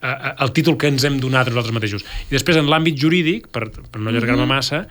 el 0.02 0.52
títol 0.54 0.78
que 0.78 0.90
ens 0.92 1.04
hem 1.08 1.18
donat 1.18 1.50
nosaltres 1.50 1.74
mateixos. 1.74 2.04
I 2.30 2.36
després, 2.36 2.60
en 2.60 2.68
l'àmbit 2.70 2.98
jurídic, 3.02 3.48
per, 3.50 3.72
per 3.74 4.00
no 4.00 4.12
allargar-me 4.12 4.46
mm 4.46 4.50
-hmm. 4.50 4.56
massa, 4.56 4.88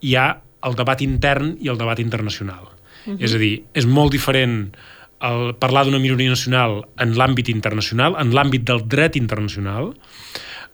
hi 0.00 0.16
ha 0.16 0.40
el 0.66 0.74
debat 0.74 1.00
intern 1.00 1.56
i 1.60 1.68
el 1.68 1.78
debat 1.78 1.98
internacional. 1.98 2.64
Uh 3.06 3.14
-huh. 3.14 3.16
És 3.20 3.34
a 3.34 3.38
dir, 3.38 3.64
és 3.72 3.86
molt 3.86 4.12
diferent 4.12 4.74
el 5.20 5.54
parlar 5.60 5.84
d'una 5.84 5.98
minoria 5.98 6.30
nacional 6.30 6.88
en 6.98 7.14
l'àmbit 7.14 7.48
internacional, 7.48 8.16
en 8.18 8.32
l'àmbit 8.32 8.64
del 8.64 8.86
dret 8.88 9.16
internacional, 9.16 9.94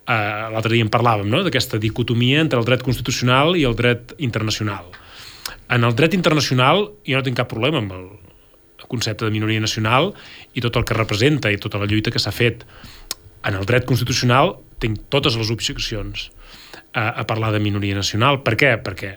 eh, 0.06 0.12
l'altre 0.52 0.72
dia 0.72 0.82
en 0.82 0.90
parlàvem, 0.90 1.26
no?, 1.26 1.42
d'aquesta 1.42 1.78
dicotomia 1.78 2.40
entre 2.40 2.58
el 2.58 2.64
dret 2.64 2.82
constitucional 2.82 3.56
i 3.56 3.64
el 3.64 3.74
dret 3.74 4.14
internacional. 4.18 4.84
En 5.68 5.84
el 5.84 5.94
dret 5.94 6.14
internacional 6.14 6.92
jo 7.06 7.16
no 7.16 7.22
tinc 7.22 7.36
cap 7.36 7.48
problema 7.48 7.78
amb 7.78 7.92
el 7.92 8.25
concepte 8.84 9.24
de 9.24 9.32
minoria 9.34 9.62
nacional 9.62 10.12
i 10.54 10.62
tot 10.64 10.76
el 10.76 10.84
que 10.84 10.96
representa 10.96 11.52
i 11.52 11.60
tota 11.60 11.80
la 11.80 11.88
lluita 11.88 12.12
que 12.12 12.22
s'ha 12.22 12.34
fet. 12.34 12.66
En 13.46 13.56
el 13.56 13.66
dret 13.68 13.86
constitucional 13.88 14.56
tinc 14.82 15.06
totes 15.12 15.38
les 15.38 15.50
objeccions 15.50 16.30
a, 16.92 17.22
a 17.22 17.24
parlar 17.24 17.52
de 17.54 17.62
minoria 17.64 17.96
nacional. 17.96 18.42
Per 18.44 18.56
què? 18.60 18.76
Perquè, 18.84 19.12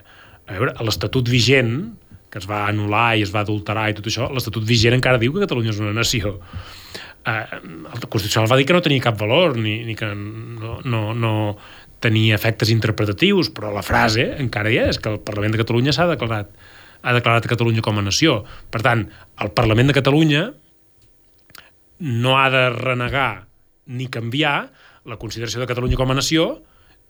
a 0.47 0.55
veure, 0.55 0.75
l'Estatut 0.85 1.27
vigent, 1.29 1.75
que 2.29 2.39
es 2.39 2.45
va 2.49 2.67
anul·lar 2.69 3.17
i 3.17 3.25
es 3.25 3.33
va 3.33 3.41
adulterar 3.43 3.89
i 3.89 3.97
tot 3.97 4.07
això, 4.07 4.29
l'Estatut 4.31 4.65
vigent 4.65 4.95
encara 4.95 5.21
diu 5.21 5.33
que 5.33 5.47
Catalunya 5.47 5.73
és 5.73 5.81
una 5.81 5.95
nació 5.97 6.37
eh, 7.25 7.45
el 7.93 8.07
Constitucional 8.07 8.51
va 8.51 8.57
dir 8.57 8.65
que 8.65 8.75
no 8.75 8.81
tenia 8.85 9.03
cap 9.03 9.17
valor 9.19 9.57
ni, 9.57 9.79
ni 9.85 9.95
que 9.95 10.09
no, 10.15 10.79
no, 10.85 11.13
no 11.13 11.33
tenia 11.99 12.37
efectes 12.37 12.71
interpretatius, 12.71 13.51
però 13.51 13.73
la 13.75 13.83
frase 13.83 14.29
encara 14.39 14.71
hi 14.71 14.79
és, 14.87 14.99
que 15.01 15.11
el 15.11 15.19
Parlament 15.25 15.55
de 15.55 15.63
Catalunya 15.63 15.95
s'ha 15.95 16.07
declarat 16.13 16.51
ha 17.01 17.13
declarat 17.15 17.47
Catalunya 17.47 17.83
com 17.85 17.99
a 17.99 18.05
nació. 18.05 18.43
Per 18.71 18.81
tant, 18.85 19.07
el 19.39 19.51
Parlament 19.57 19.91
de 19.91 19.97
Catalunya 19.97 20.43
no 21.99 22.37
ha 22.39 22.49
de 22.53 22.69
renegar 22.75 23.47
ni 23.87 24.07
canviar 24.07 24.71
la 25.05 25.17
consideració 25.17 25.61
de 25.61 25.69
Catalunya 25.69 25.99
com 25.99 26.11
a 26.11 26.17
nació 26.19 26.61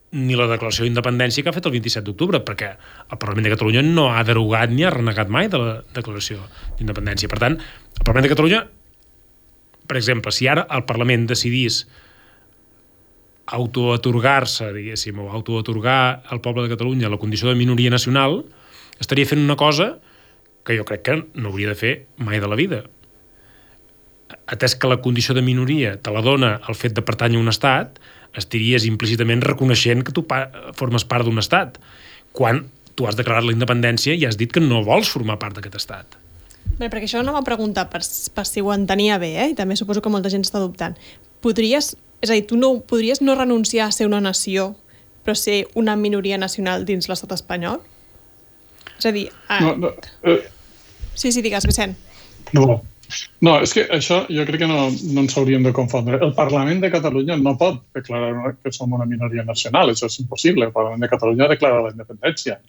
ni 0.09 0.33
la 0.33 0.47
declaració 0.49 0.87
d'independència 0.87 1.43
que 1.45 1.51
ha 1.51 1.53
fet 1.53 1.67
el 1.69 1.75
27 1.75 2.07
d'octubre, 2.07 2.39
perquè 2.41 2.71
el 2.73 3.19
Parlament 3.21 3.45
de 3.45 3.53
Catalunya 3.53 3.83
no 3.85 4.07
ha 4.09 4.23
derogat 4.25 4.73
ni 4.73 4.85
ha 4.85 4.93
renegat 4.93 5.29
mai 5.29 5.51
de 5.53 5.61
la 5.61 5.73
declaració 5.93 6.41
d'independència. 6.79 7.29
Per 7.29 7.37
tant, 7.41 7.59
el 7.59 8.05
Parlament 8.05 8.25
de 8.25 8.33
Catalunya 8.33 8.63
per 9.89 9.97
exemple, 9.97 10.31
si 10.31 10.45
ara 10.45 10.67
el 10.69 10.85
Parlament 10.85 11.25
decidís 11.31 11.81
autoatorgar-se, 13.49 14.69
diguéssim, 14.75 15.17
o 15.17 15.31
autoatorgar 15.33 16.21
al 16.29 16.43
poble 16.45 16.67
de 16.67 16.75
Catalunya 16.75 17.09
la 17.09 17.17
condició 17.17 17.49
de 17.49 17.57
minoria 17.57 17.89
nacional, 17.89 18.43
estaria 18.99 19.27
fent 19.27 19.41
una 19.41 19.57
cosa 19.59 19.97
que 20.65 20.77
jo 20.77 20.85
crec 20.85 21.03
que 21.05 21.17
no 21.33 21.49
hauria 21.49 21.71
de 21.71 21.79
fer 21.79 21.93
mai 22.17 22.39
de 22.39 22.47
la 22.47 22.57
vida. 22.59 22.83
Atès 24.49 24.75
que 24.77 24.89
la 24.89 24.99
condició 25.01 25.33
de 25.33 25.41
minoria 25.45 25.95
te 25.97 26.13
la 26.13 26.21
dona 26.25 26.59
el 26.69 26.77
fet 26.77 26.93
de 26.97 27.05
pertànyer 27.05 27.39
a 27.39 27.43
un 27.43 27.49
estat, 27.49 27.97
estaries 28.37 28.85
implícitament 28.85 29.41
reconeixent 29.45 30.03
que 30.05 30.13
tu 30.13 30.25
formes 30.77 31.05
part 31.09 31.25
d'un 31.25 31.41
estat, 31.41 31.79
quan 32.33 32.67
tu 32.95 33.07
has 33.07 33.17
declarat 33.17 33.47
la 33.47 33.55
independència 33.55 34.13
i 34.13 34.25
has 34.27 34.37
dit 34.37 34.51
que 34.51 34.61
no 34.61 34.83
vols 34.85 35.09
formar 35.09 35.39
part 35.41 35.57
d'aquest 35.57 35.79
estat. 35.79 36.19
Bé, 36.79 36.87
perquè 36.87 37.07
això 37.07 37.23
no 37.25 37.33
va 37.35 37.43
preguntar 37.43 37.89
per, 37.91 38.01
per 38.35 38.45
si 38.47 38.61
ho 38.61 38.69
entenia 38.75 39.17
bé, 39.19 39.33
eh? 39.41 39.47
i 39.51 39.55
també 39.57 39.75
suposo 39.79 40.03
que 40.03 40.11
molta 40.11 40.31
gent 40.31 40.45
està 40.45 40.61
dubtant. 40.61 40.95
Podries, 41.43 41.95
és 42.21 42.29
a 42.29 42.35
dir, 42.35 42.45
tu 42.47 42.59
no, 42.59 42.75
podries 42.87 43.23
no 43.23 43.35
renunciar 43.35 43.87
a 43.87 43.95
ser 43.95 44.07
una 44.07 44.21
nació, 44.23 44.73
però 45.25 45.35
ser 45.35 45.65
una 45.79 45.95
minoria 45.99 46.37
nacional 46.39 46.85
dins 46.87 47.09
l'estat 47.09 47.33
espanyol? 47.35 47.81
És 48.97 49.09
a 49.09 49.15
dir... 49.15 49.27
Ah... 49.47 49.59
No, 49.63 49.75
no, 49.79 49.93
eh... 50.23 50.41
Sí, 51.15 51.31
sí, 51.31 51.43
digues, 51.43 51.65
Vicent. 51.67 51.97
No, 52.55 52.79
no, 53.41 53.55
és 53.63 53.71
que 53.73 53.85
això 53.95 54.19
jo 54.29 54.43
crec 54.45 54.61
que 54.61 54.69
no, 54.69 54.89
no 55.13 55.23
ens 55.23 55.35
hauríem 55.37 55.63
de 55.65 55.73
confondre. 55.75 56.19
El 56.25 56.35
Parlament 56.37 56.81
de 56.83 56.91
Catalunya 56.93 57.37
no 57.41 57.55
pot 57.57 57.79
declarar 57.97 58.53
que 58.61 58.73
som 58.75 58.93
una 58.93 59.07
minoria 59.09 59.45
nacional, 59.47 59.91
això 59.91 60.09
és 60.11 60.19
impossible. 60.21 60.67
El 60.69 60.75
Parlament 60.75 61.01
de 61.03 61.09
Catalunya 61.11 61.49
declara 61.49 61.81
la 61.85 61.93
independència. 61.95 62.59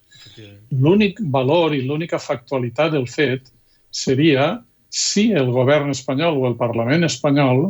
L'únic 0.81 1.21
valor 1.35 1.77
i 1.77 1.83
l'única 1.85 2.21
factualitat 2.23 2.95
del 2.95 3.07
fet 3.11 3.53
seria 3.91 4.55
si 4.91 5.31
el 5.37 5.53
govern 5.55 5.93
espanyol 5.93 6.41
o 6.41 6.49
el 6.49 6.57
Parlament 6.59 7.05
espanyol 7.07 7.69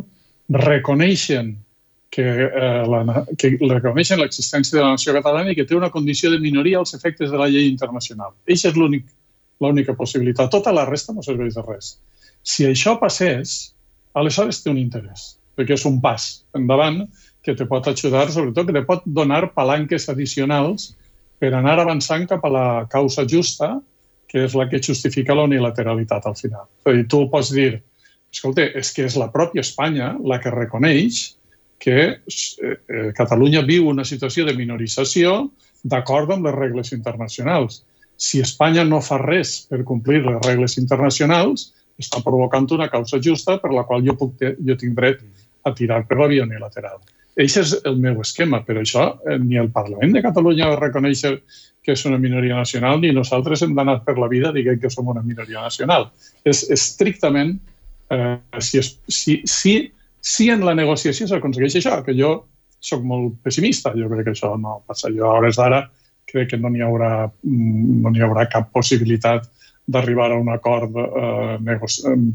reconeixen 0.51 1.53
que, 2.11 2.27
eh, 2.27 2.83
la, 2.91 3.23
que 3.39 3.55
reconeixen 3.61 4.19
l'existència 4.19 4.77
de 4.77 4.83
la 4.83 4.93
nació 4.97 5.15
catalana 5.15 5.53
i 5.53 5.55
que 5.55 5.65
té 5.65 5.77
una 5.77 5.89
condició 5.89 6.29
de 6.33 6.41
minoria 6.43 6.81
als 6.81 6.93
efectes 6.97 7.31
de 7.31 7.39
la 7.39 7.47
llei 7.47 7.69
internacional. 7.71 8.35
Eixa 8.45 8.69
és 8.69 8.77
l'única 8.77 9.95
possibilitat. 9.95 10.51
Tota 10.51 10.75
la 10.75 10.85
resta 10.89 11.15
no 11.15 11.23
serveix 11.23 11.55
de 11.55 11.63
res. 11.63 11.95
Si 12.43 12.67
això 12.67 12.97
passés, 12.99 13.73
aleshores 14.13 14.59
té 14.59 14.69
un 14.73 14.81
interès, 14.81 15.37
perquè 15.55 15.77
és 15.79 15.87
un 15.87 16.01
pas 16.03 16.27
endavant 16.57 17.05
que 17.45 17.55
te 17.55 17.65
pot 17.69 17.87
ajudar, 17.87 18.27
sobretot 18.29 18.67
que 18.67 18.75
te 18.75 18.85
pot 18.85 19.07
donar 19.07 19.53
palanques 19.55 20.09
addicionals 20.11 20.91
per 21.39 21.55
anar 21.55 21.79
avançant 21.79 22.27
cap 22.29 22.43
a 22.45 22.51
la 22.51 22.67
causa 22.91 23.23
justa 23.25 23.77
que 24.27 24.45
és 24.47 24.53
la 24.55 24.67
que 24.69 24.83
justifica 24.83 25.35
la 25.35 25.47
unilateralitat 25.47 26.27
al 26.27 26.35
final. 26.35 26.67
És 26.83 26.91
a 26.91 26.95
dir, 26.95 27.07
tu 27.11 27.25
pots 27.31 27.49
dir, 27.55 27.81
escolta, 28.31 28.67
és 28.79 28.91
que 28.95 29.07
és 29.07 29.17
la 29.19 29.31
pròpia 29.31 29.63
Espanya 29.63 30.13
la 30.23 30.39
que 30.43 30.53
reconeix 30.53 31.23
que 31.81 31.97
eh, 31.97 32.17
eh, 32.21 33.09
Catalunya 33.17 33.63
viu 33.65 33.89
una 33.89 34.05
situació 34.05 34.45
de 34.45 34.53
minorització 34.57 35.49
d'acord 35.81 36.29
amb 36.29 36.45
les 36.45 36.57
regles 36.57 36.93
internacionals. 36.93 37.81
Si 38.21 38.41
Espanya 38.43 38.85
no 38.85 39.01
fa 39.01 39.17
res 39.21 39.63
per 39.69 39.81
complir 39.87 40.21
les 40.21 40.37
regles 40.45 40.77
internacionals, 40.77 41.71
està 42.01 42.21
provocant 42.25 42.69
una 42.77 42.89
causa 42.89 43.17
justa 43.21 43.57
per 43.61 43.73
la 43.73 43.85
qual 43.89 44.05
jo, 44.05 44.13
puc 44.17 44.37
jo 44.41 44.77
tinc 44.77 44.93
dret 44.97 45.25
a 45.65 45.73
tirar 45.77 46.03
per 46.09 46.19
la 46.21 46.29
via 46.29 46.45
unilateral. 46.45 47.01
Això 47.39 47.63
és 47.63 47.73
el 47.87 47.97
meu 48.01 48.19
esquema, 48.21 48.59
però 48.67 48.81
això 48.83 49.07
eh, 49.25 49.37
ni 49.41 49.57
el 49.57 49.71
Parlament 49.73 50.13
de 50.13 50.23
Catalunya 50.25 50.73
reconeix 50.77 51.23
que 51.81 51.95
és 51.95 52.03
una 52.05 52.19
minoria 52.21 52.59
nacional, 52.59 52.99
ni 53.01 53.13
nosaltres 53.15 53.63
hem 53.65 53.73
d'anar 53.77 54.01
per 54.05 54.17
la 54.19 54.29
vida 54.29 54.51
dient 54.53 54.77
que 54.81 54.91
som 54.93 55.07
una 55.09 55.23
minoria 55.25 55.63
nacional. 55.63 56.11
És 56.45 56.67
estrictament 56.69 57.55
eh, 58.13 58.37
si, 58.59 58.81
es, 58.83 58.93
si, 59.07 59.39
si, 59.49 59.75
si 60.21 60.49
en 60.53 60.63
la 60.65 60.75
negociació 60.77 61.27
s'aconsegueix 61.27 61.79
això, 61.79 61.97
que 62.05 62.15
jo 62.17 62.35
sóc 62.81 63.03
molt 63.05 63.39
pessimista, 63.45 63.93
jo 63.97 64.09
crec 64.09 64.27
que 64.27 64.35
això 64.35 64.53
no 64.59 64.79
passa. 64.87 65.11
Jo 65.13 65.27
a 65.29 65.39
hores 65.39 65.57
d'ara 65.59 65.83
crec 66.31 66.53
que 66.53 66.59
no 66.61 66.69
n'hi 66.71 66.83
haurà, 66.85 67.27
mm, 67.27 68.01
no 68.05 68.13
hi 68.15 68.23
haurà 68.25 68.47
cap 68.49 68.71
possibilitat 68.73 69.49
d'arribar 69.91 70.31
a 70.31 70.39
un 70.39 70.49
acord 70.53 70.95
eh, 70.95 71.77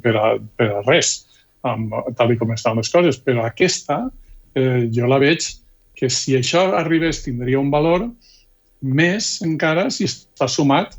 per, 0.02 0.14
a, 0.16 0.34
per 0.58 0.68
a 0.68 0.82
res, 0.86 1.26
amb, 1.66 1.94
tal 2.18 2.34
com 2.38 2.52
estan 2.52 2.76
les 2.76 2.90
coses, 2.92 3.18
però 3.22 3.46
aquesta 3.46 4.04
eh, 4.54 4.86
jo 4.92 5.08
la 5.10 5.20
veig 5.22 5.46
que 5.96 6.10
si 6.12 6.36
això 6.36 6.68
arribés 6.76 7.22
tindria 7.24 7.60
un 7.62 7.70
valor 7.72 8.04
més 8.82 9.38
encara 9.46 9.88
si 9.90 10.04
està 10.04 10.48
sumat 10.52 10.98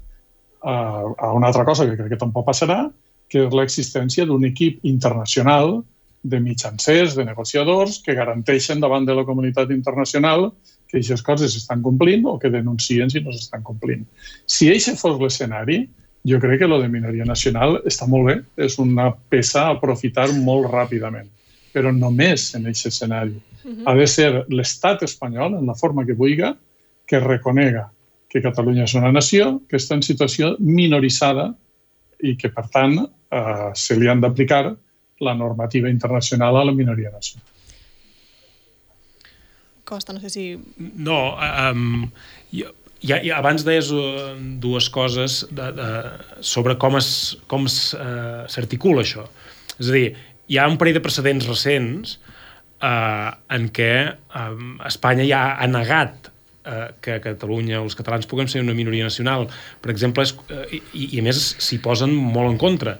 a, 0.63 0.73
a 0.73 1.33
una 1.37 1.51
altra 1.51 1.65
cosa 1.67 1.85
que 1.85 1.95
crec 1.99 2.15
que 2.15 2.23
tampoc 2.23 2.47
passarà, 2.47 2.87
que 3.29 3.45
és 3.45 3.53
l'existència 3.53 4.25
d'un 4.25 4.47
equip 4.47 4.81
internacional 4.87 5.83
de 6.23 6.39
mitjancers, 6.39 7.15
de 7.15 7.25
negociadors, 7.25 8.01
que 8.03 8.15
garanteixen 8.17 8.81
davant 8.81 9.05
de 9.05 9.15
la 9.15 9.25
comunitat 9.25 9.71
internacional 9.71 10.51
que 10.87 10.97
aquestes 10.97 11.23
coses 11.23 11.53
s'estan 11.53 11.81
complint 11.83 12.25
o 12.27 12.37
que 12.39 12.51
denuncien 12.51 13.11
si 13.11 13.21
no 13.21 13.33
s'estan 13.35 13.63
complint. 13.63 14.05
Si 14.47 14.69
aquest 14.71 14.99
fos 15.01 15.19
l'escenari, 15.21 15.81
jo 16.27 16.39
crec 16.43 16.61
que 16.61 16.69
lo 16.69 16.79
de 16.81 16.89
minoria 16.91 17.25
nacional 17.27 17.81
està 17.85 18.07
molt 18.07 18.29
bé, 18.29 18.37
és 18.65 18.77
una 18.79 19.11
peça 19.29 19.65
a 19.65 19.75
aprofitar 19.75 20.29
molt 20.33 20.69
ràpidament, 20.71 21.27
però 21.73 21.91
només 21.95 22.53
en 22.55 22.67
aquest 22.67 22.93
escenari. 22.93 23.35
Uh 23.35 23.71
-huh. 23.71 23.83
Ha 23.85 23.95
de 23.95 24.07
ser 24.07 24.45
l'estat 24.49 25.03
espanyol, 25.03 25.55
en 25.55 25.65
la 25.65 25.75
forma 25.75 26.05
que 26.05 26.13
vulgui, 26.13 26.53
que 27.05 27.19
reconega 27.19 27.91
que 28.29 28.41
Catalunya 28.41 28.83
és 28.83 28.93
una 28.95 29.11
nació 29.11 29.61
que 29.69 29.77
està 29.77 29.95
en 29.95 30.03
situació 30.03 30.55
minoritzada 30.59 31.53
i 32.19 32.35
que, 32.35 32.49
per 32.49 32.67
tant, 32.73 32.97
eh, 33.31 33.69
se 33.73 33.95
li 33.95 34.07
han 34.07 34.21
d'aplicar 34.21 34.75
la 35.19 35.33
normativa 35.33 35.89
internacional 35.89 36.57
a 36.57 36.65
la 36.65 36.73
minoria 36.73 37.11
nacional. 37.11 37.45
Costa, 39.87 40.13
no 40.13 40.19
sé 40.19 40.29
si... 40.29 40.45
No, 40.77 41.37
um, 41.71 42.09
jo, 42.51 42.73
ja, 42.99 43.21
ja, 43.23 43.37
abans 43.37 43.63
deies 43.63 43.89
uh, 43.95 44.35
dues 44.59 44.89
coses 44.91 45.45
de, 45.49 45.69
de, 45.77 45.89
sobre 46.43 46.75
com 46.81 46.97
es 46.99 47.09
com 47.47 47.69
s'articula 47.71 48.99
uh, 49.01 49.05
això. 49.05 49.27
És 49.77 49.87
a 49.87 49.95
dir, 49.95 50.07
hi 50.51 50.59
ha 50.59 50.67
un 50.67 50.75
parell 50.81 50.97
de 50.97 51.03
precedents 51.05 51.47
recents 51.47 52.17
uh, 52.83 53.31
en 53.53 53.69
què 53.71 53.93
uh, 54.11 54.57
Espanya 54.89 55.27
ja 55.29 55.43
ha 55.55 55.69
negat 55.71 56.33
eh, 56.67 56.87
que 57.01 57.19
Catalunya 57.23 57.79
o 57.79 57.87
els 57.87 57.95
catalans 57.97 58.27
puguem 58.29 58.49
ser 58.51 58.61
una 58.63 58.75
minoria 58.77 59.07
nacional, 59.07 59.47
per 59.81 59.93
exemple, 59.93 60.25
és, 60.27 60.33
eh, 60.51 60.81
i, 60.91 61.07
i 61.17 61.21
a 61.21 61.25
més 61.25 61.39
s'hi 61.63 61.79
posen 61.83 62.13
molt 62.13 62.51
en 62.51 62.59
contra 62.61 62.97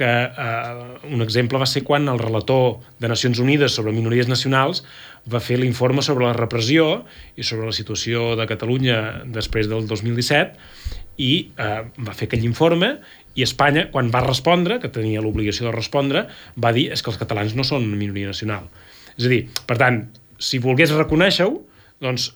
que 0.00 0.08
eh, 0.08 1.12
un 1.12 1.20
exemple 1.20 1.60
va 1.60 1.68
ser 1.68 1.84
quan 1.84 2.08
el 2.08 2.20
relator 2.20 2.80
de 3.02 3.10
Nacions 3.12 3.40
Unides 3.42 3.76
sobre 3.76 3.92
minories 3.92 4.30
nacionals 4.30 4.80
va 5.28 5.42
fer 5.44 5.58
l'informe 5.60 6.00
sobre 6.02 6.24
la 6.24 6.36
repressió 6.36 7.04
i 7.36 7.44
sobre 7.44 7.68
la 7.68 7.76
situació 7.76 8.32
de 8.40 8.48
Catalunya 8.48 9.00
després 9.28 9.68
del 9.68 9.84
2017 9.90 11.20
i 11.20 11.32
eh, 11.52 11.82
va 12.00 12.16
fer 12.16 12.30
aquell 12.30 12.46
informe 12.48 12.94
i 13.36 13.44
Espanya, 13.44 13.86
quan 13.92 14.08
va 14.10 14.24
respondre, 14.24 14.80
que 14.82 14.90
tenia 14.90 15.20
l'obligació 15.22 15.68
de 15.68 15.76
respondre, 15.76 16.24
va 16.56 16.72
dir 16.74 16.88
és 16.94 17.04
que 17.04 17.12
els 17.12 17.20
catalans 17.20 17.54
no 17.54 17.66
són 17.66 17.84
una 17.86 18.00
minoria 18.00 18.32
nacional. 18.32 18.66
És 19.14 19.28
a 19.28 19.30
dir, 19.30 19.44
per 19.68 19.76
tant, 19.78 20.02
si 20.40 20.58
volgués 20.64 20.96
reconèixer-ho, 20.96 21.60
doncs 22.02 22.32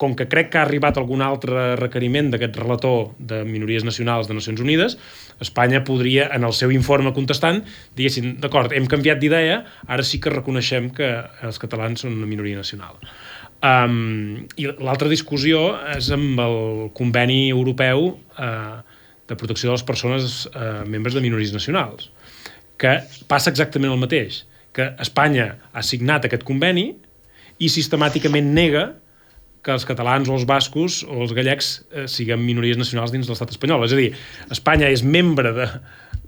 com 0.00 0.14
que 0.16 0.24
crec 0.32 0.48
que 0.48 0.56
ha 0.56 0.64
arribat 0.64 0.96
algun 0.96 1.20
altre 1.20 1.74
requeriment 1.76 2.30
d'aquest 2.32 2.54
relator 2.56 3.10
de 3.20 3.42
minories 3.44 3.84
nacionals 3.84 4.30
de 4.30 4.36
Nacions 4.38 4.62
Unides, 4.64 4.96
Espanya 5.44 5.82
podria, 5.84 6.30
en 6.32 6.46
el 6.48 6.54
seu 6.56 6.72
informe 6.72 7.12
contestant, 7.12 7.60
diguéssim, 7.98 8.38
d'acord, 8.40 8.72
hem 8.72 8.88
canviat 8.88 9.20
d'idea, 9.20 9.58
ara 9.84 10.06
sí 10.06 10.16
que 10.24 10.32
reconeixem 10.32 10.88
que 10.96 11.10
els 11.44 11.60
catalans 11.60 12.06
són 12.06 12.16
una 12.16 12.28
minoria 12.30 12.56
nacional. 12.56 12.96
Um, 13.60 14.46
I 14.56 14.70
l'altra 14.80 15.10
discussió 15.12 15.66
és 15.92 16.08
amb 16.16 16.40
el 16.40 16.56
conveni 16.96 17.50
europeu 17.52 18.06
uh, 18.16 18.80
de 19.28 19.36
protecció 19.36 19.68
de 19.68 19.76
les 19.76 19.84
persones 19.84 20.40
uh, 20.54 20.80
membres 20.88 21.12
de 21.12 21.20
minories 21.20 21.52
nacionals, 21.52 22.08
que 22.80 22.96
passa 23.28 23.52
exactament 23.52 23.92
el 23.92 24.00
mateix, 24.00 24.46
que 24.72 24.88
Espanya 25.02 25.50
ha 25.76 25.84
signat 25.84 26.24
aquest 26.24 26.48
conveni 26.48 26.88
i 27.60 27.68
sistemàticament 27.68 28.48
nega 28.56 28.86
que 29.64 29.74
els 29.74 29.84
catalans 29.84 30.28
o 30.30 30.36
els 30.38 30.46
bascos 30.48 31.02
o 31.04 31.22
els 31.24 31.34
gallecs 31.36 31.72
eh, 31.90 32.06
siguem 32.08 32.40
minories 32.44 32.78
nacionals 32.80 33.12
dins 33.12 33.28
de 33.28 33.34
l'estat 33.34 33.52
espanyol. 33.52 33.84
És 33.84 33.96
a 33.96 33.98
dir, 33.98 34.12
Espanya 34.50 34.88
és 34.88 35.04
membre 35.04 35.52
de, 35.56 35.66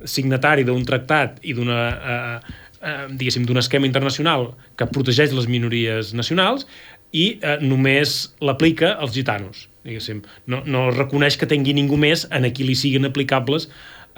signatari 0.05 0.65
d'un 0.67 0.85
tractat 0.87 1.39
i 1.47 1.55
d'una 1.57 1.79
eh, 1.93 2.53
eh, 2.83 3.07
diguéssim, 3.11 3.47
d'un 3.47 3.61
esquema 3.63 3.89
internacional 3.89 4.53
que 4.79 4.89
protegeix 4.91 5.35
les 5.37 5.49
minories 5.51 6.13
nacionals 6.17 6.67
i 7.13 7.39
eh, 7.39 7.59
només 7.63 8.33
l'aplica 8.45 8.95
als 8.99 9.15
gitanos, 9.17 9.67
diguéssim. 9.87 10.23
No, 10.47 10.63
no 10.67 10.89
reconeix 10.93 11.39
que 11.39 11.49
tingui 11.49 11.75
ningú 11.77 11.99
més 12.01 12.27
en 12.31 12.49
qui 12.53 12.67
li 12.67 12.79
siguin 12.79 13.09
aplicables 13.09 13.69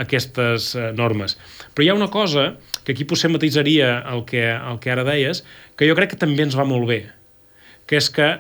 aquestes 0.00 0.72
eh, 0.78 0.90
normes. 0.96 1.36
Però 1.74 1.84
hi 1.84 1.92
ha 1.92 1.98
una 1.98 2.10
cosa 2.12 2.54
que 2.84 2.94
aquí 2.94 3.06
potser 3.08 3.30
matitzaria 3.32 3.98
el 4.10 4.24
que, 4.28 4.46
el 4.54 4.80
que 4.82 4.92
ara 4.92 5.06
deies, 5.06 5.44
que 5.78 5.88
jo 5.88 5.96
crec 5.98 6.14
que 6.14 6.20
també 6.20 6.44
ens 6.46 6.58
va 6.58 6.66
molt 6.68 6.88
bé, 6.90 7.04
que 7.88 7.98
és 8.00 8.10
que 8.12 8.34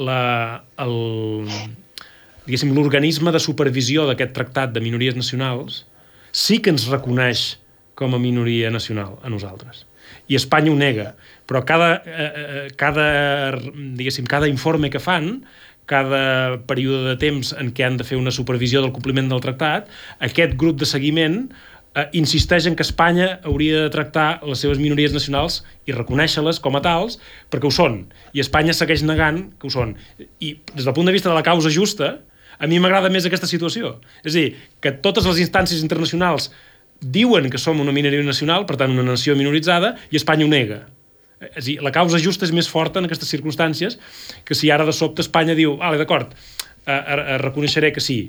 la, 0.00 0.64
el, 0.80 0.96
diguéssim, 2.46 2.72
l'organisme 2.76 3.32
de 3.34 3.42
supervisió 3.42 4.06
d'aquest 4.08 4.34
tractat 4.36 4.74
de 4.74 4.82
minories 4.84 5.18
nacionals 5.18 5.84
sí 6.32 6.60
que 6.62 6.72
ens 6.72 6.88
reconeix 6.90 7.58
com 7.98 8.16
a 8.16 8.22
minoria 8.22 8.70
nacional 8.72 9.18
a 9.22 9.30
nosaltres. 9.32 9.84
I 10.30 10.38
Espanya 10.38 10.72
ho 10.72 10.78
nega. 10.78 11.12
Però 11.46 11.64
cada, 11.66 11.90
eh, 12.06 12.30
eh 12.36 12.68
cada, 12.80 13.58
diguéssim, 13.98 14.24
cada 14.30 14.48
informe 14.48 14.90
que 14.90 15.02
fan, 15.02 15.42
cada 15.90 16.62
període 16.70 17.02
de 17.10 17.16
temps 17.18 17.50
en 17.58 17.72
què 17.74 17.84
han 17.84 17.98
de 17.98 18.06
fer 18.06 18.16
una 18.16 18.30
supervisió 18.30 18.80
del 18.80 18.94
compliment 18.94 19.28
del 19.28 19.42
tractat, 19.42 19.90
aquest 20.22 20.54
grup 20.56 20.78
de 20.78 20.86
seguiment 20.86 21.48
eh, 21.94 22.06
insisteix 22.18 22.66
en 22.66 22.76
que 22.78 22.86
Espanya 22.86 23.40
hauria 23.44 23.84
de 23.84 23.92
tractar 23.92 24.40
les 24.46 24.62
seves 24.62 24.80
minories 24.82 25.14
nacionals 25.16 25.60
i 25.88 25.94
reconèixer-les 25.96 26.60
com 26.62 26.78
a 26.78 26.82
tals, 26.84 27.18
perquè 27.50 27.68
ho 27.68 27.74
són. 27.74 28.04
I 28.36 28.42
Espanya 28.44 28.74
segueix 28.76 29.04
negant 29.06 29.48
que 29.58 29.68
ho 29.68 29.74
són. 29.74 29.96
I 30.40 30.56
des 30.74 30.86
del 30.86 30.96
punt 30.96 31.10
de 31.10 31.14
vista 31.16 31.30
de 31.30 31.36
la 31.36 31.46
causa 31.46 31.72
justa, 31.72 32.18
a 32.60 32.68
mi 32.68 32.78
m'agrada 32.78 33.10
més 33.12 33.26
aquesta 33.26 33.48
situació. 33.48 33.96
És 34.22 34.34
a 34.34 34.38
dir, 34.38 34.48
que 34.80 34.92
totes 35.04 35.26
les 35.26 35.40
instàncies 35.46 35.82
internacionals 35.82 36.50
diuen 37.00 37.48
que 37.50 37.58
som 37.58 37.80
una 37.80 37.94
minoria 37.96 38.22
nacional, 38.22 38.66
per 38.68 38.76
tant 38.76 38.92
una 38.92 39.06
nació 39.06 39.34
minoritzada, 39.36 39.94
i 40.12 40.20
Espanya 40.20 40.44
ho 40.44 40.50
nega. 40.52 40.82
És 41.40 41.62
a 41.62 41.66
dir, 41.70 41.78
la 41.80 41.92
causa 41.94 42.20
justa 42.20 42.44
és 42.44 42.52
més 42.52 42.68
forta 42.68 43.00
en 43.00 43.08
aquestes 43.08 43.30
circumstàncies 43.32 43.96
que 44.44 44.54
si 44.54 44.68
ara 44.70 44.84
de 44.84 44.92
sobte 44.92 45.24
Espanya 45.24 45.56
diu, 45.56 45.78
vale, 45.80 45.96
d'acord, 45.96 46.34
eh, 46.84 46.92
eh, 46.92 47.38
reconeixeré 47.40 47.94
que 47.96 48.04
sí, 48.04 48.20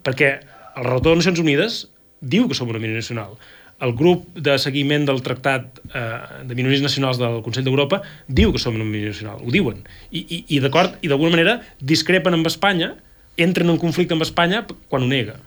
perquè 0.00 0.30
el 0.40 0.86
relator 0.86 1.12
de 1.12 1.20
Nacions 1.20 1.42
Unides 1.42 1.82
diu 2.20 2.48
que 2.48 2.56
som 2.56 2.68
una 2.68 2.78
minoria 2.78 3.00
nacional. 3.00 3.36
El 3.80 3.94
grup 3.96 4.26
de 4.36 4.58
seguiment 4.60 5.06
del 5.08 5.22
Tractat 5.24 5.80
eh, 5.96 6.00
de 6.44 6.54
Minories 6.54 6.82
Nacionals 6.84 7.18
del 7.20 7.40
Consell 7.44 7.64
d'Europa 7.64 8.02
diu 8.28 8.52
que 8.52 8.60
som 8.60 8.76
una 8.76 8.84
minoria 8.84 9.14
nacional, 9.14 9.40
ho 9.40 9.52
diuen. 9.54 9.80
I, 10.10 10.20
i, 10.20 10.40
i 10.56 10.60
d'acord, 10.60 10.98
i 11.00 11.08
d'alguna 11.08 11.32
manera 11.32 11.56
discrepen 11.80 12.36
amb 12.36 12.50
Espanya, 12.50 12.92
entren 13.40 13.72
en 13.72 13.80
conflicte 13.80 14.16
amb 14.16 14.26
Espanya 14.26 14.66
quan 14.92 15.06
ho 15.06 15.08
nega. 15.08 15.38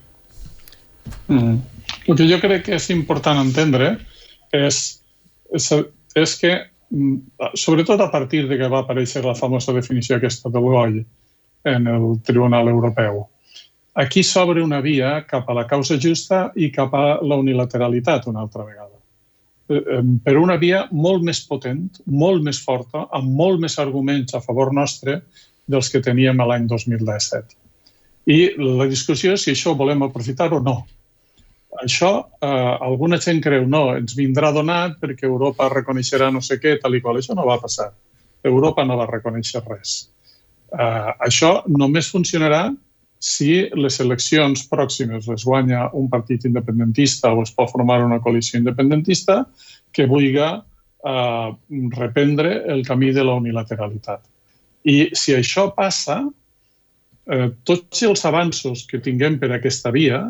Mm. 1.28 1.62
El 2.08 2.18
que 2.18 2.28
jo 2.28 2.40
crec 2.42 2.66
que 2.68 2.78
és 2.80 2.90
important 2.96 3.38
entendre 3.40 3.94
és, 4.54 4.80
és, 5.54 5.70
és 6.18 6.36
que, 6.40 6.56
mm, 6.90 7.54
sobretot 7.60 8.02
a 8.02 8.10
partir 8.12 8.48
de 8.50 8.58
que 8.58 8.72
va 8.72 8.82
aparèixer 8.84 9.24
la 9.26 9.38
famosa 9.38 9.76
definició 9.78 10.18
aquesta 10.18 10.50
del 10.50 10.66
GOI 10.74 11.04
en 11.70 11.88
el 11.88 12.18
Tribunal 12.26 12.68
Europeu, 12.68 13.28
Aquí 13.94 14.24
s'obre 14.26 14.64
una 14.64 14.82
via 14.82 15.20
cap 15.30 15.50
a 15.50 15.54
la 15.54 15.68
causa 15.70 16.00
justa 16.02 16.48
i 16.58 16.72
cap 16.74 16.94
a 16.98 17.20
la 17.22 17.38
unilateralitat 17.38 18.26
una 18.28 18.42
altra 18.42 18.66
vegada. 18.66 18.98
Eh, 19.70 20.02
per 20.26 20.38
una 20.38 20.58
via 20.58 20.88
molt 20.92 21.22
més 21.24 21.44
potent, 21.46 21.86
molt 22.06 22.42
més 22.44 22.60
forta, 22.64 23.06
amb 23.14 23.30
molt 23.38 23.62
més 23.62 23.78
arguments 23.80 24.34
a 24.34 24.42
favor 24.42 24.74
nostre 24.74 25.22
dels 25.70 25.92
que 25.94 26.02
teníem 26.02 26.42
l'any 26.42 26.66
2017. 26.68 27.56
I 28.34 28.40
la 28.58 28.88
discussió 28.90 29.36
és 29.38 29.46
si 29.46 29.54
això 29.54 29.74
ho 29.74 29.80
volem 29.80 30.02
aprofitar 30.04 30.50
o 30.54 30.60
no. 30.64 30.78
Això, 31.84 32.12
eh, 32.42 32.78
alguna 32.88 33.20
gent 33.20 33.42
creu, 33.42 33.68
no, 33.68 33.96
ens 33.98 34.16
vindrà 34.18 34.52
donat 34.54 34.98
perquè 35.02 35.28
Europa 35.30 35.70
reconeixerà 35.70 36.32
no 36.32 36.42
sé 36.42 36.58
què, 36.58 36.80
tal 36.82 36.96
i 36.96 37.02
qual. 37.02 37.18
Això 37.22 37.36
no 37.38 37.46
va 37.46 37.60
passar. 37.62 37.92
Europa 38.44 38.86
no 38.86 38.98
va 38.98 39.10
reconèixer 39.10 39.62
res. 39.68 40.10
Eh, 40.74 41.12
això 41.30 41.62
només 41.68 42.10
funcionarà 42.10 42.72
si 43.24 43.70
les 43.80 44.00
eleccions 44.04 44.66
pròximes 44.68 45.30
les 45.32 45.46
guanya 45.48 45.86
un 45.96 46.10
partit 46.12 46.44
independentista 46.50 47.32
o 47.32 47.46
es 47.46 47.54
pot 47.56 47.72
formar 47.72 48.02
una 48.04 48.20
coalició 48.20 48.60
independentista 48.60 49.46
que 49.96 50.10
vulgui 50.12 50.42
eh, 50.44 51.50
reprendre 51.96 52.52
el 52.74 52.84
camí 52.84 53.14
de 53.16 53.24
la 53.24 53.38
unilateralitat. 53.40 54.20
I 54.84 55.14
si 55.16 55.38
això 55.38 55.70
passa, 55.72 56.20
eh, 57.32 57.48
tots 57.64 58.04
els 58.04 58.26
avanços 58.28 58.84
que 58.90 59.00
tinguem 59.00 59.40
per 59.40 59.54
aquesta 59.56 59.94
via, 59.96 60.26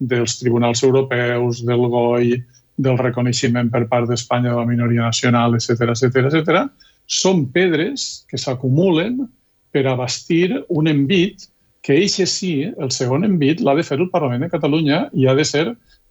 dels 0.00 0.38
tribunals 0.40 0.82
europeus, 0.82 1.60
del 1.68 1.84
GOI, 1.92 2.40
del 2.80 2.96
reconeixement 2.98 3.68
per 3.70 3.84
part 3.92 4.08
d'Espanya 4.08 4.54
de 4.54 4.56
la 4.56 4.66
minoria 4.66 5.04
nacional, 5.04 5.60
etc 5.60 5.92
etc 5.92 6.24
etc, 6.32 6.64
són 7.04 7.44
pedres 7.52 8.24
que 8.30 8.40
s'acumulen 8.40 9.26
per 9.72 9.84
abastir 9.86 10.62
un 10.72 10.88
envit 10.88 11.51
que 11.82 11.96
eixe 11.98 12.26
sí, 12.30 12.52
el 12.62 12.92
segon 12.94 13.26
envit 13.26 13.60
l'ha 13.60 13.74
de 13.74 13.84
fer 13.86 13.98
el 13.98 14.10
Parlament 14.10 14.44
de 14.44 14.50
Catalunya 14.52 15.08
i 15.18 15.26
ha 15.26 15.34
de 15.34 15.44
ser 15.44 15.64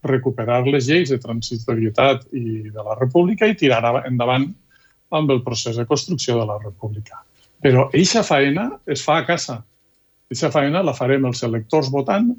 recuperar 0.03 0.65
les 0.67 0.89
lleis 0.89 1.11
de 1.13 1.19
transitorietat 1.21 2.25
i 2.35 2.69
de 2.69 2.83
la 2.83 2.97
República 2.99 3.47
i 3.47 3.55
tirar 3.55 4.03
endavant 4.03 4.49
amb 5.15 5.31
el 5.31 5.41
procés 5.45 5.77
de 5.79 5.85
construcció 5.87 6.39
de 6.39 6.47
la 6.49 6.57
República. 6.59 7.21
Però 7.61 7.87
eixa 7.95 8.23
faena 8.27 8.67
es 8.89 9.03
fa 9.05 9.19
a 9.21 9.25
casa. 9.27 9.61
Eixa 10.31 10.51
faena 10.51 10.81
la 10.83 10.95
farem 10.97 11.27
els 11.29 11.43
electors 11.47 11.91
votant 11.93 12.31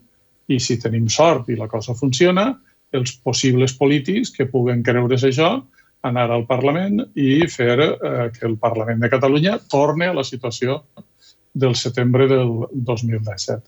i 0.48 0.58
si 0.60 0.78
tenim 0.82 1.08
sort 1.08 1.48
i 1.48 1.56
la 1.56 1.68
cosa 1.70 1.94
funciona, 1.94 2.50
els 2.92 3.14
possibles 3.24 3.72
polítics 3.78 4.32
que 4.34 4.48
puguen 4.50 4.82
creure's 4.84 5.24
això 5.24 5.54
anar 6.02 6.26
al 6.34 6.44
Parlament 6.48 6.98
i 7.14 7.46
fer 7.48 7.78
eh, 7.80 8.28
que 8.34 8.44
el 8.48 8.58
Parlament 8.60 9.00
de 9.00 9.08
Catalunya 9.12 9.56
torne 9.70 10.10
a 10.10 10.16
la 10.18 10.24
situació 10.26 10.82
del 11.54 11.76
setembre 11.76 12.28
del 12.30 12.50
2017. 12.72 13.62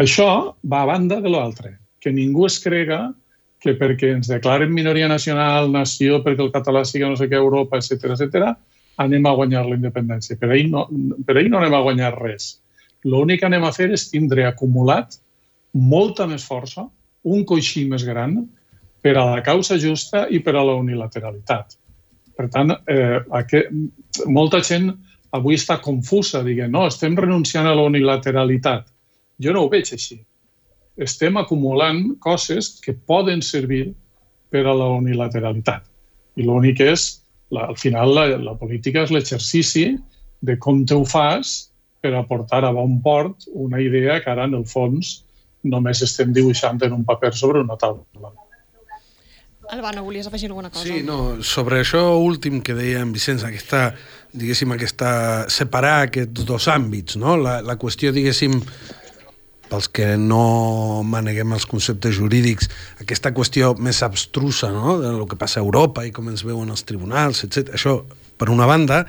Això 0.00 0.28
va 0.64 0.82
a 0.82 0.88
banda 0.88 1.20
de 1.20 1.32
l'altre, 1.32 1.76
que 2.00 2.12
ningú 2.12 2.46
es 2.48 2.58
crega 2.62 3.10
que 3.62 3.76
perquè 3.78 4.10
ens 4.16 4.28
declaren 4.30 4.72
minoria 4.74 5.08
nacional, 5.08 5.70
nació, 5.70 6.18
perquè 6.24 6.42
el 6.42 6.52
català 6.54 6.82
sigui 6.84 7.06
no 7.06 7.18
sé 7.18 7.28
què, 7.30 7.38
Europa, 7.38 7.78
etc 7.78 8.16
etc, 8.16 8.56
anem 9.02 9.26
a 9.26 9.34
guanyar 9.38 9.66
la 9.68 9.78
independència. 9.78 10.36
Per 10.40 10.50
ahir 10.50 10.66
no, 10.72 10.88
per 11.26 11.36
ahir 11.36 11.52
no 11.52 11.60
anem 11.60 11.76
a 11.78 11.82
guanyar 11.84 12.10
res. 12.16 12.56
L'únic 13.06 13.42
que 13.42 13.48
anem 13.48 13.64
a 13.66 13.72
fer 13.74 13.92
és 13.94 14.08
tindre 14.10 14.46
acumulat 14.48 15.14
molta 15.72 16.26
més 16.26 16.44
força, 16.44 16.88
un 17.22 17.46
coixí 17.46 17.84
més 17.88 18.04
gran, 18.04 18.40
per 19.02 19.14
a 19.16 19.24
la 19.30 19.42
causa 19.46 19.78
justa 19.78 20.26
i 20.30 20.42
per 20.42 20.56
a 20.56 20.64
la 20.66 20.74
unilateralitat. 20.78 21.78
Per 22.38 22.48
tant, 22.50 22.74
eh, 22.90 23.20
aquest, 23.38 23.70
molta 24.26 24.62
gent 24.62 24.90
avui 25.36 25.56
està 25.56 25.78
confusa, 25.82 26.42
diguem, 26.44 26.70
no, 26.72 26.86
estem 26.88 27.16
renunciant 27.18 27.68
a 27.68 27.74
la 27.76 27.86
unilateralitat. 27.88 28.86
Jo 29.42 29.54
no 29.56 29.64
ho 29.64 29.72
veig 29.72 29.88
així. 29.96 30.20
Estem 31.00 31.38
acumulant 31.40 32.02
coses 32.20 32.74
que 32.84 32.92
poden 32.92 33.40
servir 33.42 33.86
per 34.52 34.66
a 34.68 34.76
la 34.76 34.90
unilateralitat. 34.98 35.88
I 36.36 36.44
l'únic 36.44 36.82
és, 36.84 37.06
la, 37.52 37.66
al 37.72 37.78
final, 37.80 38.12
la, 38.16 38.26
la 38.40 38.56
política 38.60 39.04
és 39.06 39.12
l'exercici 39.12 39.86
de 40.44 40.58
com 40.60 40.84
te 40.84 40.96
ho 40.96 41.04
fas 41.08 41.72
per 42.02 42.12
aportar 42.18 42.64
a 42.66 42.72
bon 42.74 42.98
port 43.00 43.46
una 43.54 43.80
idea 43.80 44.18
que 44.20 44.30
ara, 44.32 44.48
en 44.50 44.58
el 44.58 44.66
fons, 44.68 45.22
només 45.62 46.02
estem 46.04 46.32
dibuixant 46.34 46.80
en 46.82 46.96
un 46.96 47.04
paper 47.08 47.32
sobre 47.38 47.62
una 47.62 47.78
taula. 47.80 48.32
Albano, 49.72 50.02
volies 50.04 50.26
afegir 50.26 50.50
alguna 50.50 50.68
cosa? 50.68 50.84
Sí, 50.84 51.00
no, 51.00 51.40
sobre 51.40 51.78
això 51.80 52.02
últim 52.20 52.60
que 52.60 52.74
deia 52.76 53.00
en 53.00 53.14
Vicenç, 53.14 53.40
aquesta, 53.48 53.86
diguéssim, 54.36 54.74
aquesta, 54.74 55.12
separar 55.48 55.94
aquests 56.10 56.44
dos 56.44 56.66
àmbits, 56.68 57.16
no? 57.16 57.38
La, 57.40 57.54
la 57.64 57.78
qüestió, 57.80 58.12
diguéssim, 58.12 58.58
pels 59.72 59.88
que 59.88 60.14
no 60.20 61.02
maneguem 61.08 61.56
els 61.56 61.64
conceptes 61.68 62.18
jurídics, 62.18 62.68
aquesta 63.00 63.32
qüestió 63.32 63.72
més 63.80 64.02
abstrusa 64.04 64.68
no? 64.74 64.98
de 65.00 65.14
lo 65.16 65.24
que 65.28 65.40
passa 65.40 65.60
a 65.60 65.64
Europa 65.64 66.04
i 66.04 66.12
com 66.12 66.28
ens 66.28 66.44
veuen 66.44 66.68
els 66.72 66.84
tribunals, 66.84 67.46
etc. 67.46 67.72
Això 67.78 68.02
per 68.42 68.50
una 68.50 68.66
banda, 68.66 69.04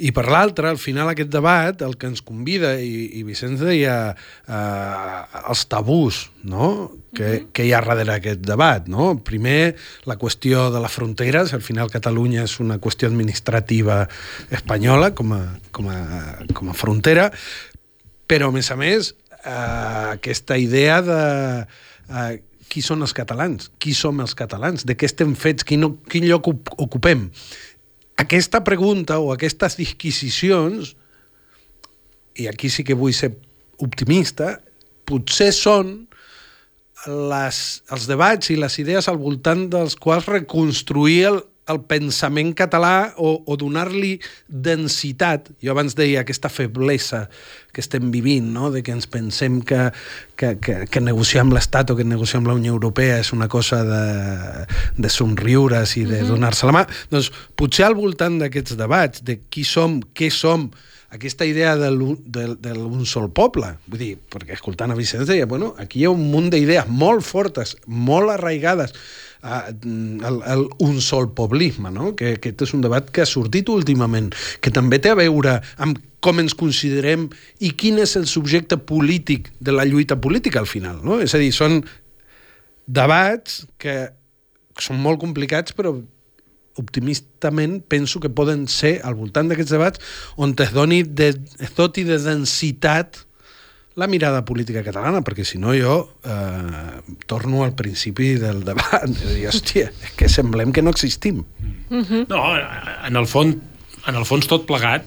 i 0.00 0.08
per 0.16 0.24
l'altra, 0.32 0.70
al 0.72 0.78
final 0.80 1.10
aquest 1.10 1.28
debat, 1.28 1.82
el 1.84 1.98
que 2.00 2.08
ens 2.08 2.22
convida, 2.24 2.72
i, 2.80 3.10
i 3.20 3.24
Vicenç 3.28 3.60
deia 3.60 3.96
eh, 4.14 5.40
els 5.42 5.66
tabús 5.68 6.22
no? 6.48 6.88
que, 7.12 7.26
mm 7.26 7.34
-hmm. 7.34 7.50
que 7.52 7.66
hi 7.66 7.74
ha 7.74 7.82
darrere 7.84 8.14
aquest 8.14 8.40
debat. 8.40 8.88
No? 8.88 9.18
Primer, 9.20 9.76
la 10.06 10.16
qüestió 10.16 10.70
de 10.72 10.80
les 10.80 10.92
fronteres, 10.92 11.52
al 11.52 11.62
final 11.62 11.90
Catalunya 11.90 12.44
és 12.44 12.58
una 12.60 12.80
qüestió 12.80 13.08
administrativa 13.08 14.08
espanyola 14.50 15.12
com 15.14 15.32
a, 15.32 15.42
com 15.70 15.88
a, 15.88 16.38
com 16.54 16.70
a 16.70 16.74
frontera, 16.74 17.30
però 18.26 18.48
a 18.48 18.52
més 18.52 18.70
a 18.70 18.76
més, 18.76 19.14
eh, 19.44 20.12
aquesta 20.16 20.58
idea 20.58 21.00
de 21.04 21.20
eh, 21.64 22.40
qui 22.70 22.82
són 22.86 23.02
els 23.02 23.14
catalans, 23.16 23.70
qui 23.82 23.94
som 23.96 24.20
els 24.22 24.36
catalans, 24.38 24.86
de 24.86 24.94
què 24.94 25.08
estem 25.10 25.34
fets, 25.38 25.66
quin, 25.66 25.88
quin 26.10 26.26
lloc 26.28 26.48
ocupem. 26.78 27.26
Aquesta 28.20 28.60
pregunta 28.62 29.18
o 29.18 29.32
aquestes 29.34 29.78
disquisicions, 29.80 30.94
i 32.38 32.46
aquí 32.46 32.70
sí 32.70 32.84
que 32.86 32.94
vull 32.94 33.16
ser 33.16 33.32
optimista, 33.82 34.58
potser 35.08 35.50
són 35.56 35.96
les, 37.08 37.58
els 37.90 38.06
debats 38.06 38.52
i 38.52 38.58
les 38.60 38.76
idees 38.82 39.08
al 39.08 39.18
voltant 39.18 39.66
dels 39.72 39.96
quals 39.98 40.28
reconstruir 40.28 41.20
el, 41.30 41.40
el 41.70 41.80
pensament 41.88 42.52
català 42.58 43.12
o, 43.16 43.36
o 43.46 43.56
donar-li 43.60 44.16
densitat. 44.48 45.50
Jo 45.62 45.74
abans 45.74 45.96
deia 45.98 46.24
aquesta 46.24 46.50
feblesa 46.52 47.26
que 47.72 47.82
estem 47.84 48.10
vivint, 48.10 48.50
no? 48.52 48.70
de 48.74 48.82
que 48.82 48.92
ens 48.94 49.06
pensem 49.10 49.60
que, 49.62 49.88
que, 50.36 50.56
que, 50.62 50.76
que 50.90 51.02
negociar 51.04 51.44
amb 51.44 51.54
l'Estat 51.54 51.92
o 51.92 51.98
que 51.98 52.06
negociar 52.06 52.42
amb 52.42 52.50
la 52.50 52.58
Unió 52.58 52.74
Europea 52.74 53.20
és 53.22 53.32
una 53.36 53.48
cosa 53.48 53.82
de, 53.86 54.04
de 54.98 55.10
somriures 55.12 55.96
i 56.00 56.04
de 56.08 56.24
donar-se 56.26 56.68
la 56.68 56.76
mà. 56.80 56.86
Doncs 57.12 57.30
potser 57.58 57.86
al 57.86 57.98
voltant 57.98 58.40
d'aquests 58.42 58.78
debats, 58.80 59.24
de 59.26 59.40
qui 59.48 59.64
som, 59.66 60.00
què 60.14 60.32
som, 60.34 60.70
aquesta 61.10 61.46
idea 61.46 61.74
d'un 61.74 63.06
sol 63.06 63.30
poble. 63.34 63.72
Vull 63.90 64.02
dir, 64.02 64.12
perquè 64.30 64.54
escoltant 64.54 64.94
a 64.94 64.98
Vicenç 64.98 65.26
deia, 65.30 65.48
bueno, 65.50 65.72
aquí 65.78 66.00
hi 66.00 66.06
ha 66.06 66.14
un 66.14 66.22
munt 66.30 66.50
d'idees 66.52 66.90
molt 66.90 67.26
fortes, 67.26 67.74
molt 67.86 68.30
arraigades, 68.36 68.94
el, 69.42 70.42
el 70.46 70.66
un 70.78 71.00
sol 71.00 71.30
poblisme, 71.34 71.90
no? 71.94 72.14
que 72.16 72.34
aquest 72.36 72.66
és 72.66 72.74
un 72.76 72.84
debat 72.84 73.08
que 73.10 73.24
ha 73.24 73.28
sortit 73.28 73.68
últimament, 73.72 74.30
que 74.60 74.72
també 74.74 75.00
té 75.00 75.12
a 75.12 75.18
veure 75.18 75.58
amb 75.80 76.00
com 76.20 76.40
ens 76.42 76.54
considerem 76.56 77.28
i 77.64 77.72
quin 77.80 77.98
és 78.02 78.14
el 78.20 78.26
subjecte 78.28 78.76
polític 78.76 79.48
de 79.60 79.72
la 79.72 79.86
lluita 79.88 80.18
política 80.20 80.60
al 80.60 80.68
final. 80.68 81.00
No? 81.04 81.20
És 81.24 81.34
a 81.34 81.40
dir, 81.40 81.52
són 81.56 81.80
debats 82.86 83.64
que 83.80 84.10
són 84.80 85.00
molt 85.00 85.20
complicats 85.22 85.76
però 85.76 85.94
optimistament 86.80 87.80
penso 87.90 88.20
que 88.20 88.30
poden 88.32 88.66
ser 88.70 88.98
al 89.04 89.16
voltant 89.18 89.50
d'aquests 89.50 89.74
debats 89.74 90.00
on 90.40 90.54
es 90.64 90.72
doni 90.72 91.02
de, 91.02 91.32
es 91.60 91.74
doti 91.76 92.04
de 92.08 92.18
densitat 92.22 93.24
la 93.98 94.06
mirada 94.06 94.44
política 94.46 94.84
catalana, 94.86 95.22
perquè 95.26 95.44
si 95.44 95.58
no 95.58 95.74
jo 95.74 95.94
eh, 96.22 97.00
torno 97.26 97.64
al 97.64 97.74
principi 97.74 98.34
del 98.38 98.62
debat. 98.64 99.08
És 99.10 99.34
dir, 99.34 99.46
hòstia, 99.50 99.90
és 99.90 100.14
que 100.18 100.28
semblem 100.30 100.72
que 100.72 100.82
no 100.82 100.94
existim. 100.94 101.42
Mm 101.88 102.04
-hmm. 102.04 102.26
No, 102.28 102.42
en 103.06 103.16
el, 103.16 103.26
fons, 103.26 103.56
en 104.06 104.14
el 104.14 104.24
fons 104.24 104.46
tot 104.46 104.66
plegat 104.66 105.04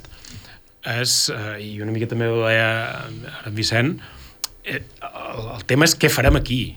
és, 0.83 1.31
eh, 1.31 1.63
i 1.63 1.81
una 1.81 1.91
mica 1.91 2.07
també 2.07 2.27
ho 2.27 2.45
deia 2.45 3.07
en 3.45 3.55
Vicent, 3.55 3.99
eh, 4.63 4.81
el, 5.01 5.55
el 5.55 5.65
tema 5.65 5.85
és 5.85 5.95
què 5.97 6.09
farem 6.09 6.35
aquí. 6.35 6.75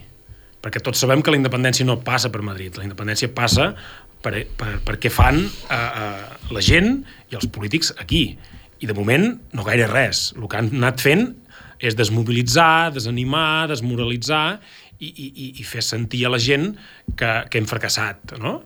Perquè 0.61 0.81
tots 0.81 0.99
sabem 0.99 1.21
que 1.21 1.31
la 1.31 1.37
independència 1.37 1.85
no 1.85 1.99
passa 1.99 2.29
per 2.29 2.41
Madrid, 2.41 2.77
la 2.77 2.83
independència 2.83 3.29
passa 3.29 3.75
per, 4.21 4.47
per, 4.57 4.79
per 4.83 4.95
què 4.97 5.11
fan 5.13 5.43
eh, 5.69 5.75
eh, 5.75 6.23
la 6.51 6.61
gent 6.61 7.03
i 7.31 7.35
els 7.35 7.47
polítics 7.47 7.93
aquí. 7.99 8.37
I 8.79 8.85
de 8.85 8.93
moment 8.93 9.39
no 9.53 9.63
gaire 9.63 9.87
res. 9.87 10.33
El 10.37 10.47
que 10.47 10.57
han 10.57 10.71
anat 10.71 11.01
fent 11.01 11.35
és 11.79 11.95
desmobilitzar, 11.97 12.91
desanimar, 12.95 13.67
desmoralitzar 13.71 14.57
i, 14.99 15.07
i, 15.09 15.47
i 15.61 15.65
fer 15.67 15.83
sentir 15.85 16.25
a 16.25 16.33
la 16.33 16.41
gent 16.41 16.71
que, 17.17 17.31
que 17.51 17.61
hem 17.61 17.69
fracassat. 17.69 18.37
No? 18.41 18.59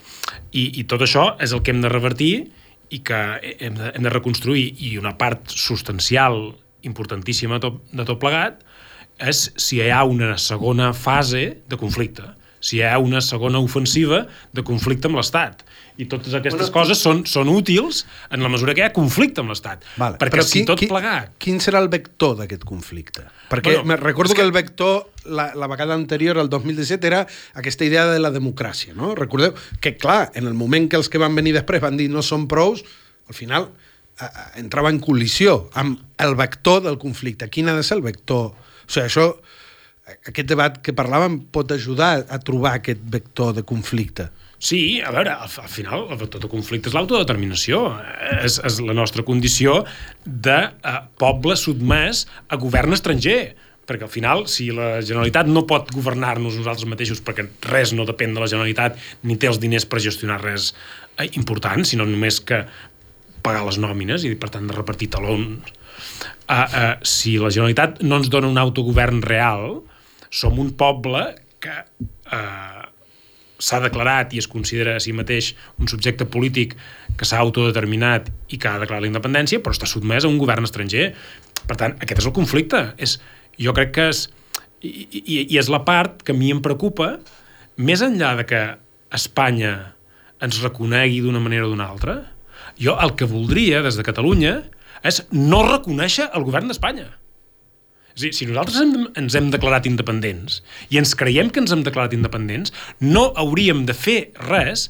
I, 0.51 0.68
I 0.80 0.88
tot 0.89 1.03
això 1.05 1.32
és 1.43 1.53
el 1.55 1.64
que 1.64 1.76
hem 1.76 1.84
de 1.84 1.91
revertir 1.91 2.34
i 2.91 2.99
que 3.07 3.22
hem 3.59 3.78
de, 3.80 3.93
hem 3.95 4.07
de 4.07 4.14
reconstruir. 4.14 4.68
I 4.84 4.97
una 5.01 5.16
part 5.20 5.51
substancial, 5.51 6.43
importantíssima 6.88 7.59
de 7.59 7.68
tot, 7.68 7.82
de 7.91 8.07
tot 8.07 8.20
plegat, 8.22 8.64
és 9.22 9.49
si 9.59 9.82
hi 9.82 9.91
ha 9.93 10.03
una 10.07 10.34
segona 10.41 10.91
fase 10.97 11.43
de 11.70 11.78
conflicte 11.78 12.32
si 12.62 12.78
hi 12.78 12.84
ha 12.86 12.97
una 13.01 13.20
segona 13.26 13.59
ofensiva 13.59 14.24
de 14.53 14.64
conflicte 14.64 15.09
amb 15.09 15.20
l'Estat. 15.20 15.66
I 15.99 16.07
totes 16.09 16.34
aquestes 16.38 16.70
bueno, 16.70 16.76
coses 16.78 17.01
són, 17.03 17.24
són 17.30 17.49
útils 17.51 18.05
en 18.32 18.45
la 18.45 18.49
mesura 18.53 18.74
que 18.78 18.84
hi 18.84 18.86
ha 18.88 18.93
conflicte 18.95 19.43
amb 19.43 19.51
l'Estat. 19.51 19.84
Vale, 19.99 20.18
perquè 20.22 20.38
però 20.38 20.45
si 20.47 20.62
qui, 20.62 20.64
tot 20.70 20.86
plegat... 20.93 21.36
Quin 21.41 21.59
serà 21.62 21.82
el 21.84 21.89
vector 21.91 22.38
d'aquest 22.39 22.64
conflicte? 22.70 23.26
Perquè 23.51 23.82
bueno, 23.82 23.99
recordo 23.99 24.34
que... 24.34 24.39
que 24.39 24.47
el 24.47 24.55
vector, 24.55 25.09
la, 25.26 25.51
la 25.57 25.70
vegada 25.72 25.97
anterior, 25.97 26.39
el 26.41 26.49
2017, 26.53 27.12
era 27.12 27.26
aquesta 27.59 27.86
idea 27.86 28.07
de 28.09 28.22
la 28.22 28.32
democràcia, 28.34 28.95
no? 28.97 29.14
Recordeu 29.18 29.57
que, 29.82 29.97
clar, 29.97 30.32
en 30.38 30.47
el 30.47 30.57
moment 30.57 30.88
que 30.89 31.01
els 31.01 31.12
que 31.12 31.22
van 31.22 31.36
venir 31.38 31.57
després 31.57 31.84
van 31.84 31.99
dir 31.99 32.09
no 32.14 32.24
són 32.26 32.47
prous, 32.51 32.86
al 33.28 33.38
final 33.38 33.72
eh 33.74 33.89
entrava 34.62 34.91
en 34.93 34.99
col·lisió 35.01 35.72
amb 35.74 36.01
el 36.22 36.36
vector 36.38 36.84
del 36.86 36.99
conflicte. 37.01 37.49
Quin 37.49 37.70
ha 37.70 37.76
de 37.78 37.84
ser 37.84 37.97
el 37.97 38.03
vector? 38.05 38.51
O 38.53 38.91
sigui, 38.91 39.07
això 39.07 39.26
aquest 40.10 40.47
debat 40.49 40.78
que 40.84 40.95
parlàvem 40.95 41.39
pot 41.54 41.72
ajudar 41.72 42.14
a 42.28 42.39
trobar 42.41 42.78
aquest 42.78 43.02
vector 43.14 43.54
de 43.58 43.64
conflicte. 43.68 44.30
Sí, 44.62 45.02
a 45.02 45.10
veure, 45.10 45.34
al, 45.34 45.49
al 45.49 45.72
final 45.74 46.06
el 46.14 46.20
vector 46.20 46.43
de 46.43 46.49
conflicte 46.52 46.91
és 46.91 46.93
l'autodeterminació, 46.93 47.82
és, 48.45 48.60
és 48.62 48.78
la 48.86 48.93
nostra 48.93 49.26
condició 49.26 49.80
de 50.26 50.58
uh, 50.70 50.99
poble 51.22 51.58
sotmès 51.58 52.28
a 52.45 52.60
govern 52.62 52.93
estranger, 52.93 53.56
perquè 53.89 54.06
al 54.06 54.14
final, 54.14 54.45
si 54.52 54.70
la 54.76 54.99
Generalitat 55.02 55.49
no 55.49 55.66
pot 55.70 55.89
governar-nos 55.95 56.60
nosaltres 56.60 56.86
mateixos 56.89 57.24
perquè 57.26 57.47
res 57.72 57.95
no 57.97 58.06
depèn 58.06 58.38
de 58.38 58.43
la 58.43 58.49
Generalitat 58.52 59.02
ni 59.26 59.39
té 59.41 59.49
els 59.49 59.60
diners 59.62 59.88
per 59.89 60.04
gestionar 60.04 60.38
res 60.43 60.72
eh, 61.18 61.32
important, 61.34 61.82
sinó 61.82 62.06
només 62.06 62.38
que 62.45 62.62
pagar 63.41 63.66
les 63.66 63.82
nòmines 63.82 64.30
i, 64.30 64.36
per 64.38 64.52
tant, 64.54 64.70
de 64.70 64.78
repartir 64.78 65.10
talons. 65.18 65.74
Uh, 66.45 66.54
uh, 66.54 66.93
si 67.02 67.39
la 67.41 67.49
Generalitat 67.49 68.04
no 68.06 68.22
ens 68.22 68.30
dona 68.30 68.52
un 68.52 68.62
autogovern 68.62 69.26
real, 69.26 69.82
som 70.32 70.58
un 70.60 70.72
poble 70.80 71.26
que 71.62 71.76
eh, 72.32 72.82
s'ha 73.62 73.80
declarat 73.84 74.34
i 74.34 74.42
es 74.42 74.50
considera 74.50 74.96
a 74.98 75.04
si 75.04 75.14
mateix 75.14 75.52
un 75.78 75.90
subjecte 75.92 76.26
polític 76.26 76.74
que 77.20 77.28
s'ha 77.28 77.42
autodeterminat 77.44 78.32
i 78.50 78.58
que 78.58 78.70
ha 78.70 78.80
declarat 78.82 79.06
la 79.06 79.12
independència, 79.12 79.62
però 79.62 79.76
està 79.76 79.90
sotmès 79.90 80.26
a 80.26 80.32
un 80.32 80.40
govern 80.42 80.66
estranger. 80.66 81.12
Per 81.68 81.78
tant, 81.78 81.96
aquest 82.02 82.24
és 82.24 82.30
el 82.32 82.36
conflicte. 82.36 82.88
És, 82.98 83.20
jo 83.62 83.76
crec 83.78 83.94
que 83.98 84.10
és... 84.14 84.26
I, 84.82 84.90
i, 84.90 85.36
I 85.54 85.60
és 85.62 85.68
la 85.70 85.84
part 85.86 86.24
que 86.26 86.34
a 86.34 86.38
mi 86.38 86.50
em 86.50 86.58
preocupa, 86.66 87.12
més 87.78 88.02
enllà 88.02 88.32
de 88.40 88.48
que 88.50 88.62
Espanya 89.14 89.76
ens 90.42 90.58
reconegui 90.64 91.20
d'una 91.22 91.42
manera 91.44 91.68
o 91.68 91.70
d'una 91.70 91.86
altra, 91.86 92.16
jo 92.82 92.96
el 92.98 93.14
que 93.20 93.30
voldria 93.30 93.84
des 93.86 94.00
de 94.00 94.06
Catalunya 94.08 94.56
és 95.06 95.22
no 95.36 95.62
reconèixer 95.68 96.32
el 96.34 96.48
govern 96.48 96.72
d'Espanya. 96.72 97.12
És 98.16 98.26
dir, 98.26 98.32
si 98.36 98.47
nosaltres 98.49 98.82
hem, 98.82 98.95
ens 99.20 99.38
hem 99.38 99.51
declarat 99.53 99.88
independents 99.89 100.62
i 100.91 100.99
ens 101.01 101.14
creiem 101.18 101.51
que 101.53 101.62
ens 101.64 101.72
hem 101.74 101.86
declarat 101.86 102.16
independents, 102.18 102.74
no 102.99 103.30
hauríem 103.39 103.86
de 103.88 103.95
fer 103.97 104.20
res 104.47 104.89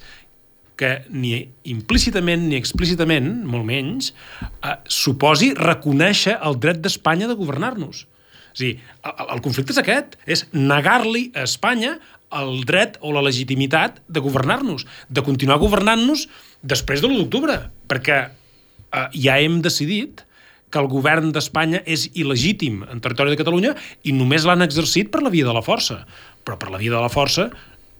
que 0.82 1.04
ni 1.14 1.36
implícitament 1.70 2.48
ni 2.50 2.58
explícitament, 2.58 3.28
molt 3.46 3.68
menys, 3.68 4.14
eh, 4.42 4.78
suposi 4.90 5.52
reconèixer 5.58 6.40
el 6.42 6.58
dret 6.64 6.82
d'Espanya 6.82 7.30
de 7.30 7.38
governar-nos. 7.38 8.08
És 8.56 8.64
dir, 8.64 8.72
el, 9.06 9.28
el 9.36 9.44
conflicte 9.46 9.76
és 9.76 9.82
aquest, 9.82 10.18
és 10.26 10.48
negar-li 10.56 11.30
a 11.36 11.46
Espanya 11.46 12.00
el 12.42 12.64
dret 12.66 12.98
o 13.04 13.12
la 13.14 13.24
legitimitat 13.26 14.00
de 14.08 14.24
governar-nos, 14.24 14.88
de 15.10 15.24
continuar 15.26 15.60
governant-nos 15.62 16.28
després 16.64 17.04
de 17.04 17.10
l'1 17.10 17.24
d'octubre, 17.26 17.58
perquè 17.92 18.20
eh, 18.26 19.08
ja 19.14 19.38
hem 19.38 19.62
decidit 19.62 20.26
que 20.72 20.80
el 20.80 20.90
govern 20.92 21.34
d'Espanya 21.36 21.84
és 21.86 22.08
il·legítim 22.16 22.82
en 22.88 23.04
territori 23.04 23.34
de 23.34 23.40
Catalunya 23.40 23.76
i 24.08 24.16
només 24.16 24.48
l'han 24.48 24.64
exercit 24.66 25.12
per 25.12 25.22
la 25.26 25.32
via 25.34 25.48
de 25.48 25.56
la 25.56 25.64
força. 25.66 26.02
Però 26.46 26.58
per 26.58 26.72
la 26.72 26.80
via 26.82 26.96
de 26.96 27.02
la 27.02 27.12
força 27.12 27.50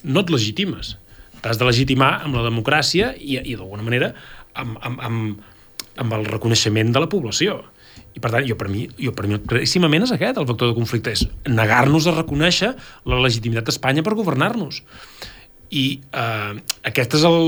no 0.04 0.24
et 0.24 0.32
legitimes. 0.34 0.96
T'has 1.42 1.60
de 1.60 1.68
legitimar 1.68 2.14
amb 2.26 2.38
la 2.38 2.46
democràcia 2.46 3.12
i, 3.18 3.38
i 3.42 3.58
d'alguna 3.58 3.86
manera, 3.86 4.12
amb, 4.54 4.78
amb, 4.82 5.04
amb, 5.04 5.46
amb 6.02 6.18
el 6.18 6.26
reconeixement 6.30 6.94
de 6.94 7.04
la 7.04 7.10
població. 7.12 7.60
I 8.12 8.20
per 8.20 8.32
tant, 8.34 8.46
jo 8.48 8.58
per 8.60 8.68
mi, 8.72 8.86
jo 9.00 9.14
per 9.16 9.28
mi 9.28 9.40
claríssimament 9.40 10.06
és 10.06 10.14
aquest 10.16 10.40
el 10.40 10.48
factor 10.48 10.72
de 10.72 10.78
conflicte, 10.78 11.14
és 11.16 11.26
negar-nos 11.48 12.08
a 12.08 12.16
reconèixer 12.18 12.74
la 13.08 13.20
legitimitat 13.24 13.70
d'Espanya 13.70 14.04
per 14.04 14.18
governar-nos. 14.20 14.82
I 15.72 15.86
eh, 16.04 16.54
aquest 16.90 17.16
és 17.16 17.24
el, 17.28 17.42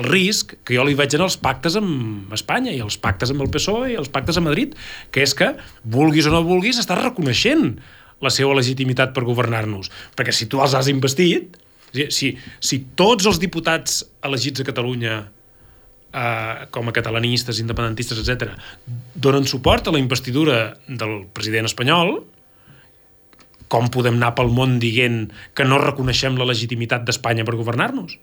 el 0.00 0.08
risc 0.08 0.54
que 0.64 0.76
jo 0.78 0.86
li 0.88 0.96
veig 0.96 1.18
en 1.18 1.26
els 1.26 1.36
pactes 1.40 1.76
amb 1.76 2.32
Espanya 2.32 2.72
i 2.72 2.80
els 2.80 2.96
pactes 3.00 3.34
amb 3.34 3.44
el 3.44 3.52
PSOE 3.52 3.92
i 3.92 3.98
els 4.00 4.08
pactes 4.12 4.40
a 4.40 4.44
Madrid, 4.44 4.72
que 5.12 5.24
és 5.26 5.34
que, 5.36 5.52
vulguis 5.84 6.28
o 6.30 6.32
no 6.32 6.44
vulguis, 6.46 6.80
estàs 6.80 7.02
reconeixent 7.02 7.74
la 8.24 8.32
seva 8.34 8.56
legitimitat 8.56 9.12
per 9.14 9.26
governar-nos. 9.28 9.92
Perquè 10.16 10.34
si 10.34 10.48
tu 10.50 10.62
els 10.64 10.74
has 10.74 10.88
investit, 10.90 11.58
si, 11.92 12.32
si 12.60 12.80
tots 12.98 13.28
els 13.28 13.40
diputats 13.42 14.00
elegits 14.26 14.64
a 14.64 14.66
Catalunya 14.66 15.18
eh, 16.12 16.66
com 16.74 16.88
a 16.88 16.96
catalanistes, 16.96 17.60
independentistes, 17.62 18.20
etc, 18.24 18.56
donen 19.14 19.46
suport 19.48 19.88
a 19.88 19.94
la 19.94 20.02
investidura 20.02 20.78
del 20.88 21.20
president 21.34 21.68
espanyol, 21.68 22.18
com 23.72 23.88
podem 23.92 24.18
anar 24.18 24.34
pel 24.38 24.50
món 24.54 24.78
dient 24.82 25.26
que 25.54 25.66
no 25.68 25.80
reconeixem 25.82 26.38
la 26.40 26.48
legitimitat 26.48 27.04
d'Espanya 27.06 27.46
per 27.48 27.56
governar-nos? 27.60 28.18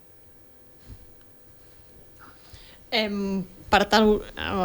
Em, 2.95 3.17
per 3.75 3.83
tant, 3.91 4.07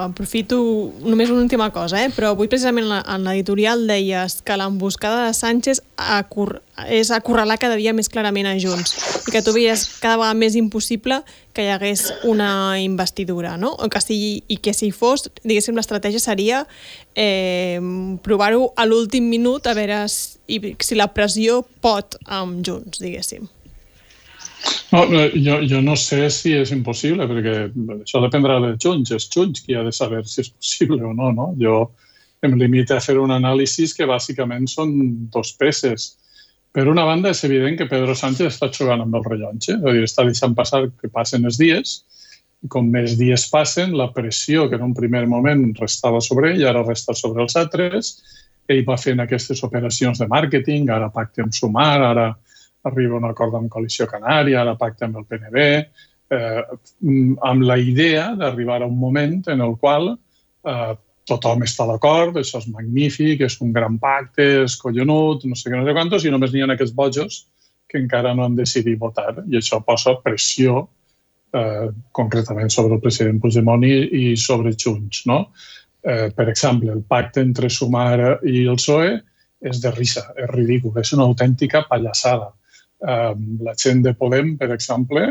aprofito 0.05 0.57
només 1.03 1.33
una 1.35 1.43
última 1.43 1.71
cosa, 1.75 1.99
eh? 2.05 2.13
però 2.15 2.31
avui 2.31 2.47
precisament 2.47 2.87
en 3.01 3.27
l'editorial 3.27 3.83
deies 3.89 4.39
que 4.47 4.55
l'emboscada 4.59 5.25
de 5.27 5.35
Sánchez 5.35 5.83
acur 5.99 6.61
és 6.87 7.11
acorralar 7.11 7.59
cada 7.61 7.75
dia 7.81 7.93
més 7.97 8.09
clarament 8.09 8.47
a 8.47 8.55
Junts 8.63 8.95
i 9.27 9.35
que 9.35 9.43
tu 9.43 9.53
veies 9.57 9.83
cada 10.01 10.21
vegada 10.21 10.39
més 10.39 10.55
impossible 10.57 11.21
que 11.57 11.67
hi 11.67 11.73
hagués 11.75 12.07
una 12.31 12.79
investidura, 12.79 13.57
no? 13.59 13.75
O 13.75 13.91
que 13.91 14.01
si, 14.05 14.45
I 14.47 14.61
que 14.63 14.75
si 14.79 14.93
fos, 14.95 15.27
diguéssim, 15.43 15.75
l'estratègia 15.75 16.23
seria 16.23 16.65
eh, 17.19 17.83
provar-ho 18.23 18.71
a 18.79 18.87
l'últim 18.87 19.27
minut 19.27 19.67
a 19.67 19.75
veure 19.75 20.05
si, 20.09 20.61
si 20.79 20.95
la 20.95 21.11
pressió 21.11 21.65
pot 21.83 22.15
amb 22.31 22.63
Junts, 22.63 23.03
diguéssim. 23.03 23.51
No, 24.91 25.05
jo, 25.35 25.61
jo 25.71 25.81
no 25.87 25.95
sé 25.97 26.25
si 26.35 26.53
és 26.59 26.73
impossible, 26.75 27.27
perquè 27.31 27.57
això 28.01 28.23
dependrà 28.25 28.59
de 28.65 28.75
Junts. 28.83 29.13
És 29.15 29.29
Junts 29.31 29.63
qui 29.65 29.77
ha 29.79 29.85
de 29.87 29.93
saber 29.95 30.25
si 30.27 30.43
és 30.43 30.51
possible 30.51 31.03
o 31.07 31.13
no. 31.15 31.31
no? 31.37 31.51
Jo 31.61 31.85
em 32.43 32.57
limito 32.59 32.97
a 32.97 33.05
fer 33.05 33.19
un 33.21 33.33
anàlisi 33.35 33.87
que 33.97 34.09
bàsicament 34.09 34.67
són 34.71 34.97
dos 35.33 35.53
peces. 35.61 36.15
Per 36.75 36.87
una 36.89 37.05
banda, 37.07 37.33
és 37.35 37.43
evident 37.45 37.77
que 37.79 37.89
Pedro 37.91 38.15
Sánchez 38.15 38.55
està 38.55 38.71
jugant 38.73 39.03
amb 39.03 39.17
el 39.19 39.27
rellotge, 39.27 39.75
és 39.77 39.85
a 39.85 39.95
dir, 39.95 40.05
està 40.07 40.25
deixant 40.27 40.55
passar 40.59 40.85
que 41.01 41.11
passen 41.11 41.47
els 41.49 41.59
dies, 41.59 41.97
i 42.63 42.69
com 42.71 42.87
més 42.93 43.17
dies 43.19 43.47
passen, 43.51 43.97
la 43.99 44.11
pressió 44.15 44.69
que 44.69 44.79
en 44.79 44.85
un 44.91 44.95
primer 44.95 45.25
moment 45.27 45.65
restava 45.81 46.21
sobre 46.23 46.53
ell, 46.53 46.63
ara 46.69 46.85
resta 46.87 47.17
sobre 47.17 47.43
els 47.43 47.57
altres, 47.59 48.13
ell 48.71 48.85
va 48.87 48.99
fent 49.01 49.23
aquestes 49.25 49.65
operacions 49.67 50.21
de 50.23 50.29
màrqueting, 50.31 50.91
ara 50.95 51.11
pacte 51.11 51.43
amb 51.43 51.57
Sumar, 51.57 51.97
ara 52.13 52.29
arriba 52.89 53.19
un 53.19 53.29
acord 53.29 53.57
amb 53.59 53.71
Coalició 53.73 54.07
Canària, 54.11 54.63
ara 54.63 54.79
pacta 54.81 55.07
amb 55.07 55.21
el 55.21 55.27
PNB, 55.29 55.67
eh, 56.37 56.63
amb 57.51 57.67
la 57.67 57.79
idea 57.79 58.31
d'arribar 58.39 58.81
a 58.83 58.89
un 58.89 58.99
moment 58.99 59.41
en 59.53 59.65
el 59.67 59.77
qual 59.81 60.13
eh, 60.15 60.93
tothom 61.31 61.65
està 61.67 61.87
d'acord, 61.89 62.37
això 62.37 62.61
és 62.63 62.69
magnífic, 62.73 63.45
és 63.47 63.59
un 63.65 63.75
gran 63.77 63.99
pacte, 64.03 64.47
és 64.65 64.77
collonut, 64.81 65.45
no 65.47 65.59
sé 65.59 65.71
què, 65.71 65.77
no 65.77 65.87
sé 65.87 65.97
quantos, 65.97 66.25
i 66.25 66.33
només 66.33 66.55
n'hi 66.55 66.65
ha 66.65 66.71
aquests 66.75 66.97
bojos 66.97 67.45
que 67.91 67.99
encara 67.99 68.35
no 68.35 68.47
han 68.47 68.57
decidit 68.59 68.99
votar. 68.99 69.35
I 69.51 69.59
això 69.59 69.81
posa 69.87 70.17
pressió 70.25 70.85
eh, 71.53 71.89
concretament 72.17 72.71
sobre 72.71 72.97
el 72.97 73.03
president 73.03 73.41
Puigdemont 73.43 73.85
i, 73.87 73.95
i 74.23 74.37
sobre 74.39 74.75
Junts. 74.79 75.25
No? 75.31 75.41
Eh, 76.03 76.31
per 76.37 76.49
exemple, 76.49 76.93
el 76.95 77.03
pacte 77.03 77.43
entre 77.43 77.71
Sumar 77.71 78.39
i 78.47 78.65
el 78.67 78.79
PSOE 78.79 79.19
és 79.71 79.83
de 79.83 79.93
risa, 79.93 80.31
és 80.39 80.49
ridícul, 80.55 80.95
és 81.03 81.13
una 81.17 81.27
autèntica 81.29 81.85
pallassada. 81.91 82.53
La 83.01 83.75
gent 83.81 84.03
de 84.05 84.13
Podem, 84.15 84.57
per 84.61 84.71
exemple, 84.75 85.25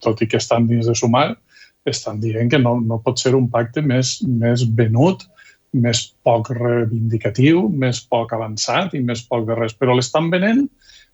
tot 0.00 0.22
i 0.22 0.28
que 0.30 0.40
estan 0.40 0.68
dins 0.68 0.88
de 0.88 0.94
sumar, 0.96 1.34
estan 1.86 2.20
dient 2.20 2.50
que 2.50 2.58
no, 2.58 2.78
no 2.80 3.00
pot 3.04 3.20
ser 3.20 3.34
un 3.38 3.48
pacte 3.52 3.82
més, 3.84 4.16
més 4.26 4.64
venut, 4.78 5.22
més 5.76 6.02
poc 6.26 6.50
reivindicatiu, 6.56 7.66
més 7.68 8.00
poc 8.10 8.32
avançat 8.32 8.94
i 8.96 9.02
més 9.04 9.22
poc 9.28 9.46
de 9.48 9.56
res. 9.58 9.74
Però 9.76 9.94
l'estan 9.94 10.30
venent 10.32 10.64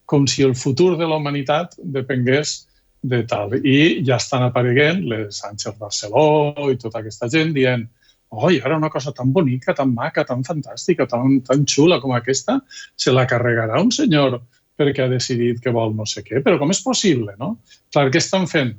com 0.06 0.26
si 0.28 0.44
el 0.46 0.54
futur 0.58 0.94
de 0.98 1.08
la 1.08 1.18
humanitat 1.18 1.74
depengués 1.78 2.62
de 3.02 3.22
tal. 3.26 3.56
I 3.58 4.04
ja 4.06 4.18
estan 4.20 4.46
apareguent 4.46 5.02
les 5.10 5.42
Sánchez 5.42 5.76
Barceló 5.80 6.70
i 6.70 6.78
tota 6.78 7.02
aquesta 7.02 7.28
gent 7.32 7.52
dient 7.56 7.88
oi, 8.32 8.62
ara 8.64 8.78
una 8.78 8.88
cosa 8.88 9.12
tan 9.12 9.32
bonica, 9.32 9.74
tan 9.76 9.90
maca, 9.92 10.24
tan 10.24 10.44
fantàstica, 10.46 11.04
tan, 11.10 11.40
tan 11.44 11.66
xula 11.68 11.98
com 12.00 12.14
aquesta, 12.16 12.60
se 12.96 13.12
la 13.12 13.26
carregarà 13.28 13.82
un 13.82 13.90
senyor 13.92 14.38
perquè 14.78 15.04
ha 15.04 15.10
decidit 15.12 15.60
que 15.62 15.74
vol 15.74 15.94
no 15.96 16.06
sé 16.08 16.24
què. 16.26 16.40
Però 16.44 16.58
com 16.60 16.72
és 16.72 16.82
possible, 16.84 17.34
no? 17.40 17.56
Clar, 17.92 18.08
què 18.12 18.22
estan 18.22 18.48
fent? 18.50 18.72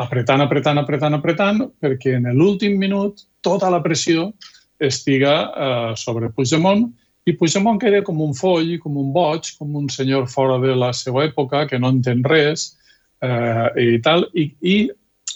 Apretant, 0.00 0.40
apretant, 0.40 0.80
apretant, 0.80 1.18
apretant, 1.18 1.60
perquè 1.82 2.16
en 2.16 2.30
l'últim 2.36 2.78
minut 2.80 3.26
tota 3.44 3.68
la 3.72 3.82
pressió 3.84 4.30
estiga 4.80 5.34
eh, 5.44 5.92
sobre 6.00 6.30
Puigdemont 6.32 6.86
i 7.28 7.34
Puigdemont 7.36 7.78
queda 7.80 8.00
com 8.04 8.20
un 8.24 8.32
foll, 8.34 8.78
com 8.80 8.96
un 8.96 9.10
boig, 9.12 9.52
com 9.58 9.76
un 9.76 9.90
senyor 9.92 10.26
fora 10.32 10.56
de 10.62 10.72
la 10.76 10.94
seva 10.96 11.26
època, 11.26 11.66
que 11.68 11.78
no 11.78 11.92
entén 11.92 12.24
res 12.24 12.70
eh, 13.22 13.68
i 13.84 14.00
tal, 14.04 14.24
i, 14.32 14.48
i 14.64 14.76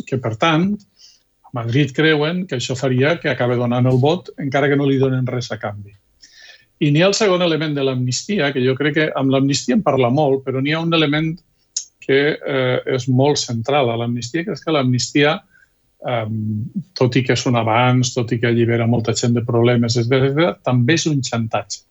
que, 0.09 0.17
per 0.17 0.35
tant, 0.41 0.71
a 1.45 1.53
Madrid 1.55 1.93
creuen 1.95 2.47
que 2.49 2.57
això 2.57 2.77
faria 2.79 3.19
que 3.21 3.31
acabe 3.31 3.61
donant 3.61 3.87
el 3.91 4.01
vot 4.01 4.33
encara 4.41 4.71
que 4.73 4.81
no 4.81 4.89
li 4.89 4.99
donen 5.03 5.29
res 5.29 5.53
a 5.53 5.61
canvi. 5.61 5.93
I 6.85 6.91
n'hi 6.93 7.03
ha 7.03 7.09
el 7.09 7.17
segon 7.17 7.43
element 7.45 7.75
de 7.77 7.85
l'amnistia, 7.87 8.51
que 8.53 8.63
jo 8.65 8.75
crec 8.77 8.97
que 8.99 9.09
amb 9.17 9.33
l'amnistia 9.33 9.77
en 9.79 9.83
parla 9.87 10.11
molt, 10.13 10.43
però 10.45 10.61
n'hi 10.61 10.75
ha 10.75 10.83
un 10.85 10.93
element 10.93 11.33
que 12.05 12.21
eh, 12.37 12.79
és 12.97 13.09
molt 13.09 13.41
central 13.41 13.89
a 13.89 13.97
l'amnistia, 14.01 14.45
que 14.45 14.53
és 14.53 14.63
que 14.65 14.75
l'amnistia, 14.75 15.39
eh, 16.05 16.27
tot 16.99 17.17
i 17.17 17.25
que 17.25 17.37
és 17.39 17.47
un 17.49 17.57
avanç, 17.61 18.13
tot 18.17 18.35
i 18.35 18.41
que 18.41 18.51
allibera 18.51 18.89
molta 18.91 19.15
gent 19.17 19.37
de 19.39 19.45
problemes, 19.47 19.97
etc., 20.01 20.59
també 20.67 20.99
és 20.99 21.07
un 21.09 21.23
xantatge. 21.25 21.85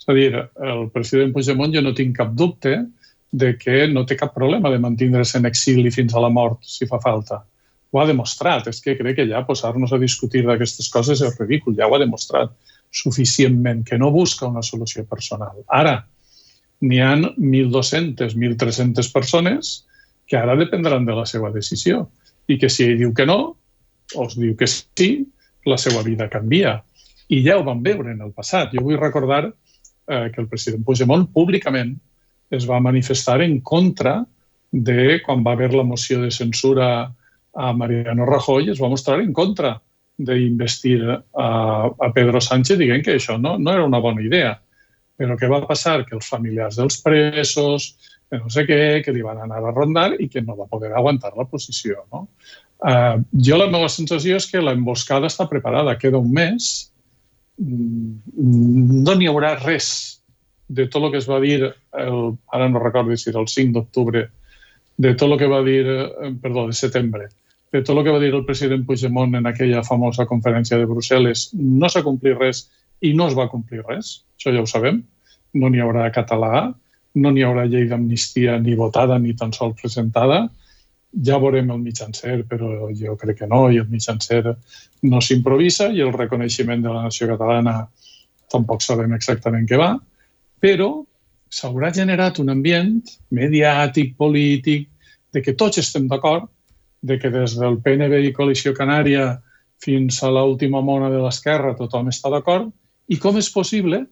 És 0.00 0.08
a 0.08 0.16
dir, 0.16 0.32
el 0.72 0.88
president 0.94 1.34
Puigdemont 1.36 1.76
jo 1.76 1.84
no 1.84 1.94
tinc 1.94 2.16
cap 2.16 2.32
dubte 2.34 2.74
de 3.30 3.52
que 3.60 3.84
no 3.92 4.02
té 4.08 4.16
cap 4.18 4.34
problema 4.34 4.72
de 4.72 4.80
mantindre's 4.82 5.36
en 5.38 5.46
exili 5.46 5.92
fins 5.94 6.16
a 6.16 6.24
la 6.24 6.32
mort, 6.34 6.64
si 6.66 6.88
fa 6.90 6.98
falta. 7.04 7.44
Ho 7.92 8.00
ha 8.00 8.08
demostrat. 8.08 8.66
És 8.70 8.80
que 8.82 8.96
crec 8.98 9.20
que 9.20 9.28
ja 9.30 9.44
posar-nos 9.46 9.92
a 9.92 10.00
discutir 10.02 10.42
d'aquestes 10.46 10.88
coses 10.90 11.22
és 11.22 11.38
ridícul. 11.38 11.76
Ja 11.78 11.86
ho 11.86 11.94
ha 11.94 12.02
demostrat 12.02 12.56
suficientment, 12.90 13.84
que 13.86 13.98
no 13.98 14.10
busca 14.10 14.48
una 14.48 14.62
solució 14.62 15.04
personal. 15.06 15.62
Ara, 15.68 16.00
n'hi 16.80 17.00
ha 17.00 17.14
1.200, 17.14 18.34
1.300 18.34 19.12
persones 19.12 19.72
que 20.26 20.38
ara 20.38 20.56
dependran 20.56 21.06
de 21.06 21.14
la 21.14 21.26
seva 21.26 21.50
decisió 21.54 22.06
i 22.50 22.58
que 22.58 22.70
si 22.70 22.86
ell 22.86 22.98
diu 22.98 23.14
que 23.14 23.26
no 23.26 23.40
o 24.16 24.26
es 24.26 24.36
diu 24.38 24.56
que 24.58 24.66
sí, 24.66 25.26
la 25.66 25.78
seva 25.78 26.02
vida 26.02 26.28
canvia. 26.30 26.80
I 27.30 27.42
ja 27.44 27.58
ho 27.58 27.64
vam 27.66 27.82
veure 27.82 28.10
en 28.10 28.22
el 28.24 28.32
passat. 28.34 28.72
Jo 28.74 28.82
vull 28.82 28.98
recordar 28.98 29.44
eh, 29.46 30.30
que 30.34 30.40
el 30.42 30.48
president 30.50 30.82
Puigdemont 30.86 31.28
públicament 31.30 31.94
es 32.50 32.66
va 32.66 32.80
manifestar 32.82 33.38
en 33.44 33.60
contra 33.60 34.24
de 34.72 35.20
quan 35.22 35.44
va 35.46 35.52
haver 35.54 35.72
la 35.74 35.86
moció 35.86 36.20
de 36.22 36.30
censura 36.30 37.12
a 37.54 37.72
Mariano 37.74 38.26
Rajoy, 38.26 38.70
es 38.70 38.82
va 38.82 38.90
mostrar 38.90 39.20
en 39.20 39.32
contra 39.32 39.80
d'investir 40.26 40.98
a, 41.08 41.48
a 41.88 42.10
Pedro 42.14 42.40
Sánchez 42.44 42.78
dient 42.80 43.04
que 43.04 43.16
això 43.16 43.38
no, 43.40 43.56
no 43.58 43.72
era 43.72 43.86
una 43.86 44.02
bona 44.02 44.24
idea. 44.24 44.54
Però 45.20 45.36
què 45.36 45.50
va 45.50 45.64
passar? 45.68 46.00
Que 46.08 46.16
els 46.16 46.28
familiars 46.28 46.78
dels 46.80 47.00
presos, 47.04 47.90
que 48.30 48.38
no 48.38 48.50
sé 48.52 48.64
què, 48.68 48.80
que 49.04 49.12
li 49.12 49.24
van 49.26 49.42
anar 49.42 49.60
a 49.64 49.74
rondar 49.74 50.14
i 50.22 50.28
que 50.32 50.42
no 50.44 50.56
va 50.58 50.68
poder 50.70 50.92
aguantar 50.94 51.32
la 51.36 51.48
posició. 51.50 52.04
No? 52.12 52.26
Uh, 52.80 53.20
jo 53.36 53.58
la 53.60 53.68
meva 53.68 53.90
sensació 53.92 54.38
és 54.40 54.46
que 54.48 54.62
l'emboscada 54.62 55.28
està 55.28 55.44
preparada, 55.50 55.98
queda 56.00 56.20
un 56.22 56.30
mes, 56.32 56.70
mm, 57.60 59.02
no 59.04 59.16
n'hi 59.18 59.28
haurà 59.28 59.56
res 59.58 59.90
de 60.70 60.86
tot 60.86 61.02
el 61.02 61.10
que 61.12 61.18
es 61.20 61.28
va 61.28 61.40
dir, 61.42 61.58
el, 61.66 62.20
ara 62.54 62.70
no 62.70 62.80
recordo 62.80 63.16
si 63.18 63.28
era 63.32 63.42
el 63.42 63.50
5 63.50 63.74
d'octubre, 63.74 64.28
de 64.96 65.14
tot 65.18 65.32
el 65.32 65.38
que 65.40 65.48
va 65.50 65.60
dir, 65.66 65.82
eh, 65.90 66.30
perdó, 66.40 66.68
de 66.68 66.76
setembre, 66.78 67.28
de 67.72 67.82
tot 67.82 67.96
el 67.96 68.04
que 68.04 68.12
va 68.14 68.20
dir 68.22 68.32
el 68.34 68.44
president 68.46 68.84
Puigdemont 68.86 69.36
en 69.38 69.46
aquella 69.46 69.84
famosa 69.86 70.26
conferència 70.26 70.78
de 70.78 70.88
Brussel·les, 70.90 71.50
no 71.54 71.88
s'ha 71.88 72.02
complit 72.06 72.38
res 72.38 72.64
i 73.06 73.12
no 73.14 73.28
es 73.30 73.36
va 73.38 73.48
complir 73.50 73.84
res. 73.86 74.20
Això 74.38 74.54
ja 74.54 74.62
ho 74.62 74.68
sabem. 74.70 75.02
No 75.54 75.70
n'hi 75.70 75.82
haurà 75.82 76.08
català, 76.14 76.70
no 77.14 77.30
n'hi 77.30 77.44
haurà 77.46 77.66
llei 77.66 77.86
d'amnistia 77.90 78.58
ni 78.58 78.74
votada 78.78 79.18
ni 79.18 79.34
tan 79.38 79.54
sols 79.54 79.78
presentada. 79.80 80.44
Ja 81.26 81.38
veurem 81.42 81.70
el 81.70 81.80
mitjancer, 81.82 82.42
però 82.50 82.90
jo 82.94 83.16
crec 83.18 83.40
que 83.40 83.50
no, 83.50 83.64
i 83.70 83.80
el 83.82 83.88
mitjancer 83.90 84.42
no 85.02 85.22
s'improvisa 85.22 85.90
i 85.94 86.02
el 86.04 86.12
reconeixement 86.14 86.82
de 86.82 86.92
la 86.92 87.06
nació 87.06 87.30
catalana 87.32 87.80
tampoc 88.50 88.82
sabem 88.82 89.14
exactament 89.14 89.66
què 89.70 89.78
va, 89.78 89.94
però 90.62 90.90
s'haurà 91.50 91.90
generat 91.94 92.38
un 92.42 92.50
ambient 92.50 92.98
mediàtic, 93.34 94.16
polític, 94.18 94.88
de 95.30 95.42
que 95.42 95.54
tots 95.54 95.78
estem 95.78 96.08
d'acord 96.10 96.50
de 97.02 97.18
que 97.18 97.30
des 97.32 97.56
del 97.58 97.78
PNB 97.80 98.20
i 98.26 98.34
Coalició 98.36 98.74
Canària 98.76 99.40
fins 99.80 100.20
a 100.22 100.30
l'última 100.32 100.82
mona 100.84 101.08
de 101.12 101.20
l'esquerra 101.22 101.76
tothom 101.76 102.10
està 102.12 102.32
d'acord 102.32 102.68
i 103.08 103.18
com 103.18 103.38
és 103.40 103.48
possible 103.50 104.04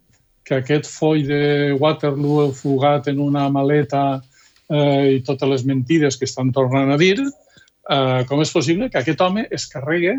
que 0.48 0.62
aquest 0.62 0.88
foll 0.88 1.26
de 1.28 1.74
Waterloo 1.76 2.48
fugat 2.56 3.10
en 3.12 3.20
una 3.20 3.44
maleta 3.52 4.22
eh, 4.72 5.18
i 5.18 5.20
totes 5.26 5.50
les 5.50 5.64
mentides 5.68 6.16
que 6.16 6.24
estan 6.24 6.52
tornant 6.56 6.90
a 6.94 6.96
dir, 7.00 7.18
eh, 7.20 8.24
com 8.28 8.40
és 8.40 8.52
possible 8.54 8.88
que 8.88 9.02
aquest 9.02 9.20
home 9.20 9.44
es 9.52 9.68
carregui 9.68 10.14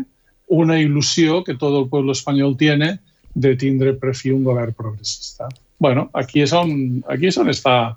una 0.54 0.78
il·lusió 0.78 1.42
que 1.46 1.58
tot 1.58 1.74
el 1.74 1.88
poble 1.90 2.14
espanyol 2.14 2.56
tiene 2.58 2.98
de 3.34 3.54
tindre 3.58 3.94
per 3.98 4.14
fi 4.14 4.30
un 4.34 4.44
govern 4.44 4.74
progressista. 4.74 5.48
bueno, 5.80 6.10
aquí 6.12 6.42
és 6.42 6.52
on, 6.52 7.02
aquí 7.08 7.30
és 7.30 7.38
on 7.40 7.48
està 7.48 7.96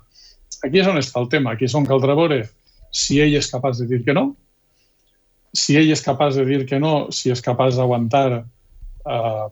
aquí 0.64 0.80
és 0.80 0.86
on 0.88 0.96
està 0.96 1.20
el 1.20 1.28
tema, 1.28 1.52
aquí 1.52 1.66
és 1.66 1.74
on 1.74 1.84
caldrà 1.86 2.14
veure 2.16 2.46
si 2.90 3.20
ell 3.20 3.34
és 3.36 3.50
capaç 3.50 3.82
de 3.82 3.86
dir 3.90 4.04
que 4.04 4.14
no 4.14 4.34
si 5.54 5.76
ell 5.78 5.92
és 5.94 6.02
capaç 6.02 6.38
de 6.40 6.44
dir 6.48 6.64
que 6.66 6.80
no, 6.82 7.10
si 7.14 7.30
és 7.32 7.42
capaç 7.42 7.78
d'aguantar 7.78 8.28
eh, 8.42 9.44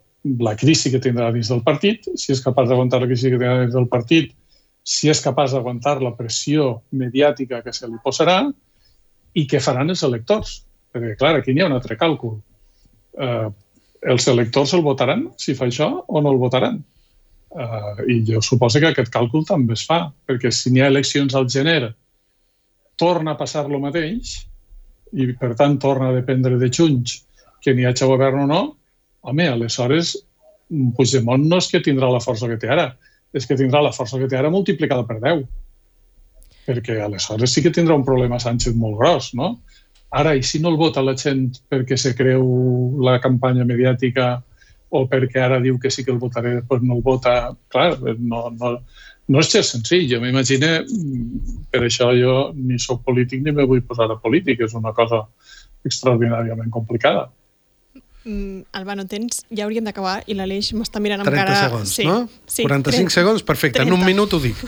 la 0.42 0.54
crisi 0.58 0.90
que 0.90 1.00
tindrà 1.02 1.30
dins 1.34 1.50
del 1.52 1.62
partit, 1.66 2.08
si 2.18 2.34
és 2.34 2.42
capaç 2.42 2.70
d'aguantar 2.70 3.02
la 3.02 3.08
crisi 3.10 3.30
que 3.30 3.38
tindrà 3.38 3.62
dins 3.62 3.76
del 3.76 3.88
partit, 3.90 4.32
si 4.82 5.10
és 5.10 5.22
capaç 5.22 5.54
d'aguantar 5.54 6.00
la 6.02 6.14
pressió 6.18 6.82
mediàtica 6.90 7.62
que 7.62 7.74
se 7.74 7.86
li 7.86 8.00
posarà 8.02 8.40
i 9.38 9.46
què 9.46 9.62
faran 9.62 9.94
els 9.94 10.02
electors. 10.02 10.62
Perquè, 10.92 11.14
clar, 11.16 11.36
aquí 11.38 11.54
n'hi 11.54 11.62
ha 11.62 11.70
un 11.70 11.78
altre 11.78 11.96
càlcul. 11.96 12.36
Eh, 13.16 13.48
els 14.12 14.26
electors 14.28 14.74
el 14.74 14.82
votaran 14.82 15.28
si 15.38 15.54
fa 15.54 15.68
això 15.70 15.88
o 16.02 16.20
no 16.20 16.32
el 16.34 16.40
votaran? 16.42 16.82
Uh, 17.52 18.00
I 18.08 18.22
jo 18.24 18.40
suposo 18.40 18.80
que 18.80 18.88
aquest 18.88 19.10
càlcul 19.12 19.44
també 19.44 19.76
es 19.76 19.82
fa, 19.84 20.06
perquè 20.26 20.48
si 20.50 20.70
n'hi 20.72 20.80
ha 20.80 20.88
eleccions 20.88 21.34
al 21.36 21.50
gener, 21.52 21.92
torna 22.96 23.34
a 23.34 23.38
passar 23.38 23.66
el 23.68 23.76
mateix 23.80 24.38
i, 25.12 25.28
per 25.38 25.52
tant, 25.58 25.78
torna 25.80 26.10
a 26.10 26.16
dependre 26.16 26.58
de 26.60 26.70
Junts 26.72 27.20
que 27.62 27.74
n'hi 27.76 27.86
hagi 27.86 28.08
govern 28.08 28.44
o 28.44 28.46
no, 28.50 28.62
home, 29.22 29.48
aleshores 29.48 30.16
Puigdemont 30.96 31.42
no 31.48 31.58
és 31.60 31.68
que 31.68 31.82
tindrà 31.84 32.08
la 32.08 32.22
força 32.24 32.48
que 32.48 32.56
té 32.60 32.70
ara, 32.72 32.86
és 33.36 33.44
que 33.48 33.58
tindrà 33.58 33.82
la 33.84 33.92
força 33.92 34.20
que 34.20 34.28
té 34.28 34.38
ara 34.38 34.50
multiplicada 34.52 35.04
per 35.08 35.18
10. 35.20 35.42
Perquè 36.64 36.96
aleshores 37.04 37.52
sí 37.52 37.62
que 37.64 37.72
tindrà 37.74 37.96
un 37.98 38.06
problema 38.06 38.40
Sánchez 38.40 38.76
molt 38.78 38.96
gros, 39.00 39.32
no? 39.36 39.58
Ara, 40.12 40.34
i 40.36 40.42
si 40.44 40.60
no 40.60 40.72
el 40.72 40.78
vota 40.80 41.04
la 41.04 41.14
gent 41.16 41.46
perquè 41.72 41.96
se 41.96 42.14
creu 42.16 42.42
la 43.04 43.18
campanya 43.20 43.64
mediàtica 43.68 44.34
o 44.92 45.06
perquè 45.08 45.40
ara 45.40 45.60
diu 45.64 45.78
que 45.80 45.90
sí 45.90 46.04
que 46.04 46.12
el 46.12 46.20
votaré, 46.20 46.58
després 46.58 46.82
no 46.84 46.98
el 46.98 47.04
vota, 47.04 47.34
clar, 47.72 47.96
no, 48.20 48.44
no, 48.52 48.74
no 49.28 49.42
és 49.42 49.52
gens 49.52 49.74
senzill. 49.74 50.08
Jo 50.10 50.22
m'imagino, 50.22 50.72
per 51.70 51.84
això 51.86 52.10
jo 52.16 52.50
ni 52.56 52.80
sóc 52.82 53.04
polític 53.06 53.44
ni 53.44 53.54
me 53.54 53.66
vull 53.68 53.84
posar 53.86 54.10
a 54.10 54.18
polític, 54.22 54.64
és 54.66 54.74
una 54.78 54.94
cosa 54.96 55.22
extraordinàriament 55.86 56.70
complicada. 56.74 57.28
Mm, 58.24 58.62
Albano, 58.78 59.02
tens, 59.10 59.40
ja 59.50 59.64
hauríem 59.64 59.82
d'acabar 59.88 60.20
i 60.30 60.36
l'Aleix 60.38 60.68
m'està 60.78 61.00
mirant 61.02 61.24
amb 61.24 61.32
30 61.32 61.40
cara... 61.42 61.56
segons, 61.64 61.94
sí, 61.98 62.04
no? 62.06 62.20
Sí, 62.46 62.62
45 62.62 63.10
30, 63.10 63.14
segons, 63.16 63.42
perfecte, 63.46 63.80
30. 63.80 63.90
en 63.90 63.96
un 63.98 64.06
minut 64.06 64.36
ho 64.36 64.38
dic. 64.42 64.60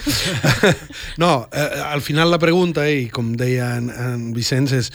no, 1.23 1.47
eh, 1.55 1.69
al 1.85 2.03
final 2.03 2.33
la 2.33 2.41
pregunta, 2.41 2.83
i 2.91 3.07
com 3.07 3.31
deia 3.39 3.77
en, 3.79 3.87
en 3.91 4.25
Vicenç, 4.35 4.75
és 4.75 4.91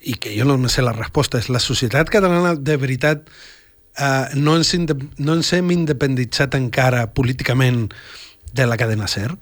i 0.00 0.16
que 0.18 0.32
jo 0.34 0.46
no 0.48 0.56
me 0.58 0.72
sé 0.72 0.82
la 0.82 0.96
resposta, 0.96 1.38
és 1.38 1.50
la 1.52 1.60
societat 1.62 2.08
catalana 2.10 2.56
de 2.56 2.76
veritat 2.80 3.28
eh, 3.28 4.36
no, 4.40 4.56
ens 4.56 4.72
no 4.80 5.36
ens 5.36 5.52
hem 5.52 5.70
independitzat 5.74 6.56
encara 6.58 7.06
políticament 7.14 7.86
de 8.56 8.66
la 8.66 8.78
cadena 8.80 9.06
SER. 9.06 9.36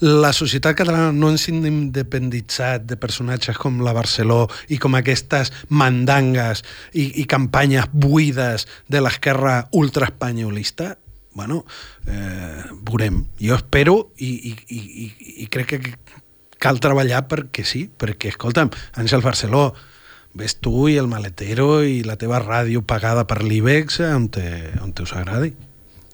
La 0.00 0.32
societat 0.32 0.76
catalana 0.78 1.10
no 1.12 1.30
ens 1.32 1.48
hem 1.50 1.60
independitzat 1.66 2.86
de 2.86 2.96
personatges 3.00 3.58
com 3.58 3.82
la 3.84 3.94
Barceló 3.96 4.44
i 4.70 4.78
com 4.78 4.96
aquestes 4.98 5.52
mandangues 5.68 6.64
i, 6.92 7.22
i 7.22 7.26
campanyes 7.28 7.90
buides 7.92 8.66
de 8.88 9.02
l'esquerra 9.02 9.64
ultraespanyolista. 9.76 10.94
Bueno, 11.34 11.64
eh, 12.06 12.64
veurem. 12.86 13.24
Jo 13.42 13.58
espero 13.58 14.00
i, 14.18 14.32
i, 14.50 14.56
i, 14.76 15.12
i 15.44 15.50
crec 15.52 15.74
que 15.76 15.94
cal 16.60 16.80
treballar 16.82 17.24
perquè 17.30 17.64
sí, 17.64 17.86
perquè, 17.88 18.34
escolta'm, 18.34 18.70
Àngel 19.00 19.24
Barceló, 19.24 19.70
ves 20.36 20.58
tu 20.62 20.86
i 20.90 20.98
el 21.00 21.08
maletero 21.10 21.80
i 21.82 22.02
la 22.06 22.18
teva 22.20 22.42
ràdio 22.42 22.84
pagada 22.86 23.26
per 23.26 23.40
l'IBEX 23.42 24.02
on, 24.10 24.28
te, 24.30 24.46
on 24.82 24.92
te 24.94 25.06
us 25.06 25.14
agradi. 25.16 25.54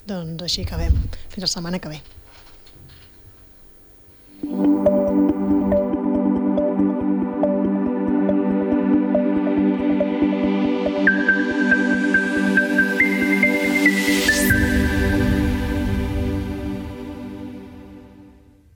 Doncs 0.07 0.46
així 0.46 0.62
acabem. 0.62 0.94
Fins 1.32 1.48
la 1.48 1.50
setmana 1.50 1.82
que 1.82 1.90
ve. 1.90 2.04
Thank 4.49 5.30
you. 5.30 5.36